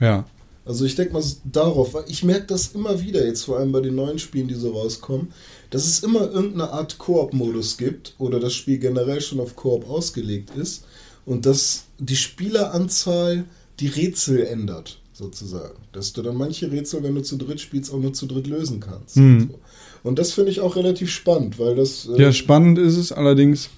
[0.00, 0.24] Ja.
[0.64, 3.94] Also ich denke mal darauf, ich merke das immer wieder, jetzt vor allem bei den
[3.94, 5.28] neuen Spielen, die so rauskommen,
[5.70, 10.50] dass es immer irgendeine Art Koop-Modus gibt oder das Spiel generell schon auf Koop ausgelegt
[10.56, 10.84] ist
[11.24, 13.44] und dass die Spieleranzahl
[13.80, 15.78] die Rätsel ändert, sozusagen.
[15.92, 18.80] Dass du dann manche Rätsel, wenn du zu dritt spielst, auch nur zu dritt lösen
[18.80, 19.16] kannst.
[19.16, 19.40] Mhm.
[19.40, 19.58] Und, so.
[20.02, 22.08] Und das finde ich auch relativ spannend, weil das...
[22.16, 23.68] äh, ja, spannend ist es allerdings.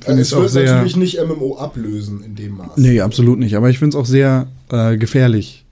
[0.00, 0.74] Finde es wird sehr.
[0.76, 2.76] natürlich nicht MMO ablösen in dem Maß.
[2.76, 3.54] Nee, absolut nicht.
[3.56, 5.64] Aber ich finde es auch sehr äh, gefährlich,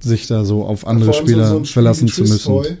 [0.00, 2.38] sich da so auf andere so- Spieler so ein Spiel verlassen zu müssen.
[2.38, 2.76] Tristoy,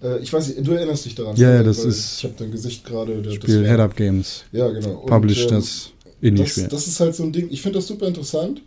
[0.00, 1.34] Äh, ich weiß nicht, du erinnerst dich daran.
[1.34, 3.16] Ja, ja, das ist- Ich habe dein Gesicht gerade.
[3.16, 4.44] das- das Spiel Head Up Games.
[4.52, 4.90] Ja, genau.
[5.00, 6.68] Und, Published ähm, das das, Indie-Spiel.
[6.68, 7.48] das ist halt so ein Ding.
[7.50, 8.62] Ich finde das super interessant,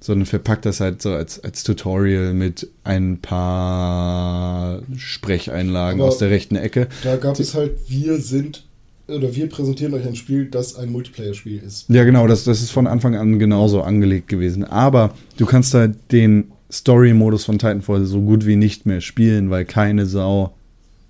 [0.00, 6.30] sondern verpackt das halt so als, als Tutorial mit ein paar Sprecheinlagen Aber aus der
[6.30, 6.88] rechten Ecke.
[7.02, 8.64] Da gab es halt, wir sind,
[9.08, 11.86] oder wir präsentieren euch ein Spiel, das ein Multiplayer-Spiel ist.
[11.88, 14.64] Ja, genau, das, das ist von Anfang an genauso angelegt gewesen.
[14.64, 19.64] Aber du kannst halt den Story-Modus von Titanfall so gut wie nicht mehr spielen, weil
[19.64, 20.54] keine Sau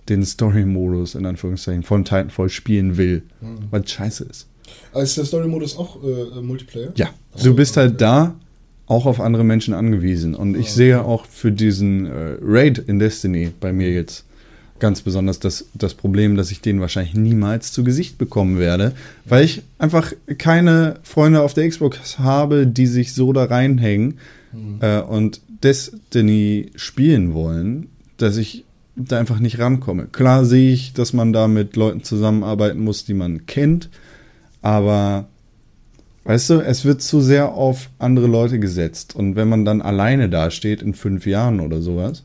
[0.09, 3.23] den Story-Modus in Anführungszeichen von Titanfall spielen will,
[3.71, 4.47] weil es scheiße ist.
[4.93, 6.93] Ah, ist der Story-Modus auch äh, Multiplayer?
[6.95, 7.11] Ja,
[7.43, 7.99] du bist halt okay.
[7.99, 8.35] da
[8.89, 10.35] auch auf andere Menschen angewiesen.
[10.35, 14.25] Und ich sehe auch für diesen äh, Raid in Destiny bei mir jetzt
[14.79, 18.93] ganz besonders das, das Problem, dass ich den wahrscheinlich niemals zu Gesicht bekommen werde,
[19.27, 24.19] weil ich einfach keine Freunde auf der Xbox habe, die sich so da reinhängen
[24.81, 28.65] äh, und Destiny spielen wollen, dass ich
[28.97, 30.07] da einfach nicht rankomme.
[30.07, 33.91] Klar sehe ich, dass man da mit Leuten zusammenarbeiten muss, die man kennt,
[34.63, 35.29] aber
[36.29, 39.17] Weißt du, es wird zu sehr auf andere Leute gesetzt.
[39.17, 42.23] Und wenn man dann alleine dasteht in fünf Jahren oder sowas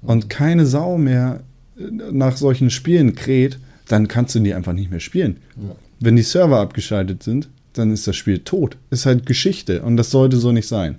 [0.00, 1.40] und keine Sau mehr
[1.78, 5.36] äh, nach solchen Spielen kräht, dann kannst du die einfach nicht mehr spielen.
[5.56, 5.76] Ja.
[6.00, 8.78] Wenn die Server abgeschaltet sind, dann ist das Spiel tot.
[8.88, 10.96] Ist halt Geschichte und das sollte so nicht sein.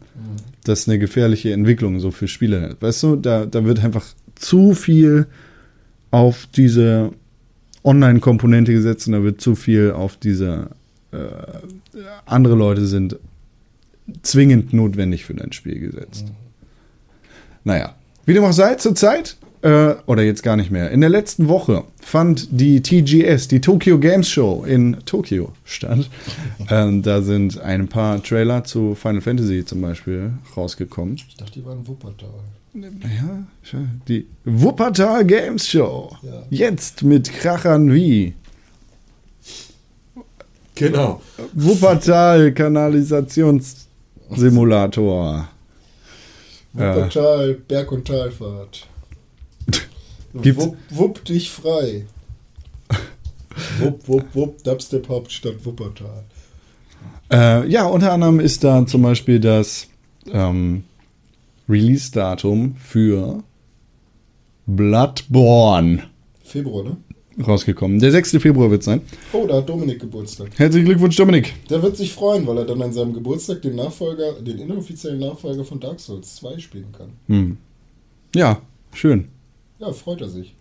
[0.65, 2.77] Das ist eine gefährliche Entwicklung so für Spiele.
[2.79, 4.05] Weißt du, da, da wird einfach
[4.35, 5.25] zu viel
[6.11, 7.09] auf diese
[7.83, 10.69] Online-Komponente gesetzt und da wird zu viel auf diese
[11.11, 11.17] äh,
[12.25, 13.17] andere Leute sind
[14.21, 16.25] zwingend notwendig für dein Spiel gesetzt.
[17.63, 21.47] Naja, Wie dem auch sei, zurzeit, äh, oder jetzt gar nicht mehr, in der letzten
[21.47, 26.09] Woche fand die TGS, die Tokyo Games Show in Tokio statt.
[26.69, 31.15] ähm, da sind ein paar Trailer zu Final Fantasy zum Beispiel rausgekommen.
[31.15, 32.29] Ich dachte, die waren Wuppertal.
[32.73, 36.15] Ja, die Wuppertal Games Show.
[36.21, 36.43] Ja.
[36.49, 38.35] Jetzt mit Krachern wie
[40.77, 41.21] Genau.
[41.53, 45.47] Wuppertal Kanalisationssimulator.
[46.73, 48.85] Wuppertal, Berg- und Talfahrt.
[50.33, 52.05] Gibt's- Wupp, wupp dich frei.
[53.79, 56.23] wupp, wupp, wupp, Dubstep Hauptstadt Wuppertal.
[57.31, 59.87] Äh, ja, unter anderem ist da zum Beispiel das
[60.31, 60.83] ähm,
[61.67, 63.43] Release-Datum für
[64.67, 66.03] Bloodborne
[66.43, 66.97] Februar, ne?
[67.45, 67.99] Rausgekommen.
[67.99, 68.37] Der 6.
[68.39, 69.01] Februar wird sein.
[69.33, 70.49] Oh, da hat Dominik Geburtstag.
[70.57, 71.53] Herzlichen Glückwunsch, Dominik.
[71.69, 75.63] Der wird sich freuen, weil er dann an seinem Geburtstag den Nachfolger, den inoffiziellen Nachfolger
[75.63, 77.09] von Dark Souls 2 spielen kann.
[77.27, 77.57] Hm.
[78.35, 78.61] Ja,
[78.93, 79.27] schön.
[79.79, 80.55] Ja, freut er sich.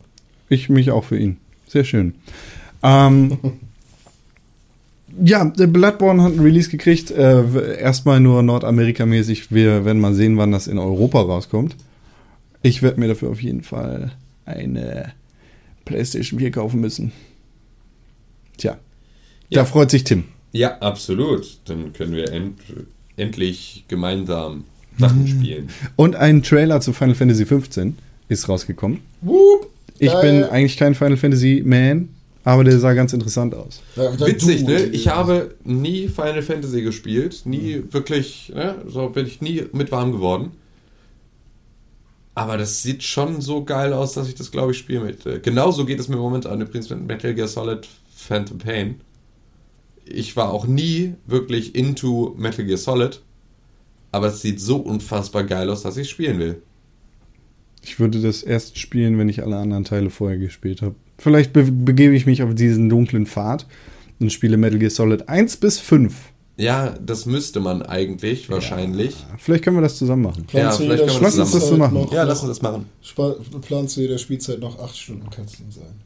[0.48, 1.38] Ich mich auch für ihn.
[1.66, 2.14] Sehr schön.
[2.82, 3.38] Ähm,
[5.24, 7.10] ja, der Bloodborne hat einen Release gekriegt.
[7.10, 9.50] Äh, erstmal nur Nordamerika-mäßig.
[9.50, 11.74] Wir werden mal sehen, wann das in Europa rauskommt.
[12.62, 14.12] Ich werde mir dafür auf jeden Fall
[14.44, 15.12] eine
[15.86, 17.12] PlayStation 4 kaufen müssen.
[18.58, 18.72] Tja,
[19.50, 19.64] da Ja.
[19.64, 20.24] freut sich Tim.
[20.52, 21.58] Ja, absolut.
[21.66, 22.58] Dann können wir end
[23.16, 24.64] endlich gemeinsam
[24.98, 25.68] Sachen spielen.
[25.96, 27.96] Und ein Trailer zu Final Fantasy 15
[28.28, 29.00] ist rausgekommen.
[29.22, 32.10] Whoop, Ich bin eigentlich kein Final Fantasy Man,
[32.44, 33.80] aber der sah ganz interessant aus.
[33.96, 34.72] Witzig, du.
[34.72, 34.82] ne?
[34.84, 38.74] Ich habe nie Final Fantasy gespielt, nie wirklich, ne?
[38.86, 40.50] so bin ich nie mit warm geworden.
[42.36, 45.40] Aber das sieht schon so geil aus, dass ich das, glaube ich, spielen möchte.
[45.40, 49.00] Genauso geht es mir momentan übrigens mit Metal Gear Solid Phantom Pain.
[50.04, 53.22] Ich war auch nie wirklich into Metal Gear Solid,
[54.12, 56.62] aber es sieht so unfassbar geil aus, dass ich spielen will.
[57.82, 60.94] Ich würde das erst spielen, wenn ich alle anderen Teile vorher gespielt habe.
[61.16, 63.66] Vielleicht be begebe ich mich auf diesen dunklen Pfad
[64.20, 66.14] und spiele Metal Gear Solid 1 bis 5.
[66.58, 69.14] Ja, das müsste man eigentlich, wahrscheinlich.
[69.38, 70.44] Vielleicht können wir das zusammen machen.
[70.46, 71.94] Planst Ja, vielleicht jeder kann man das Spielzeit so machen.
[71.94, 72.86] Noch, Ja, lass uns das machen.
[73.60, 76.00] Planst du jeder Spielzeit noch 8 Stunden Cutscene sein?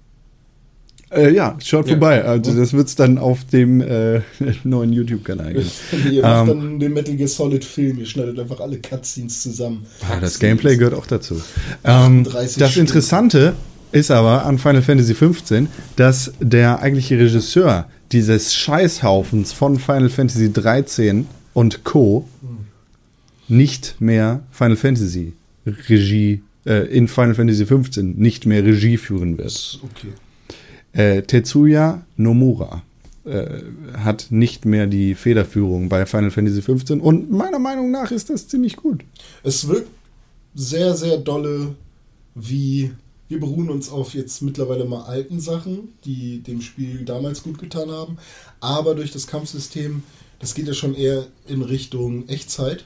[1.12, 1.92] Äh, ja, schaut Ja.
[1.92, 2.24] vorbei.
[2.24, 4.20] Also das wird es dann auf dem äh,
[4.64, 5.70] neuen YouTube-Kanal geben.
[6.12, 9.86] Ihr macht Ähm, dann den Metal Gear Solid Film, ihr schneidet einfach alle Cutscenes zusammen.
[10.08, 11.40] Ah, das Gameplay gehört auch dazu.
[11.84, 12.88] Ähm, 38 das Stunden.
[12.88, 13.54] Interessante
[13.92, 20.52] ist aber an Final Fantasy 15, dass der eigentliche Regisseur dieses Scheißhaufens von Final Fantasy
[20.52, 22.28] 13 und Co.
[23.48, 25.32] nicht mehr Final Fantasy
[25.66, 29.80] Regie äh, in Final Fantasy 15 nicht mehr Regie führen wird.
[29.82, 30.12] Okay.
[30.92, 32.82] Äh, Tetsuya Nomura
[33.24, 33.46] äh,
[33.98, 38.48] hat nicht mehr die Federführung bei Final Fantasy 15 und meiner Meinung nach ist das
[38.48, 39.04] ziemlich gut.
[39.42, 39.88] Es wirkt
[40.54, 41.74] sehr, sehr dolle,
[42.34, 42.90] wie
[43.30, 47.90] wir beruhen uns auf jetzt mittlerweile mal alten Sachen, die dem Spiel damals gut getan
[47.90, 48.18] haben.
[48.60, 50.02] Aber durch das Kampfsystem,
[50.40, 52.84] das geht ja schon eher in Richtung Echtzeit.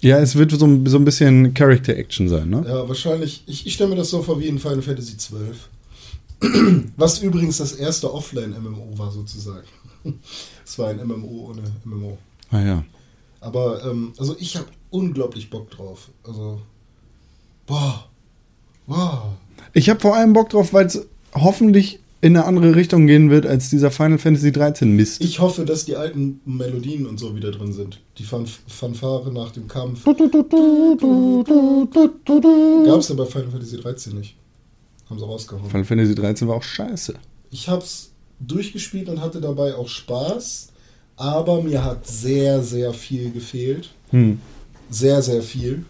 [0.00, 2.64] Ja, es wird so, ein- so ein bisschen Character Action sein, ne?
[2.68, 5.38] Ja, wahrscheinlich, ich, ich stelle mir das so vor wie in Final Fantasy XII.
[6.96, 9.66] Was übrigens das erste Offline-MMO war, sozusagen.
[10.64, 12.18] Es war ein MMO ohne MMO.
[12.50, 12.84] Ah ja.
[13.40, 16.10] Aber, ähm, also ich habe unglaublich Bock drauf.
[16.24, 16.60] Also,
[17.66, 18.08] boah,
[18.86, 19.36] boah.
[19.76, 23.44] Ich habe vor allem Bock drauf, weil es hoffentlich in eine andere Richtung gehen wird
[23.44, 25.22] als dieser Final Fantasy 13 Mist.
[25.22, 28.00] Ich hoffe, dass die alten Melodien und so wieder drin sind.
[28.16, 30.02] Die Fanf Fanfare nach dem Kampf.
[30.04, 30.18] Gab
[33.00, 34.34] es ja bei Final Fantasy 13 nicht.
[35.10, 35.68] Haben sie rausgehauen.
[35.68, 37.12] Final Fantasy 13 war auch scheiße.
[37.50, 40.68] Ich hab's durchgespielt und hatte dabei auch Spaß,
[41.16, 43.90] aber mir hat sehr, sehr viel gefehlt.
[44.08, 44.40] Hm.
[44.88, 45.84] Sehr, sehr viel.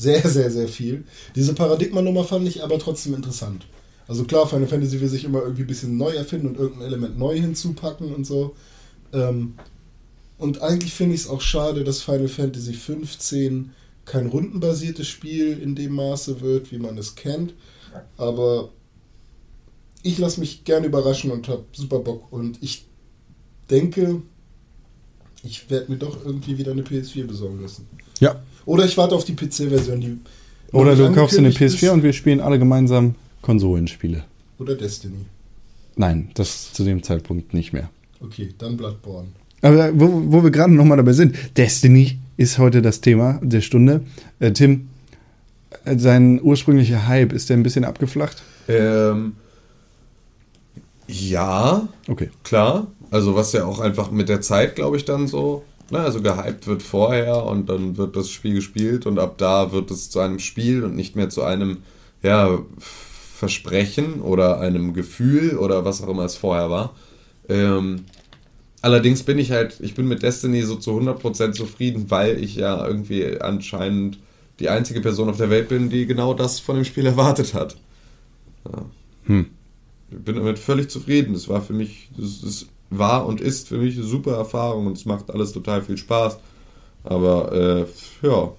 [0.00, 1.04] Sehr, sehr, sehr viel.
[1.34, 3.66] Diese Paradigma-Nummer fand ich aber trotzdem interessant.
[4.08, 7.18] Also klar, Final Fantasy will sich immer irgendwie ein bisschen neu erfinden und irgendein Element
[7.18, 8.56] neu hinzupacken und so.
[9.12, 9.56] Ähm,
[10.38, 13.72] und eigentlich finde ich es auch schade, dass Final Fantasy 15
[14.06, 17.52] kein rundenbasiertes Spiel in dem Maße wird, wie man es kennt.
[18.16, 18.70] Aber
[20.02, 22.32] ich lasse mich gerne überraschen und habe super Bock.
[22.32, 22.86] Und ich
[23.68, 24.22] denke,
[25.42, 27.86] ich werde mir doch irgendwie wieder eine PS4 besorgen müssen.
[28.18, 28.40] Ja.
[28.66, 30.20] Oder ich warte auf die PC-Version,
[30.72, 31.90] Oder du kaufst dir eine angekündigt PS4 ist.
[31.92, 34.24] und wir spielen alle gemeinsam Konsolenspiele.
[34.58, 35.24] Oder Destiny.
[35.96, 37.90] Nein, das zu dem Zeitpunkt nicht mehr.
[38.20, 39.28] Okay, dann Bloodborne.
[39.62, 44.02] Aber wo, wo wir gerade nochmal dabei sind, Destiny ist heute das Thema der Stunde.
[44.38, 44.88] Äh, Tim,
[45.84, 48.42] äh, sein ursprünglicher Hype, ist der ein bisschen abgeflacht?
[48.68, 49.32] Ähm,
[51.08, 52.30] ja, Okay.
[52.44, 52.86] klar.
[53.10, 56.66] Also was ja auch einfach mit der Zeit, glaube ich, dann so Na, also gehypt
[56.68, 60.38] wird vorher und dann wird das Spiel gespielt und ab da wird es zu einem
[60.38, 61.78] Spiel und nicht mehr zu einem
[62.22, 66.94] ja, Versprechen oder einem Gefühl oder was auch immer es vorher war.
[67.48, 68.04] Ähm,
[68.82, 72.86] allerdings bin ich halt, ich bin mit Destiny so zu 100% zufrieden, weil ich ja
[72.86, 74.18] irgendwie anscheinend
[74.60, 77.76] die einzige Person auf der Welt bin, die genau das von dem Spiel erwartet hat.
[78.64, 78.84] Ja.
[80.10, 81.34] Ich bin damit völlig zufrieden.
[81.34, 84.96] Es war für mich, es, es war und ist für mich eine super Erfahrung und
[84.96, 86.38] es macht alles total viel Spaß.
[87.04, 87.86] Aber äh, ja.
[88.22, 88.56] so.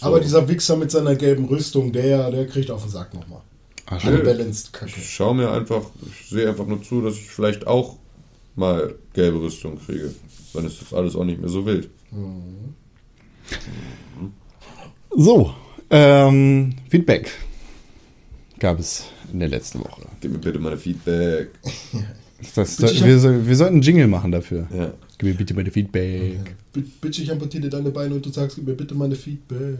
[0.00, 3.40] Aber dieser Wichser mit seiner gelben Rüstung, der, der kriegt auf den Sack nochmal.
[3.86, 4.18] Ach, Nö.
[4.18, 4.92] Unbalanced Kacke.
[4.96, 7.96] Ich schaue mir einfach, ich sehe einfach nur zu, dass ich vielleicht auch
[8.56, 10.12] mal gelbe Rüstung kriege.
[10.52, 11.88] Dann ist das alles auch nicht mehr so wild.
[15.14, 15.54] So,
[15.90, 17.30] ähm, Feedback
[18.58, 20.02] gab es in der letzten Woche.
[20.20, 21.50] Gib mir bitte mal Feedback.
[22.54, 24.66] Das, Bitte, ich wir, wir sollten einen Jingle machen dafür.
[24.76, 24.92] Ja.
[25.18, 26.54] Gib mir bitte mal Feedback.
[26.72, 29.78] B- Bitch, ich amputiere dir deine Beine und du sagst, gib mir bitte meine Feedback.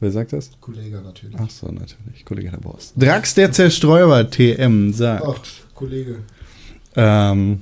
[0.00, 0.50] Wer sagt das?
[0.60, 1.36] Kollege natürlich.
[1.38, 2.24] Ach so, natürlich.
[2.24, 2.92] Kollege der Boss.
[2.96, 5.24] Drax der Zersträuber TM sagt.
[5.26, 5.40] Ach,
[5.74, 6.16] Kollege.
[6.96, 7.60] Ähm,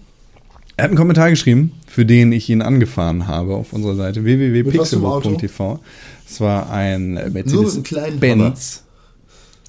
[0.77, 5.81] er hat einen Kommentar geschrieben, für den ich ihn angefahren habe auf unserer Seite www.pixelbook.tv.
[6.27, 8.84] Es war ein Mercedes-Benz.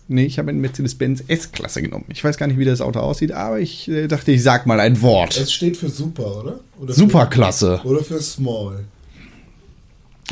[0.07, 2.05] Nee, ich habe einen Mercedes-Benz S-Klasse genommen.
[2.09, 4.79] Ich weiß gar nicht, wie das Auto aussieht, aber ich äh, dachte, ich sag mal
[4.79, 5.35] ein Wort.
[5.35, 6.59] Es steht für super, oder?
[6.79, 7.81] oder für, Superklasse.
[7.83, 8.83] Oder für small.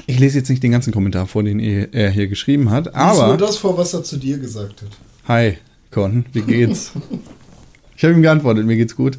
[0.05, 2.93] Ich lese jetzt nicht den ganzen Kommentar vor, den er er hier geschrieben hat, Lies
[2.95, 3.37] nur aber.
[3.37, 4.89] das vor, was er zu dir gesagt hat.
[5.27, 5.57] Hi,
[5.91, 6.91] Con, wie geht's?
[7.97, 9.17] ich habe ihm geantwortet, mir geht's gut.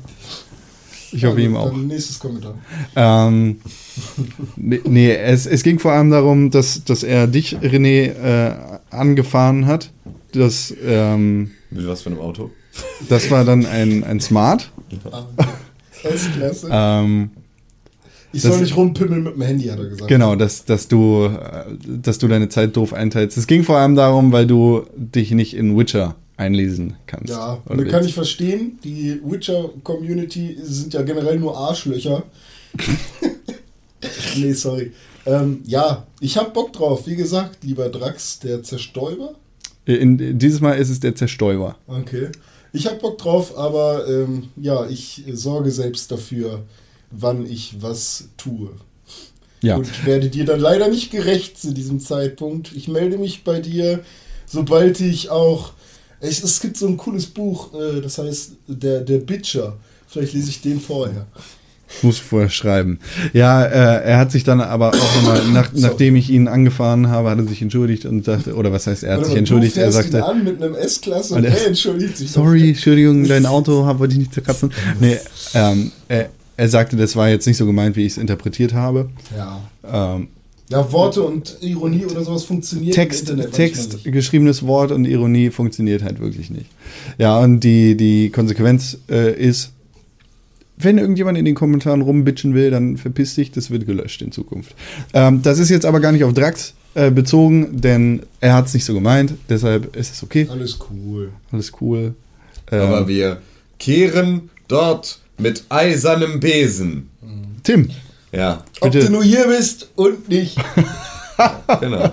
[1.10, 1.72] Ich hoffe, Ja, ihm auch.
[1.72, 2.58] Nächstes Kommentar.
[2.96, 3.60] Ähm,
[4.56, 9.66] nee, nee es, es ging vor allem darum, dass, dass er dich, René, äh, angefahren
[9.66, 9.90] hat.
[10.34, 12.50] Das, ähm, Mit was für einem Auto?
[13.08, 14.70] das war dann ein, ein Smart.
[16.02, 16.68] S-Klasse.
[16.70, 17.30] Ähm,
[18.32, 20.08] ich das- soll nicht rumpimmeln mit dem Handy, hat er gesagt.
[20.08, 23.36] genau, dass, dass, du, äh, dass du deine Zeit doof einteilst.
[23.38, 27.28] Es ging vor allem darum, weil du dich nicht in Witcher einlesen kannst.
[27.30, 28.08] Ja, und kann willst.
[28.08, 28.78] ich verstehen.
[28.82, 32.24] Die Witcher-Community sind ja generell nur Arschlöcher.
[34.36, 34.92] nee, sorry.
[35.26, 37.06] Ähm, ja, ich hab Bock drauf.
[37.06, 39.34] Wie gesagt, lieber Drax, der Zerstäuber.
[39.86, 41.76] In, dieses Mal ist es der Zerstäuber.
[41.86, 42.28] Okay.
[42.72, 46.62] Ich hab Bock drauf, aber ähm, ja, ich sorge selbst dafür,
[47.10, 48.70] wann ich was tue.
[49.62, 49.76] Ja.
[49.76, 52.72] Und ich werde dir dann leider nicht gerecht zu diesem Zeitpunkt.
[52.74, 54.00] Ich melde mich bei dir,
[54.46, 55.72] sobald ich auch.
[56.20, 59.76] Es, es gibt so ein cooles Buch, äh, das heißt Der, der Bitcher.
[60.06, 61.26] Vielleicht lese ich den vorher.
[62.02, 62.98] Muss vorher schreiben.
[63.32, 67.30] Ja, äh, er hat sich dann aber auch nochmal, nach, nachdem ich ihn angefahren habe,
[67.30, 69.92] hat er sich entschuldigt und sagte, oder was heißt, er hat Warte sich entschuldigt, er
[69.92, 72.30] fährst ihn sagte, an mit einem S-Klasse und Und er- entschuldigt sich.
[72.32, 74.72] sorry, Entschuldigung, dein Auto hab- wollte ich nicht zerkratzen.
[75.00, 75.18] Nee,
[75.54, 79.08] ähm, er, er sagte, das war jetzt nicht so gemeint, wie ich es interpretiert habe.
[79.36, 79.60] Ja.
[80.16, 80.28] Ähm,
[80.70, 85.50] ja, Worte und Ironie oder sowas funktioniert Text, im Internet Text, geschriebenes Wort und Ironie
[85.50, 86.66] funktioniert halt wirklich nicht.
[87.18, 89.70] Ja, und die, die Konsequenz äh, ist,
[90.76, 94.74] wenn irgendjemand in den Kommentaren rumbitchen will, dann verpiss dich, das wird gelöscht in Zukunft.
[95.12, 98.74] Ähm, das ist jetzt aber gar nicht auf Drax äh, bezogen, denn er hat es
[98.74, 101.30] nicht so gemeint, deshalb ist es okay, Alles cool.
[101.52, 102.14] alles cool.
[102.70, 103.40] Ähm, Aber wir
[103.78, 107.10] kehren dort mit eisernem Besen.
[107.62, 107.90] Tim,
[108.32, 109.06] Ja, Ob Bitte.
[109.06, 110.56] du nur hier bist und nicht.
[111.80, 112.10] genau.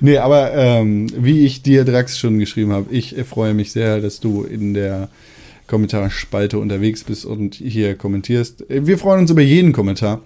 [0.00, 4.20] nee, aber ähm, wie ich dir Drax schon geschrieben habe, ich freue mich sehr, dass
[4.20, 5.08] du in der
[5.72, 8.68] Kommentarspalte unterwegs bist und hier kommentierst.
[8.70, 10.20] Äh, Wir freuen uns über jeden Kommentar.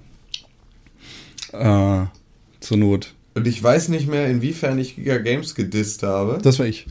[1.52, 2.06] Äh,
[2.58, 3.14] zur Not.
[3.34, 6.40] Und ich weiß nicht mehr, inwiefern ich Giga Games gedisst habe.
[6.42, 6.86] Das war ich.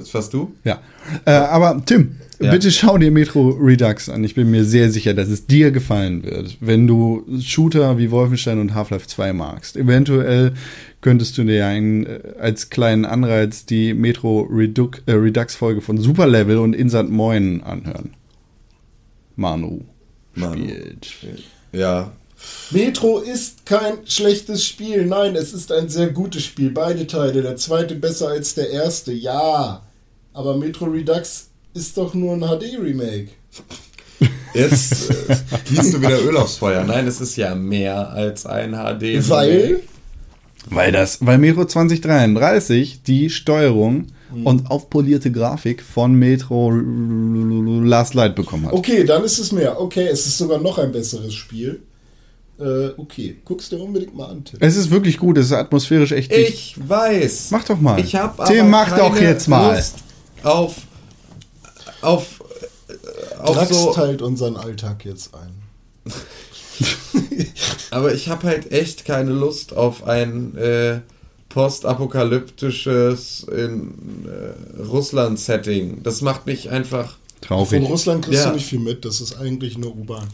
[0.00, 0.52] Das warst du?
[0.64, 0.80] Ja.
[1.24, 2.50] Äh, aber Tim, Ja.
[2.50, 4.24] bitte schau dir Metro Redux an.
[4.24, 8.58] Ich bin mir sehr sicher, dass es dir gefallen wird, wenn du Shooter wie Wolfenstein
[8.58, 9.76] und Half-Life 2 magst.
[9.76, 10.52] Eventuell
[11.00, 15.98] könntest du dir einen, äh, als kleinen Anreiz die Metro Redux, äh, Redux Folge von
[15.98, 18.10] Super Level und Insert Moin anhören.
[19.36, 19.80] Manu,
[20.34, 20.64] Manu.
[21.04, 21.42] spielt.
[21.72, 22.12] Ja.
[22.70, 25.06] Metro ist kein schlechtes Spiel.
[25.06, 26.70] Nein, es ist ein sehr gutes Spiel.
[26.70, 27.42] Beide Teile.
[27.42, 29.12] Der zweite besser als der erste.
[29.12, 29.82] Ja.
[30.32, 33.28] Aber Metro Redux ist doch nur ein HD-Remake.
[34.54, 35.36] Jetzt äh,
[35.68, 36.84] gießt du wieder Öl aufs Feuer.
[36.84, 39.28] Nein, es ist ja mehr als ein HD.
[39.28, 39.80] Weil
[40.70, 44.06] Weil das, weil Metro 2033 die Steuerung
[44.42, 48.72] und aufpolierte Grafik von Metro Last Light bekommen hat.
[48.72, 49.80] Okay, dann ist es mehr.
[49.80, 51.82] Okay, es ist sogar noch ein besseres Spiel.
[52.58, 54.58] Äh, okay, guck's dir unbedingt mal an, Tim.
[54.60, 56.48] Es ist wirklich gut, es ist atmosphärisch echt dicht.
[56.50, 57.50] Ich weiß.
[57.50, 57.98] Mach doch mal.
[57.98, 59.74] Ich hab Tim, aber mach doch jetzt mal.
[59.76, 59.96] Lust
[60.44, 60.76] auf
[62.02, 62.42] auf
[62.88, 66.12] äh, auf Drax so teilt unseren Alltag jetzt ein.
[67.90, 71.00] Aber ich habe halt echt keine Lust auf ein äh,
[71.48, 76.02] postapokalyptisches in äh, Russland-Setting.
[76.02, 77.16] Das macht mich einfach.
[77.40, 77.82] Von Traurig.
[77.88, 78.50] Russland kriegst Ja.
[78.50, 80.26] du nicht viel mit, das ist eigentlich nur urban.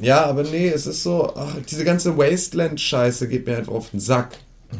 [0.00, 4.00] Ja, aber nee, es ist so, ach, diese ganze Wasteland-Scheiße geht mir einfach auf den
[4.00, 4.30] Sack.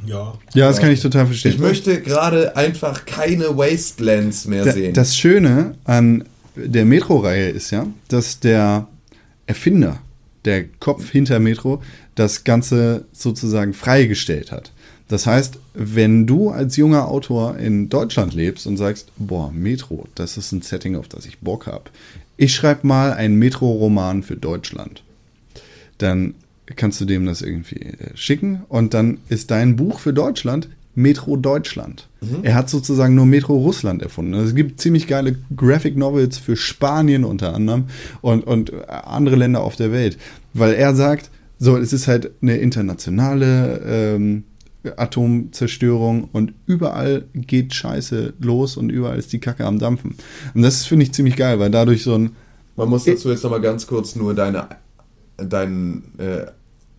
[0.07, 0.35] Ja.
[0.55, 1.53] Ja, das kann ich total verstehen.
[1.53, 4.93] Ich möchte gerade einfach keine Wastelands mehr Da- sehen.
[4.95, 6.25] Das Schöne an
[6.57, 8.89] der Metro-Reihe ist ja, dass der
[9.47, 9.99] Erfinder,
[10.45, 11.83] der Kopf hinter Metro,
[12.17, 14.73] das Ganze sozusagen freigestellt hat.
[15.09, 20.37] Das heißt, wenn du als junger Autor in Deutschland lebst und sagst, boah, Metro, das
[20.39, 21.85] ist ein Setting, auf das ich Bock habe.
[22.37, 25.03] Ich schreibe mal einen Metro-Roman für Deutschland.
[25.99, 26.35] Dann
[26.77, 31.37] kannst du dem das irgendwie äh, schicken und dann ist dein Buch für Deutschland Metro
[31.37, 32.09] Deutschland.
[32.43, 34.35] Er hat sozusagen nur Metro Russland erfunden.
[34.35, 37.87] Es gibt ziemlich geile Graphic Novels für Spanien unter anderem
[38.21, 40.19] und, und andere Länder auf der Welt,
[40.53, 44.45] weil er sagt, so, es ist halt eine internationale ähm,
[44.97, 50.17] Atomzerstörung und überall geht Scheiße los und überall ist die Kacke am Dampfen.
[50.55, 52.37] Und das finde ich ziemlich geil, weil dadurch so ein
[52.77, 54.69] Man muss dazu jetzt nochmal ganz kurz nur deine,
[55.37, 56.47] dein, äh,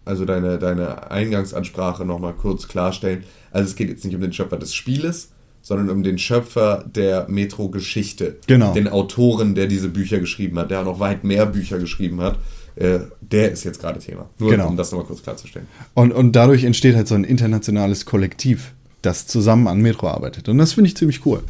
[0.03, 3.23] also deine, deine Eingangsansprache nochmal kurz klarstellen.
[3.51, 5.31] Also es geht jetzt nicht um den Schöpfer des Spieles,
[5.61, 8.37] sondern um den Schöpfer der Metro-Geschichte.
[8.45, 8.73] Genau.
[8.73, 12.37] Den Autoren, der diese Bücher geschrieben hat, der noch weit mehr Bücher geschrieben hat.
[12.75, 14.29] Äh, der ist jetzt gerade Thema.
[14.37, 14.67] Nur Genau.
[14.67, 15.67] um das nochmal kurz klarzustellen.
[15.93, 20.49] Und, und dadurch entsteht halt so ein internationales Kollektiv, das zusammen an Metro arbeitet.
[20.49, 21.43] Und das finde ich ziemlich cool.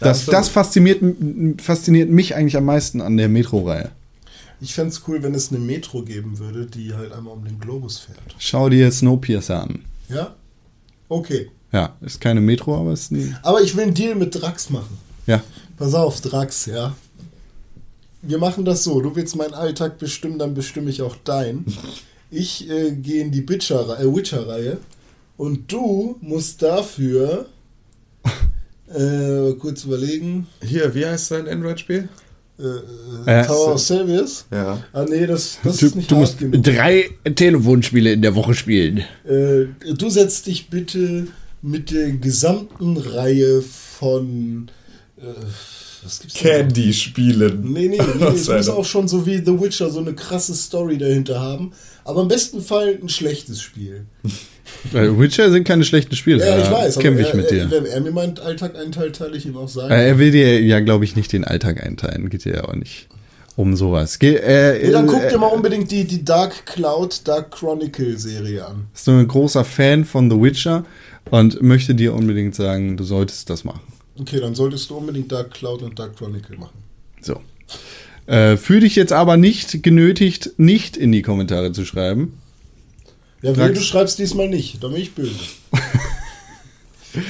[0.00, 1.00] Das, das fasziniert,
[1.60, 3.90] fasziniert mich eigentlich am meisten an der Metro-Reihe.
[4.60, 7.60] Ich fände es cool, wenn es eine Metro geben würde, die halt einmal um den
[7.60, 8.18] Globus fährt.
[8.38, 9.84] Schau dir Snowpiercer an.
[10.08, 10.34] Ja?
[11.08, 11.50] Okay.
[11.72, 14.96] Ja, ist keine Metro, aber ist ein, Aber ich will einen Deal mit Drax machen.
[15.26, 15.42] ja.
[15.76, 16.94] Pass auf, Drax, ja.
[18.26, 19.00] Wir machen das so.
[19.00, 21.64] Du willst meinen Alltag bestimmen, dann bestimme ich auch deinen.
[22.30, 24.78] Ich äh, gehe in die Witcher- äh, Witcher-Reihe
[25.36, 27.46] und du musst dafür
[28.92, 30.48] äh, kurz überlegen.
[30.60, 32.08] Hier, wie heißt dein Android-Spiel?
[32.58, 34.46] Äh, Äh, Tower of Service.
[34.50, 34.82] Ja.
[34.92, 36.62] Ah nee, das, das Du, ist nicht du musst genug.
[36.64, 39.04] drei Telefonspiele in der Woche spielen.
[39.28, 41.28] Äh, du setzt dich bitte
[41.62, 44.68] mit der gesamten Reihe von
[45.18, 45.22] äh,
[46.04, 46.50] was gibt's denn?
[46.50, 47.72] Candy-Spielen.
[47.72, 50.98] Nee, nee, nee, es muss auch schon so wie The Witcher so eine krasse Story
[50.98, 51.72] dahinter haben.
[52.04, 54.06] Aber im besten Fall ein schlechtes Spiel.
[54.92, 56.38] Weil Witcher sind keine schlechten Spiele.
[56.46, 56.98] Ja, ich da weiß.
[56.98, 57.62] Kämpfe ich er, mit dir.
[57.62, 59.90] Er, wenn er mir meinen Alltag einteilt, teile ich ihm auch sein.
[59.90, 62.30] Äh, er will dir ja, glaube ich, nicht den Alltag einteilen.
[62.30, 63.08] Geht dir ja auch nicht
[63.56, 64.18] um sowas.
[64.18, 68.18] Ge äh, Und dann guck äh, dir mal unbedingt die, die Dark Cloud, Dark Chronicle
[68.18, 68.86] Serie an.
[68.94, 70.84] Ist nur ein großer Fan von The Witcher
[71.30, 73.80] und möchte dir unbedingt sagen, du solltest das machen.
[74.20, 76.78] Okay, dann solltest du unbedingt Dark Cloud und Dark Chronicle machen.
[77.20, 77.40] So.
[78.26, 82.38] Äh, Fühl dich jetzt aber nicht genötigt, nicht in die Kommentare zu schreiben.
[83.42, 85.34] Ja, nee, du schreibst diesmal nicht, da bin ich böse.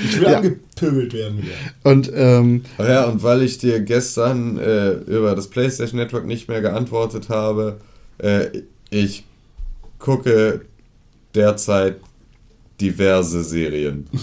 [0.04, 0.38] Ich will Ja.
[0.38, 1.54] angepöbelt werden wieder.
[1.82, 6.48] Und ähm, Ach ja, und weil ich dir gestern äh, über das PlayStation Network nicht
[6.48, 7.80] mehr geantwortet habe,
[8.18, 8.46] äh,
[8.90, 9.24] ich
[9.98, 10.60] gucke
[11.34, 11.96] derzeit
[12.80, 14.06] diverse Serien.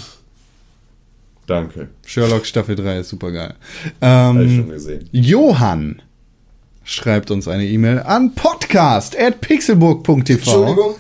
[1.52, 1.90] Danke.
[2.06, 3.56] Sherlock Staffel 3 ist super geil.
[4.00, 5.10] Habe ich schon Ähm, gesehen.
[5.12, 6.02] Johann
[6.86, 10.32] schreibt uns eine E-Mail an podcast at pixelburg.tv.
[10.32, 10.96] Entschuldigung.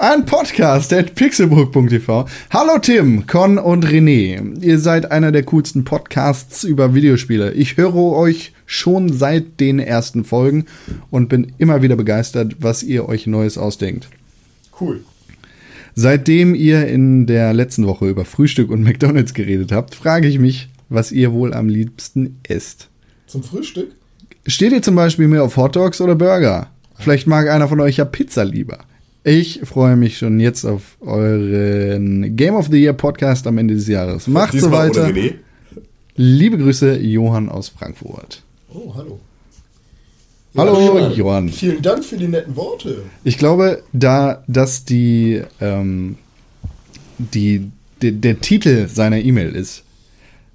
[0.00, 2.26] Ein Podcast at pixelburg.tv.
[2.50, 4.60] Hallo Tim, Con und René.
[4.60, 7.52] Ihr seid einer der coolsten Podcasts über Videospiele.
[7.52, 10.66] Ich höre euch schon seit den ersten Folgen
[11.10, 14.08] und bin immer wieder begeistert, was ihr euch Neues ausdenkt.
[14.80, 15.04] Cool.
[16.00, 20.68] Seitdem ihr in der letzten Woche über Frühstück und McDonalds geredet habt, frage ich mich,
[20.88, 22.88] was ihr wohl am liebsten esst.
[23.26, 23.90] Zum Frühstück?
[24.46, 26.70] Steht ihr zum Beispiel mehr auf Hotdogs oder Burger?
[27.00, 28.78] Vielleicht mag einer von euch ja Pizza lieber.
[29.24, 33.88] Ich freue mich schon jetzt auf euren Game of the Year Podcast am Ende des
[33.88, 34.28] Jahres.
[34.28, 35.12] Macht so weiter.
[36.14, 38.44] Liebe Grüße, Johann aus Frankfurt.
[38.72, 39.18] Oh, hallo.
[40.56, 41.48] Hallo, Johann.
[41.50, 43.02] Vielen Dank für die netten Worte.
[43.24, 46.16] Ich glaube, da das die, ähm,
[47.18, 47.70] die,
[48.02, 49.84] de, der Titel seiner E-Mail ist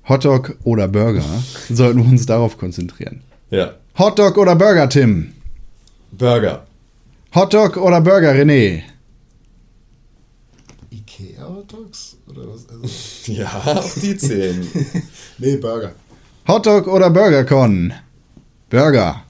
[0.09, 1.23] Hotdog oder Burger,
[1.69, 3.21] sollten wir uns darauf konzentrieren.
[3.51, 3.75] Ja.
[3.97, 5.33] Hotdog oder Burger, Tim?
[6.11, 6.65] Burger.
[7.35, 8.81] Hotdog oder Burger, René?
[10.91, 12.17] Ikea Hotdogs?
[12.27, 12.67] Oder was?
[12.67, 14.67] Also, Ja, auch die zählen.
[15.37, 15.93] nee, Burger.
[16.47, 17.93] Hotdog oder Burger, Con?
[18.69, 19.23] Burger.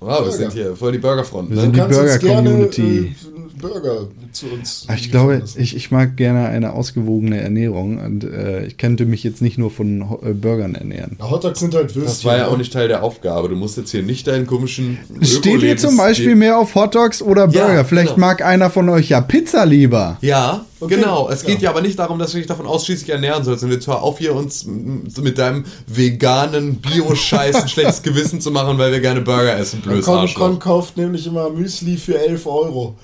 [0.00, 1.50] Wow, wir sind hier voll die Burgerfront.
[1.50, 1.62] Wir Ne?
[1.62, 2.98] sind die Burger-Community.
[3.08, 4.86] äh, Burger zu uns.
[4.96, 9.42] Ich glaube, ich, ich mag gerne eine ausgewogene Ernährung und äh, ich könnte mich jetzt
[9.42, 11.18] nicht nur von äh, Burgern ernähren.
[11.20, 12.04] Hotdogs sind halt Würstchen.
[12.04, 12.58] Das war ja auch ne?
[12.58, 13.48] nicht Teil der Aufgabe.
[13.48, 14.98] Du musst jetzt hier nicht deinen komischen.
[15.22, 17.74] Steht ihr zum Beispiel mehr auf Hotdogs oder Burger?
[17.74, 18.26] Ja, Vielleicht genau.
[18.26, 20.18] mag einer von euch ja Pizza lieber.
[20.20, 21.28] Ja, Okay, genau.
[21.28, 21.64] Es geht ja.
[21.64, 23.62] ja aber nicht darum, dass du dich davon ausschließlich ernähren sollst.
[23.62, 28.78] Und jetzt hör auf, hier uns mit deinem veganen Bio-Scheiß ein schlechtes Gewissen zu machen,
[28.78, 32.96] weil wir gerne Burger essen, blödes Con, Con kauft nämlich immer Müsli für 11 Euro.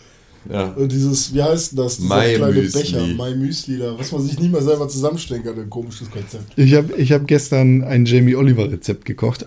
[0.50, 0.72] Ja.
[0.76, 1.96] Und dieses, wie heißt denn das?
[1.98, 2.80] Dieser My kleine Müsli.
[2.80, 6.52] Becher, My Müsli da, was man sich nicht mal selber zusammenstellen kann, ein komisches Konzept.
[6.56, 9.46] Ich habe ich hab gestern ein Jamie Oliver Rezept gekocht.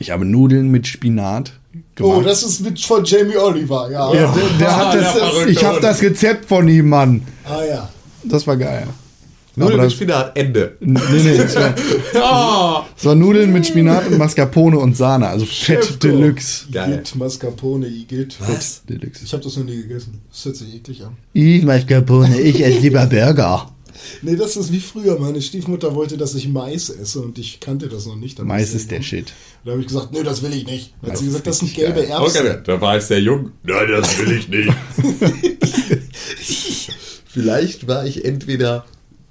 [0.00, 1.52] Ich habe Nudeln mit Spinat
[1.94, 2.18] gemacht.
[2.18, 4.12] Oh, das ist mit von Jamie Oliver, ja.
[4.12, 7.22] ja, der, der hat der das, verrückte ich habe das Rezept von ihm, Mann.
[7.44, 7.88] Ah ja.
[8.24, 8.86] Das war geil.
[9.58, 10.76] Nudeln mit Spinat, Ende.
[10.80, 11.74] Nee, nee, es war,
[12.14, 16.66] Oh, es war Nudeln mit Spinat und Mascarpone und Sahne, also Fett Deluxe.
[16.72, 16.94] geil.
[16.94, 18.36] Igitt, Mascarpone, Igitt.
[18.40, 18.82] Was?
[18.88, 19.24] Deluxe.
[19.24, 20.20] Ich habe das noch nie gegessen.
[20.30, 21.16] Das hört sich eklig an.
[21.32, 23.70] Ich Mascarpone, ich esse lieber Burger.
[24.22, 25.18] Nee, das ist wie früher.
[25.18, 28.38] Meine Stiefmutter wollte, dass ich Mais esse und ich kannte das noch nicht.
[28.38, 29.32] Dann Mais ist der Shit.
[29.64, 30.94] Da habe ich gesagt, nee, das will ich nicht.
[31.02, 32.10] Dann hat Das sie gesagt, das sind gelbe geil.
[32.10, 32.46] Erbsen.
[32.46, 33.50] Okay, da war ich sehr jung.
[33.64, 34.72] Nein, das will ich nicht.
[37.26, 38.84] Vielleicht war ich entweder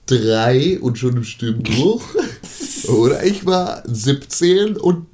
[0.08, 2.04] drei und schon im Stimmbruch
[2.88, 5.06] oder ich war 17 und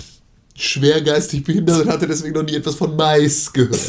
[0.55, 3.79] schwer geistig behindert und hatte deswegen noch nie etwas von Mais gehört.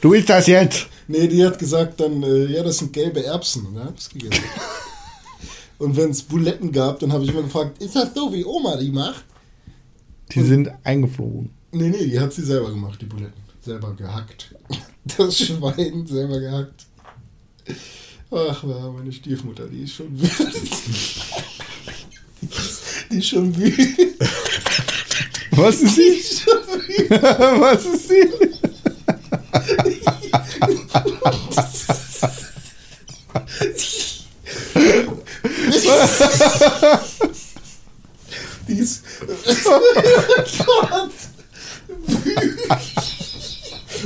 [0.00, 0.86] Du isst das jetzt.
[1.08, 3.66] Nee, die hat gesagt dann, äh, ja, das sind gelbe Erbsen.
[3.66, 4.42] Und dann hab ich's gegessen.
[5.78, 8.76] und wenn es Buletten gab, dann habe ich immer gefragt, ist das so, wie Oma
[8.76, 9.24] die macht?
[10.32, 11.50] Die sind eingeflogen.
[11.72, 13.40] Nee, nee, die hat sie selber gemacht, die Buletten.
[13.60, 14.54] Selber gehackt.
[15.16, 16.86] Das Schwein selber gehackt.
[18.30, 20.58] Ach, meine Stiefmutter, die ist schon wütend.
[23.10, 24.14] Die ist schon wütend.
[25.52, 26.22] Was ist sie?
[27.08, 28.28] Was ist sie?
[38.68, 39.04] Die ist.
[40.66, 41.12] Gott.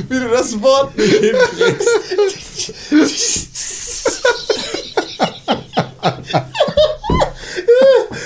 [0.09, 1.91] Wie du das Wort nicht hinkriegst.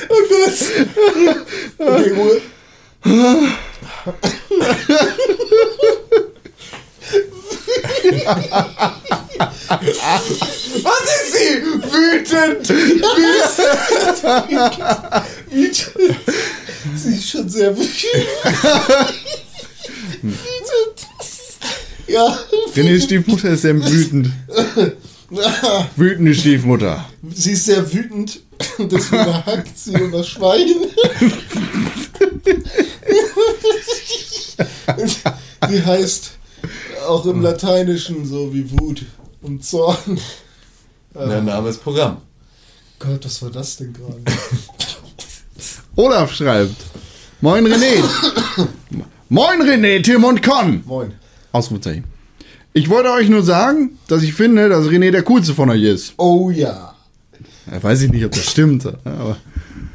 [0.09, 0.59] Oh Gott.
[1.79, 2.41] Okay, Ruhe.
[10.83, 11.63] Was ist sie?
[11.93, 12.69] Wütend!
[15.51, 16.17] Wütend.
[16.97, 17.95] Sie ist schon sehr wütend.
[20.23, 20.39] Wütend.
[22.07, 22.39] Ja.
[22.77, 24.31] Renés Stiefmutter ist sehr wütend.
[25.97, 27.09] Wütende Stiefmutter.
[27.35, 28.41] Sie ist sehr wütend.
[28.79, 30.67] Deswegen hackt sie über Schwein.
[35.71, 36.33] Die heißt
[37.09, 39.05] auch im Lateinischen so wie Wut
[39.43, 40.21] und Zorn.
[41.15, 42.19] Der Name ist Programm.
[42.99, 44.23] Gott, was war das denn gerade?
[45.97, 46.77] Olaf schreibt.
[47.41, 48.03] Moin René.
[49.29, 50.83] Moin René, Tim und Con.
[50.87, 51.13] Moin.
[51.53, 52.05] Ausrufezeichen.
[52.73, 56.15] Ich wollte euch nur sagen, dass ich finde, dass René der coolste von euch ist.
[56.17, 56.94] Oh ja.
[57.71, 59.37] Ja, weiß ich nicht, ob das stimmt, aber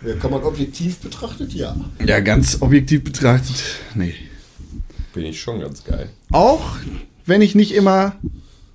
[0.05, 0.15] ja.
[0.15, 1.53] Kann man objektiv betrachtet?
[1.53, 1.75] Ja.
[2.05, 3.61] ja, ganz objektiv betrachtet,
[3.95, 4.13] nee.
[5.13, 6.09] Bin ich schon ganz geil.
[6.31, 6.77] Auch
[7.25, 8.15] wenn ich nicht immer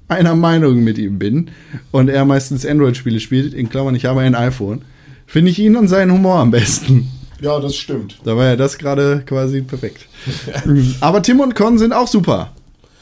[0.09, 1.51] einer Meinung mit ihm bin
[1.93, 4.83] und er meistens Android-Spiele spielt, in Klammern, ich habe ein iPhone,
[5.27, 7.11] finde ich ihn und seinen Humor am besten.
[7.41, 8.19] Ja, das stimmt.
[8.25, 10.07] Da war ja das gerade quasi perfekt.
[11.01, 12.53] Aber Tim und Con sind auch super.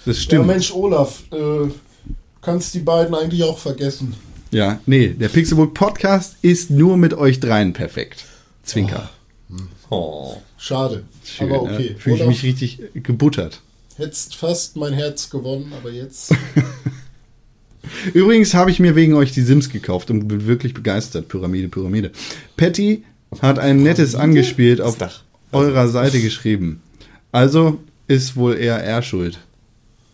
[0.05, 0.47] Das Ja, stimmt.
[0.47, 1.71] Mensch, Olaf, äh,
[2.41, 4.15] kannst die beiden eigentlich auch vergessen.
[4.53, 8.27] Ja, nee, der Pixelbook Podcast ist nur mit euch dreien perfekt.
[8.63, 9.11] Zwinker.
[9.89, 10.37] Oh.
[10.59, 11.05] Schade.
[11.25, 11.93] Schön, aber okay.
[11.95, 11.99] ja.
[11.99, 13.61] Fühle ich mich richtig gebuttert.
[13.97, 16.35] hättest fast mein Herz gewonnen, aber jetzt.
[18.15, 21.29] Übrigens habe ich mir wegen euch die Sims gekauft und bin wirklich begeistert.
[21.29, 22.13] Pyramide, Pyramide.
[22.57, 23.05] Patty
[23.41, 25.23] hat ein nettes angespielt auf Dach.
[25.51, 26.81] eurer Seite geschrieben.
[27.33, 29.39] Also ist wohl eher er schuld.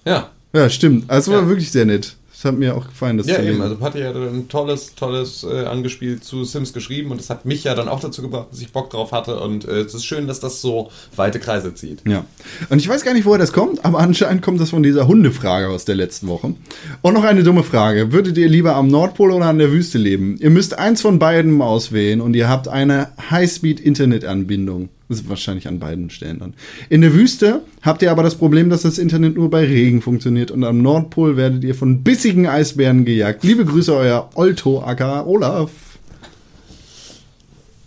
[0.06, 0.31] Ja.
[0.55, 1.10] Ja, stimmt.
[1.10, 1.48] Also war Ja.
[1.48, 2.16] wirklich sehr nett.
[2.39, 3.60] Das hat mir auch gefallen, das Ja, eben.
[3.60, 7.65] Also Patti hat ein tolles, tolles äh, angespielt zu Sims geschrieben und das hat mich
[7.65, 10.28] ja dann auch dazu gebracht, dass ich Bock drauf hatte und äh, es ist schön,
[10.28, 12.01] dass das so weite Kreise zieht.
[12.06, 12.24] Ja.
[12.70, 15.69] Und ich weiß gar nicht, woher das kommt, aber anscheinend kommt das von dieser Hundefrage
[15.69, 16.55] aus der letzten Woche.
[17.02, 18.12] Und noch eine dumme Frage.
[18.12, 20.36] Würdet ihr lieber am Nordpol oder an der Wüste leben?
[20.39, 24.90] Ihr müsst eins von beiden auswählen und ihr habt eine Highspeed-Internetanbindung.
[25.09, 26.55] Das ist wahrscheinlich an beiden Stellen dann.
[26.90, 30.51] In der Wüste habt ihr aber das Problem, dass das Internet nur bei Regen funktioniert
[30.51, 33.43] und am Nordpol werdet ihr von bissigen Eisbären gejagt.
[33.43, 35.70] Liebe Grüße, euer Olto aka Olaf.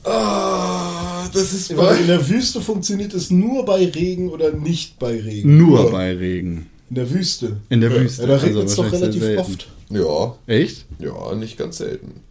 [0.03, 5.19] Ah, das ist Weil in der Wüste funktioniert es nur bei Regen oder nicht bei
[5.19, 5.57] Regen.
[5.57, 6.67] Nur bei Regen.
[6.89, 7.57] In der Wüste.
[7.69, 8.23] In der Wüste.
[8.23, 9.39] Ja, da Also regnet es doch relativ selten.
[9.39, 9.67] oft.
[9.89, 10.85] Ja, Echt?
[10.99, 12.21] ja, nicht ganz selten.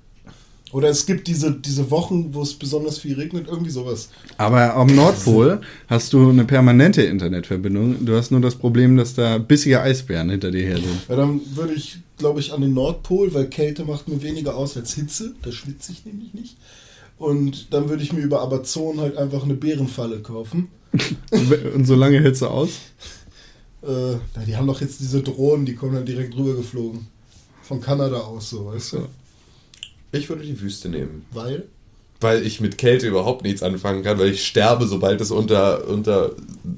[0.72, 4.08] Oder es gibt diese, diese Wochen, wo es besonders viel regnet, irgendwie sowas.
[4.36, 8.04] Aber am Nordpol hast du eine permanente Internetverbindung.
[8.04, 11.08] Du hast nur das Problem, dass da bissige Eisbären hinter dir her sind.
[11.08, 14.76] Ja, dann würde ich, glaube ich, an den Nordpol, weil Kälte macht mir weniger aus
[14.76, 15.34] als Hitze.
[15.42, 16.56] Da schwitze ich nämlich nicht.
[17.18, 20.68] Und dann würde ich mir über Amazon halt einfach eine Bärenfalle kaufen.
[21.74, 22.70] Und so lange hältst du aus?
[23.82, 27.06] Äh, na, die haben doch jetzt diese Drohnen, die kommen dann direkt rüber geflogen.
[27.62, 28.98] Von Kanada aus, so, weißt du?
[30.12, 31.26] Ich würde die Wüste nehmen.
[31.32, 31.64] Weil?
[32.20, 36.32] Weil ich mit Kälte überhaupt nichts anfangen kann, weil ich sterbe, sobald es unter, unter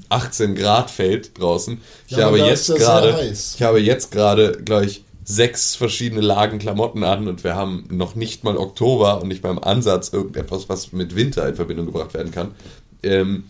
[0.09, 1.81] 18 Grad fällt draußen.
[2.07, 7.03] Ich Ja, habe jetzt gerade, ich habe jetzt gerade, glaube ich, sechs verschiedene Lagen Klamotten
[7.03, 10.91] an und wir haben noch nicht mal Oktober und nicht mal im Ansatz irgendetwas, was
[10.91, 12.51] mit Winter in Verbindung gebracht werden kann.
[13.03, 13.45] Ähm,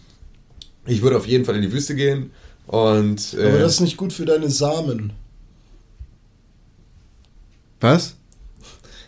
[0.85, 2.31] ich würde auf jeden Fall in die Wüste gehen
[2.67, 5.13] und äh, Aber das ist nicht gut für deine Samen.
[7.79, 8.15] Was?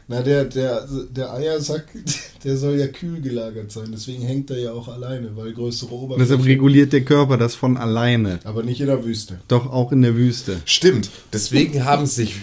[0.08, 1.86] Na, der, der, der Eiersack,
[2.44, 3.88] der soll ja kühl gelagert sein.
[3.92, 6.30] Deswegen hängt er ja auch alleine, weil größere Oberfläche.
[6.30, 8.40] Deshalb reguliert der Körper das von alleine.
[8.44, 9.40] aber nicht in der Wüste.
[9.48, 10.58] Doch auch in der Wüste.
[10.66, 11.10] Stimmt.
[11.34, 12.36] Deswegen haben sich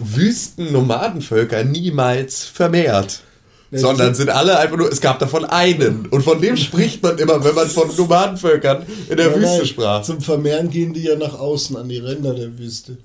[0.00, 3.22] Wüsten-Nomadenvölker niemals vermehrt.
[3.70, 6.06] Ja, Sondern sind alle einfach nur, es gab davon einen.
[6.06, 9.66] Und von dem spricht man immer, wenn man von Nomadenvölkern in der Nein, Wüste nein,
[9.66, 10.02] sprach.
[10.02, 12.96] Zum Vermehren gehen die ja nach außen an die Ränder der Wüste.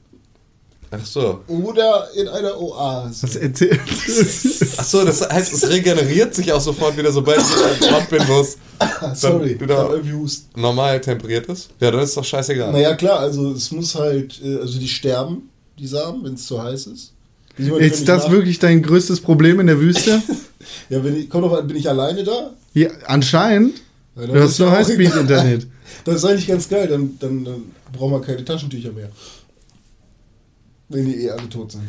[1.01, 1.41] Ach so.
[1.47, 3.23] Oder in einer Oase.
[3.23, 3.79] Was erzählt?
[4.77, 8.21] Ach so, das heißt, es regeneriert sich auch sofort wieder, sobald ich an Ort bin,
[8.27, 10.59] wo es Ah, Sorry, ich wieder- hab irgendwie Husten.
[10.59, 11.69] normal temperiert ist.
[11.79, 12.71] Ja, dann ist doch scheißegal.
[12.71, 15.49] Naja, klar, also es muss halt, äh, also die sterben,
[15.79, 17.13] die Samen, wenn es zu heiß ist.
[17.57, 20.21] Ist das nach- wirklich dein größtes Problem in der Wüste?
[20.89, 22.51] Ja, wenn ich, komm doch an, bin ich alleine da?
[22.73, 23.75] Ja, anscheinend.
[24.15, 25.67] Ja, dann Du hast nur Highspeed-Internet.
[26.05, 29.09] Das ist eigentlich ganz geil, dann, dann, dann brauchen wir keine Taschentücher mehr.
[30.93, 31.83] Wenn die eh alle tot sind.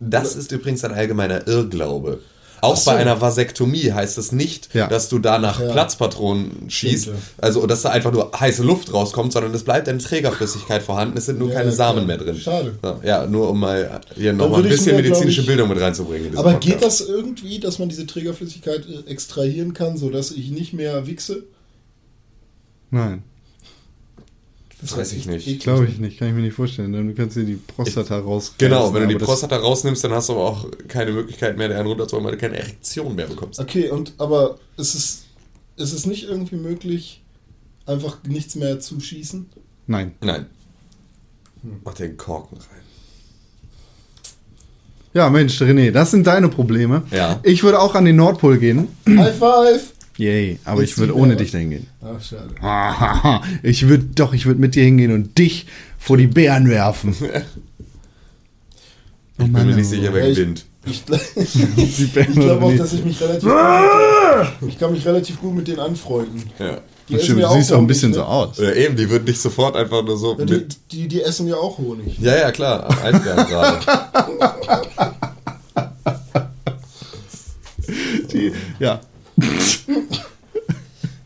[0.00, 2.20] Das ist übrigens ein allgemeiner Irrglaube.
[2.62, 2.90] Auch so.
[2.90, 4.86] bei einer Vasektomie heißt es nicht, Ja.
[4.86, 5.72] dass du da nach Ja.
[5.72, 9.96] Platzpatronen schießt, Stimmt, also dass da einfach nur heiße Luft rauskommt, sondern es bleibt eine
[9.96, 12.36] Trägerflüssigkeit vorhanden, es sind nur Ja, keine ja, Samen mehr drin.
[12.36, 12.74] Schade.
[12.84, 16.36] Ja, Ja, nur um mal hier nochmal ein bisschen mir, medizinische ich- Bildung mit reinzubringen.
[16.36, 16.66] Aber Podcast.
[16.66, 21.44] geht das irgendwie, dass man diese Trägerflüssigkeit äh, extrahieren kann, sodass ich nicht mehr wichse?
[22.90, 23.22] Nein,
[24.80, 25.60] Das weiß ich nicht.
[25.60, 26.18] glaube ich nicht.
[26.18, 26.92] Kann ich mir nicht vorstellen.
[26.92, 28.54] Dann kannst du die Prostata raus.
[28.58, 31.86] Genau, wenn du die Prostata rausnimmst, dann hast du aber auch keine Möglichkeit mehr, einen
[31.86, 33.60] runterzuholen, weil du keine Erektion mehr bekommst.
[33.60, 35.24] Okay, und aber ist es,
[35.76, 37.22] ist es nicht irgendwie möglich,
[37.86, 39.46] einfach nichts mehr zu schießen?
[39.86, 40.14] Nein.
[40.22, 40.46] Nein.
[41.84, 42.80] Mach den Korken rein.
[45.12, 47.02] Ja, Mensch, René, das sind deine Probleme.
[47.10, 47.40] Ja.
[47.42, 48.88] Ich würde auch an den Nordpol gehen.
[49.08, 49.92] High five!
[50.20, 51.86] Yay, aber Jetzt ich würde ohne dich dahin gehen.
[52.02, 53.42] Ach, schade.
[53.62, 55.64] Ich würde doch, ich würde mit dir hingehen und dich
[55.98, 57.14] vor die Bären werfen.
[59.42, 60.66] Ich bin mir nicht sicher, wer ich- gewinnt.
[60.84, 63.54] Ich, Bären ich glaube auch, dass ich mich relativ gut
[64.60, 66.42] mit, ich kann mich relativ gut mit denen anfreunden.
[66.58, 66.78] Ja.
[67.08, 68.16] Die essen Du siehst auch ein bisschen ne?
[68.16, 68.58] so aus.
[68.58, 71.56] Ja, eben, die würden nicht sofort einfach nur so Ja, die, die, die essen ja
[71.56, 72.18] auch Honig.
[72.18, 73.78] Ja, ja, klar, Eisbären gerade.
[78.32, 79.00] Die, ja.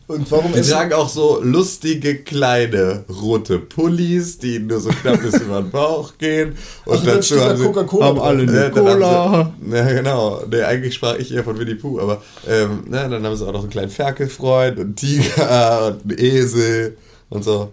[0.07, 5.33] Und warum Die tragen auch so lustige kleine rote Pullis, die nur so knapp bis
[5.41, 6.55] über den Bauch gehen.
[6.85, 9.53] Und Ach, dann steht da haben sie- Coca-Cola haben alle Ja, eine Cola.
[9.71, 10.43] Ja, genau.
[10.47, 13.51] Nee, eigentlich sprach ich eher von Winnie Pooh, aber ähm, ne, dann haben sie auch
[13.51, 16.97] noch einen kleinen Ferkelfreund und einen Tiger und einen Esel
[17.31, 17.71] und so.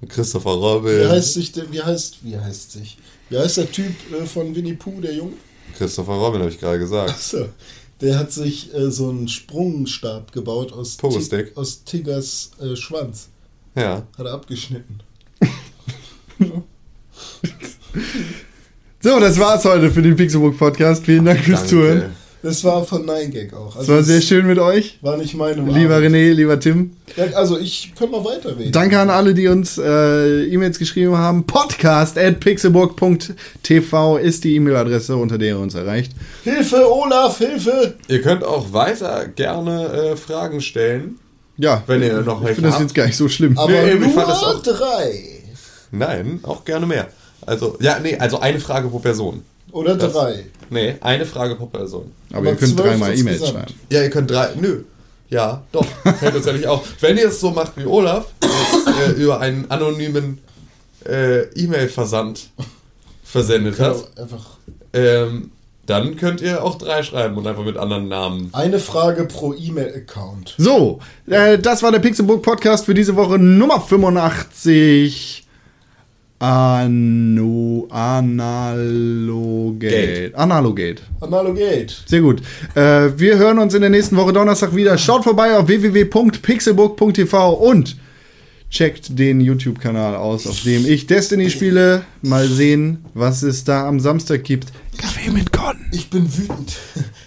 [0.00, 0.98] Und Christopher Robin.
[0.98, 2.96] Wie heißt sich der, wie heißt, wie heißt sich?
[3.28, 5.34] Wie heißt der Typ äh, von Winnie Pooh, der Junge?
[5.76, 7.18] Christopher Robin, habe ich gerade gesagt.
[7.20, 7.46] So.
[8.00, 11.48] Der hat sich äh, so einen Sprungstab gebaut aus, Pogo-Stick.
[11.48, 13.28] Ti- aus Tigers äh, Schwanz.
[13.74, 14.06] Ja.
[14.16, 15.00] Hat er abgeschnitten.
[19.02, 21.04] So, das war's heute für den Pixelbook Podcast.
[21.06, 22.14] Vielen Dank fürs Zuhören.
[22.42, 23.76] Das war von Nine Gag auch.
[23.76, 24.98] Es war sehr schön mit euch.
[25.02, 26.10] War nicht meine Lieber Arbeit.
[26.10, 26.92] René, lieber Tim.
[27.16, 28.72] Ja, also ich könnte mal weiterreden.
[28.72, 31.44] Danke an alle, die uns äh, E-Mails geschrieben haben.
[31.44, 36.12] Podcast at pixelburg.tv ist die E-Mail-Adresse, unter der ihr uns erreicht.
[36.44, 37.94] Hilfe, Olaf, Hilfe!
[38.08, 41.18] Ihr könnt auch weiter gerne äh, Fragen stellen.
[41.58, 43.58] Ja, Wenn ihr noch ich finde das jetzt gar nicht so schlimm.
[43.58, 45.24] Aber Nee, ich nur fand das auch- drei.
[45.90, 47.08] Nein, auch gerne mehr.
[47.44, 49.42] Also, ja, nee, also eine Frage pro Person.
[49.72, 50.44] Oder Das- drei.
[50.70, 52.12] Nee, eine Frage pro Person.
[52.30, 53.74] Aber, aber ihr könnt dreimal E-Mails schreiben.
[53.90, 54.50] Ja, ihr könnt drei.
[54.60, 54.82] Nö.
[55.28, 55.84] Ja, doch.
[56.18, 56.82] Fällt uns ja nicht auf.
[57.00, 60.38] Wenn ihr es so macht wie Olaf, jetzt, äh, über einen anonymen
[61.08, 62.50] äh, E-Mail-Versand
[63.24, 64.46] versendet auch einfach.
[64.92, 65.50] ähm,
[65.86, 68.50] dann könnt ihr auch drei schreiben und einfach mit anderen Namen.
[68.52, 70.54] Eine Frage pro E-Mail-Account.
[70.58, 75.46] So, äh, das war der Pixelbook Podcast für diese Woche Nummer 85.
[76.40, 79.78] Anu Analogate.
[79.78, 80.34] Gate.
[80.34, 81.02] Analogate.
[81.20, 81.94] Analogate.
[82.06, 82.40] Sehr gut.
[82.74, 84.96] Äh, wir hören uns in der nächsten Woche Donnerstag wieder.
[84.96, 87.98] Schaut vorbei auf www.pixelbook.tv und
[88.70, 92.06] checkt den YouTube-Kanal aus, auf dem ich Destiny spiele.
[92.22, 94.68] Mal sehen, was es da am Samstag gibt.
[94.96, 95.76] Kaffee mit Con.
[95.92, 96.78] Ich bin wütend.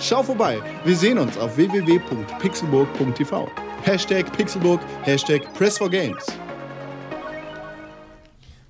[0.00, 0.60] Schau vorbei.
[0.84, 3.48] Wir sehen uns auf www.pixelburg.tv.
[3.82, 6.24] Hashtag Pixelburg, Hashtag Press4Games.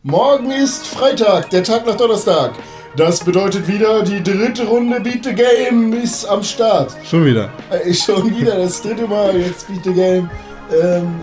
[0.03, 2.53] Morgen ist Freitag, der Tag nach Donnerstag.
[2.97, 6.97] Das bedeutet wieder, die dritte Runde Beat the Game ist am Start.
[7.05, 7.51] Schon wieder.
[7.71, 10.31] Äh, schon wieder das dritte Mal jetzt Beat the Game.
[10.73, 11.15] Ähm,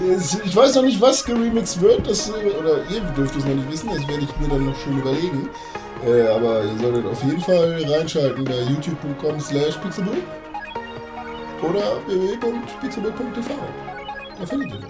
[0.46, 3.72] ich weiß noch nicht, was geremixed wird, das, äh, oder ihr dürft es noch nicht
[3.72, 5.50] wissen, das werde ich mir dann noch schön überlegen.
[6.06, 10.16] Äh, aber ihr solltet auf jeden Fall reinschalten bei youtube.com slash pixelbook
[11.62, 13.52] oder www.pixelbook.tv.
[14.40, 14.90] Da findet ihr das.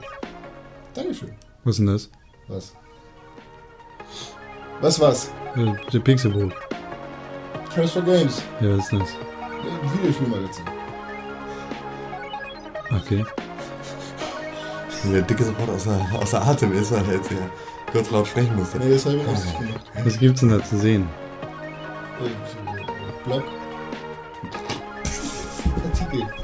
[0.95, 1.35] Dankeschön.
[1.64, 2.10] Was ist denn das?
[2.48, 2.76] Was?
[4.81, 5.31] Was was?
[5.94, 6.53] Der Pixelbook.
[7.73, 8.41] Transfer Games.
[8.60, 9.10] Ja, was ist das?
[9.10, 10.65] Äh, Videospielmagazin.
[12.91, 13.26] Okay.
[15.11, 17.49] Der Dicke sofort außer, außer Atem ist, weil er jetzt hier
[17.94, 18.80] kurz laut sprechen musste.
[18.80, 19.91] Nee, das habe ich mit Absicht gemacht.
[20.03, 21.07] Was gibt's denn da zu sehen?
[23.24, 23.44] Blog.
[25.86, 26.43] Artikel.